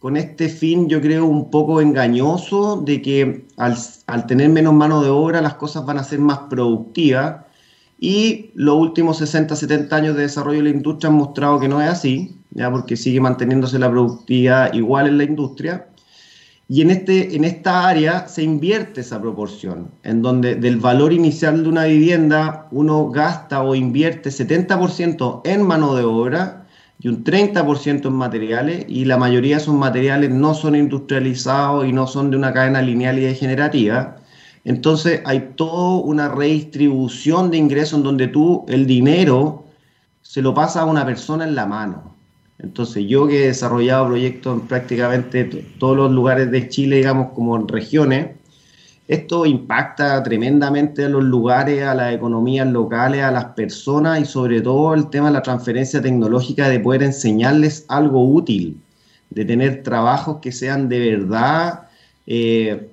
con 0.00 0.16
este 0.16 0.48
fin, 0.48 0.88
yo 0.88 1.00
creo, 1.02 1.26
un 1.26 1.50
poco 1.50 1.82
engañoso 1.82 2.80
de 2.80 3.02
que 3.02 3.44
al, 3.58 3.76
tener 4.26 4.48
menos 4.48 4.72
mano 4.72 5.02
de 5.02 5.10
obra 5.10 5.42
las 5.42 5.54
cosas 5.54 5.84
van 5.84 5.98
a 5.98 6.04
ser 6.04 6.18
más 6.18 6.38
productivas. 6.48 7.44
Y 7.98 8.50
los 8.54 8.76
últimos 8.76 9.18
60, 9.18 9.54
70 9.54 9.94
años 9.94 10.16
de 10.16 10.22
desarrollo 10.22 10.56
de 10.60 10.64
la 10.64 10.70
industria 10.70 11.10
han 11.10 11.16
mostrado 11.16 11.60
que 11.60 11.68
no 11.68 11.82
es 11.82 11.88
así, 11.90 12.34
ya 12.52 12.70
porque 12.70 12.96
sigue 12.96 13.20
manteniéndose 13.20 13.78
la 13.78 13.90
productividad 13.90 14.72
igual 14.72 15.06
en 15.06 15.18
la 15.18 15.24
industria. 15.24 15.86
Y 16.66 16.80
en, 16.80 16.92
este, 16.92 17.36
en 17.36 17.44
esta 17.44 17.86
área 17.86 18.26
se 18.26 18.42
invierte 18.42 19.02
esa 19.02 19.20
proporción, 19.20 19.90
en 20.02 20.22
donde 20.22 20.54
del 20.54 20.78
valor 20.78 21.12
inicial 21.12 21.62
de 21.62 21.68
una 21.68 21.84
vivienda 21.84 22.68
uno 22.70 23.10
gasta 23.10 23.62
o 23.62 23.74
invierte 23.74 24.30
70% 24.30 25.42
en 25.44 25.62
mano 25.62 25.94
de 25.94 26.04
obra 26.04 26.60
y 27.00 27.08
un 27.08 27.24
30% 27.24 28.06
en 28.06 28.12
materiales, 28.12 28.84
y 28.88 29.06
la 29.06 29.16
mayoría 29.16 29.56
de 29.56 29.62
esos 29.62 29.74
materiales 29.74 30.30
no 30.30 30.54
son 30.54 30.76
industrializados 30.76 31.86
y 31.86 31.92
no 31.92 32.06
son 32.06 32.30
de 32.30 32.36
una 32.36 32.52
cadena 32.52 32.82
lineal 32.82 33.18
y 33.18 33.22
degenerativa. 33.22 34.16
Entonces 34.64 35.22
hay 35.24 35.52
toda 35.56 36.04
una 36.04 36.28
redistribución 36.28 37.50
de 37.50 37.56
ingresos 37.56 37.98
en 37.98 38.02
donde 38.04 38.28
tú 38.28 38.66
el 38.68 38.86
dinero 38.86 39.64
se 40.20 40.42
lo 40.42 40.52
pasa 40.52 40.82
a 40.82 40.84
una 40.84 41.06
persona 41.06 41.44
en 41.44 41.54
la 41.54 41.64
mano. 41.64 42.14
Entonces 42.58 43.06
yo 43.08 43.26
que 43.26 43.44
he 43.44 43.46
desarrollado 43.46 44.08
proyectos 44.08 44.60
en 44.60 44.66
prácticamente 44.66 45.44
todos 45.78 45.96
los 45.96 46.12
lugares 46.12 46.50
de 46.50 46.68
Chile, 46.68 46.96
digamos 46.96 47.32
como 47.32 47.56
en 47.56 47.66
regiones, 47.66 48.36
esto 49.10 49.44
impacta 49.44 50.22
tremendamente 50.22 51.04
a 51.04 51.08
los 51.08 51.24
lugares, 51.24 51.82
a 51.82 51.96
las 51.96 52.14
economías 52.14 52.68
locales, 52.68 53.24
a 53.24 53.32
las 53.32 53.46
personas 53.46 54.20
y 54.20 54.24
sobre 54.24 54.60
todo 54.60 54.94
el 54.94 55.10
tema 55.10 55.26
de 55.26 55.32
la 55.32 55.42
transferencia 55.42 56.00
tecnológica 56.00 56.68
de 56.68 56.78
poder 56.78 57.02
enseñarles 57.02 57.84
algo 57.88 58.24
útil, 58.24 58.80
de 59.30 59.44
tener 59.44 59.82
trabajos 59.82 60.36
que 60.40 60.52
sean 60.52 60.88
de 60.88 61.00
verdad, 61.00 61.88
eh, 62.28 62.88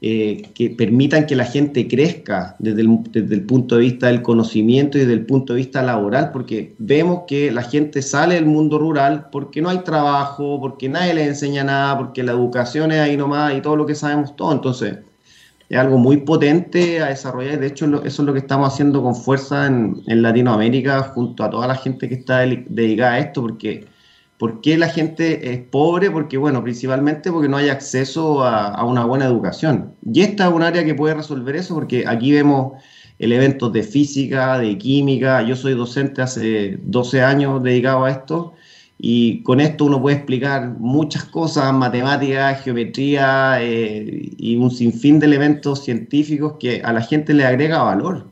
eh, 0.00 0.48
que 0.54 0.70
permitan 0.70 1.26
que 1.26 1.36
la 1.36 1.44
gente 1.44 1.86
crezca 1.86 2.56
desde 2.58 2.80
el, 2.80 3.00
desde 3.12 3.34
el, 3.34 3.42
punto 3.44 3.74
de 3.74 3.82
vista 3.82 4.06
del 4.06 4.22
conocimiento 4.22 4.96
y 4.96 5.02
desde 5.02 5.12
el 5.12 5.26
punto 5.26 5.52
de 5.52 5.58
vista 5.58 5.82
laboral, 5.82 6.30
porque 6.32 6.76
vemos 6.78 7.24
que 7.28 7.52
la 7.52 7.62
gente 7.62 8.00
sale 8.00 8.36
del 8.36 8.46
mundo 8.46 8.78
rural 8.78 9.28
porque 9.30 9.60
no 9.60 9.68
hay 9.68 9.80
trabajo, 9.80 10.58
porque 10.62 10.88
nadie 10.88 11.12
les 11.12 11.28
enseña 11.28 11.62
nada, 11.62 11.98
porque 11.98 12.22
la 12.22 12.32
educación 12.32 12.90
es 12.90 13.00
ahí 13.00 13.18
nomás 13.18 13.54
y 13.54 13.60
todo 13.60 13.76
lo 13.76 13.84
que 13.84 13.94
sabemos 13.94 14.34
todo. 14.34 14.52
Entonces, 14.52 14.96
es 15.68 15.78
algo 15.78 15.98
muy 15.98 16.18
potente 16.18 17.02
a 17.02 17.08
desarrollar. 17.08 17.60
De 17.60 17.66
hecho, 17.66 17.86
eso 18.04 18.22
es 18.22 18.26
lo 18.26 18.32
que 18.32 18.38
estamos 18.38 18.72
haciendo 18.72 19.02
con 19.02 19.14
fuerza 19.14 19.66
en, 19.66 20.02
Latinoamérica 20.06 21.02
junto 21.02 21.44
a 21.44 21.50
toda 21.50 21.66
la 21.66 21.74
gente 21.74 22.08
que 22.08 22.14
está 22.14 22.40
dedicada 22.40 23.14
a 23.14 23.18
esto, 23.18 23.42
porque 23.42 23.86
¿por 24.38 24.60
qué 24.60 24.78
la 24.78 24.88
gente 24.88 25.52
es 25.52 25.60
pobre? 25.60 26.10
Porque, 26.10 26.38
bueno, 26.38 26.62
principalmente 26.62 27.30
porque 27.30 27.48
no 27.48 27.58
hay 27.58 27.68
acceso 27.68 28.44
a, 28.44 28.82
una 28.84 29.04
buena 29.04 29.26
educación. 29.26 29.94
Y 30.10 30.22
esta 30.22 30.48
es 30.48 30.54
un 30.54 30.62
área 30.62 30.84
que 30.84 30.94
puede 30.94 31.14
resolver 31.14 31.56
eso, 31.56 31.74
porque 31.74 32.04
aquí 32.06 32.32
vemos 32.32 32.82
elementos 33.18 33.72
de 33.72 33.82
física, 33.82 34.58
de 34.58 34.78
química. 34.78 35.42
Yo 35.42 35.54
soy 35.54 35.74
docente 35.74 36.22
hace 36.22 36.78
12 36.82 37.22
años 37.22 37.62
dedicado 37.62 38.04
a 38.04 38.10
esto 38.10 38.54
y 38.98 39.42
con 39.44 39.60
esto 39.60 39.84
uno 39.84 40.02
puede 40.02 40.16
explicar 40.16 40.76
muchas 40.78 41.24
cosas, 41.24 41.72
matemáticas, 41.72 42.62
geometría 42.62 43.62
eh, 43.62 44.32
y 44.36 44.56
un 44.56 44.70
sinfín 44.72 45.20
de 45.20 45.26
elementos 45.26 45.84
científicos 45.84 46.54
que 46.58 46.82
a 46.82 46.92
la 46.92 47.00
gente 47.00 47.32
le 47.32 47.46
agrega 47.46 47.82
valor. 47.82 48.26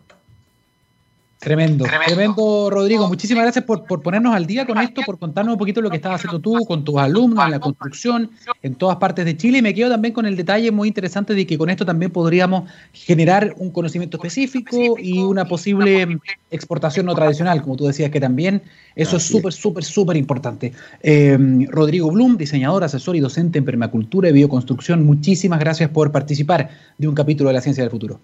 Tremendo, 1.47 1.85
tremendo, 1.85 2.71
Rodrigo. 2.71 3.07
Muchísimas 3.07 3.45
gracias 3.45 3.65
por, 3.65 3.85
ponernos 4.03 4.35
al 4.35 4.47
día 4.47 4.67
con 4.67 4.79
esto, 4.79 5.03
por 5.07 5.17
contarnos 5.17 5.53
un 5.53 5.59
poquito 5.61 5.81
lo 5.81 5.91
que 5.91 5.95
estás 5.95 6.17
haciendo 6.17 6.41
tú 6.41 6.67
con 6.67 6.83
tus 6.83 6.97
alumnos 6.97 7.45
en 7.45 7.53
la 7.53 7.61
construcción 7.61 8.33
en 8.65 8.75
todas 8.75 8.97
partes 8.97 9.25
de 9.25 9.37
Chile. 9.37 9.59
Y 9.59 9.63
me 9.63 9.73
quedo 9.73 9.89
también 9.89 10.13
con 10.13 10.27
el 10.27 10.35
detalle 10.35 10.73
muy 10.73 10.89
interesante 10.89 11.35
de 11.35 11.47
que 11.47 11.57
con 11.57 11.71
esto 11.71 11.87
también 11.87 12.11
podríamos 12.11 12.69
generar 12.93 13.55
un 13.59 13.71
conocimiento 13.71 14.17
específico 14.17 14.97
y 14.99 15.21
una 15.21 15.45
posible 15.45 16.19
exportación 16.51 17.07
no 17.07 17.15
tradicional, 17.15 17.63
como 17.63 17.77
tú 17.77 17.87
decías, 17.87 18.11
que 18.11 18.19
también 18.19 18.63
eso 18.97 19.17
es 19.19 19.23
súper, 19.23 19.53
súper, 19.53 19.85
súper 19.85 20.17
importante. 20.17 20.73
Eh, 21.01 21.39
Rodrigo 21.69 22.11
Blum, 22.11 22.37
diseñador, 22.37 22.83
asesor 22.83 23.15
y 23.15 23.21
docente 23.21 23.61
en 23.61 23.65
permacultura 23.65 24.29
y 24.29 24.33
bioconstrucción, 24.33 25.07
muchísimas 25.07 25.61
gracias 25.61 25.91
por 25.91 26.11
participar 26.11 26.71
de 26.99 27.07
un 27.07 27.15
capítulo 27.15 27.51
de 27.51 27.55
la 27.55 27.61
ciencia 27.61 27.85
del 27.85 27.93
futuro. 27.93 28.19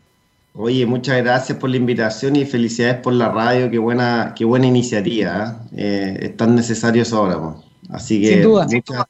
Oye, 0.55 0.85
muchas 0.85 1.17
gracias 1.23 1.57
por 1.57 1.71
la 1.71 1.77
invitación 1.77 2.37
y 2.37 2.45
felicidades 2.45 2.97
por 2.97 3.15
la 3.15 3.31
radio, 3.31 3.71
qué 3.71 3.79
buena, 3.79 4.35
qué 4.37 4.45
buena 4.45 4.67
iniciativa, 4.67 5.63
¿eh? 5.73 5.77
Eh, 5.77 6.19
es 6.27 6.37
tan 6.37 6.55
necesario 6.55 7.03
eso 7.03 7.17
ahora. 7.17 7.55
Así 7.89 8.21
que 8.21 8.47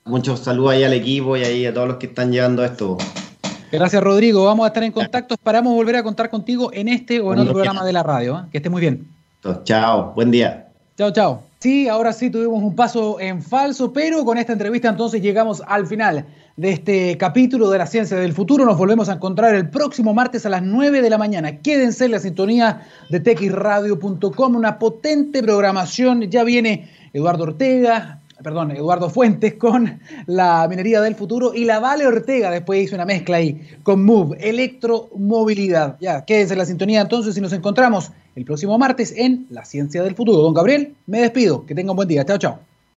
muchos 0.04 0.40
saludos 0.40 0.72
ahí 0.72 0.84
al 0.84 0.92
equipo 0.92 1.36
y 1.36 1.42
ahí 1.42 1.66
a 1.66 1.74
todos 1.74 1.88
los 1.88 1.96
que 1.96 2.06
están 2.06 2.30
llevando 2.30 2.64
esto. 2.64 2.96
Gracias 3.72 4.02
Rodrigo, 4.02 4.44
vamos 4.44 4.64
a 4.64 4.68
estar 4.68 4.84
en 4.84 4.92
contacto, 4.92 5.34
esperamos 5.34 5.74
volver 5.74 5.96
a 5.96 6.02
contar 6.04 6.30
contigo 6.30 6.70
en 6.72 6.88
este 6.88 7.20
o 7.20 7.32
en 7.32 7.40
otro 7.40 7.54
programa 7.54 7.84
de 7.84 7.92
la 7.92 8.04
radio. 8.04 8.38
¿eh? 8.38 8.48
Que 8.52 8.58
esté 8.58 8.70
muy 8.70 8.80
bien. 8.80 9.08
chao, 9.64 10.12
buen 10.14 10.30
día. 10.30 10.68
Chao, 10.96 11.10
chao. 11.10 11.42
Sí, 11.58 11.88
ahora 11.88 12.12
sí 12.12 12.30
tuvimos 12.30 12.62
un 12.62 12.76
paso 12.76 13.18
en 13.18 13.42
falso, 13.42 13.92
pero 13.92 14.24
con 14.24 14.38
esta 14.38 14.52
entrevista 14.52 14.88
entonces 14.88 15.20
llegamos 15.20 15.60
al 15.66 15.86
final 15.86 16.24
de 16.56 16.70
este 16.70 17.16
capítulo 17.16 17.70
de 17.70 17.78
la 17.78 17.86
ciencia 17.86 18.16
del 18.16 18.32
futuro. 18.32 18.64
Nos 18.64 18.78
volvemos 18.78 19.08
a 19.08 19.14
encontrar 19.14 19.54
el 19.54 19.70
próximo 19.70 20.14
martes 20.14 20.44
a 20.46 20.50
las 20.50 20.62
9 20.62 21.02
de 21.02 21.10
la 21.10 21.18
mañana. 21.18 21.58
Quédense 21.58 22.04
en 22.04 22.10
la 22.12 22.18
sintonía 22.18 22.86
de 23.08 23.20
texradio.com, 23.20 24.56
una 24.56 24.78
potente 24.78 25.42
programación. 25.42 26.22
Ya 26.30 26.44
viene 26.44 26.90
Eduardo 27.12 27.44
Ortega, 27.44 28.20
perdón, 28.42 28.72
Eduardo 28.72 29.08
Fuentes 29.08 29.54
con 29.54 30.00
la 30.26 30.66
minería 30.68 31.00
del 31.00 31.14
futuro 31.14 31.54
y 31.54 31.64
la 31.64 31.78
Vale 31.78 32.06
Ortega 32.06 32.50
después 32.50 32.82
hizo 32.82 32.94
una 32.94 33.04
mezcla 33.04 33.36
ahí 33.36 33.60
con 33.82 34.04
Move, 34.04 34.36
electromovilidad. 34.40 35.96
Ya, 36.00 36.24
quédense 36.24 36.54
en 36.54 36.58
la 36.58 36.66
sintonía 36.66 37.00
entonces 37.00 37.36
y 37.36 37.40
nos 37.40 37.52
encontramos 37.52 38.12
el 38.34 38.44
próximo 38.44 38.78
martes 38.78 39.14
en 39.16 39.46
La 39.50 39.64
Ciencia 39.64 40.02
del 40.02 40.14
Futuro. 40.14 40.38
Don 40.38 40.54
Gabriel, 40.54 40.94
me 41.06 41.20
despido. 41.20 41.66
Que 41.66 41.74
tenga 41.74 41.92
un 41.92 41.96
buen 41.96 42.08
día. 42.08 42.24
Chao, 42.24 42.38
chao. 42.38 42.71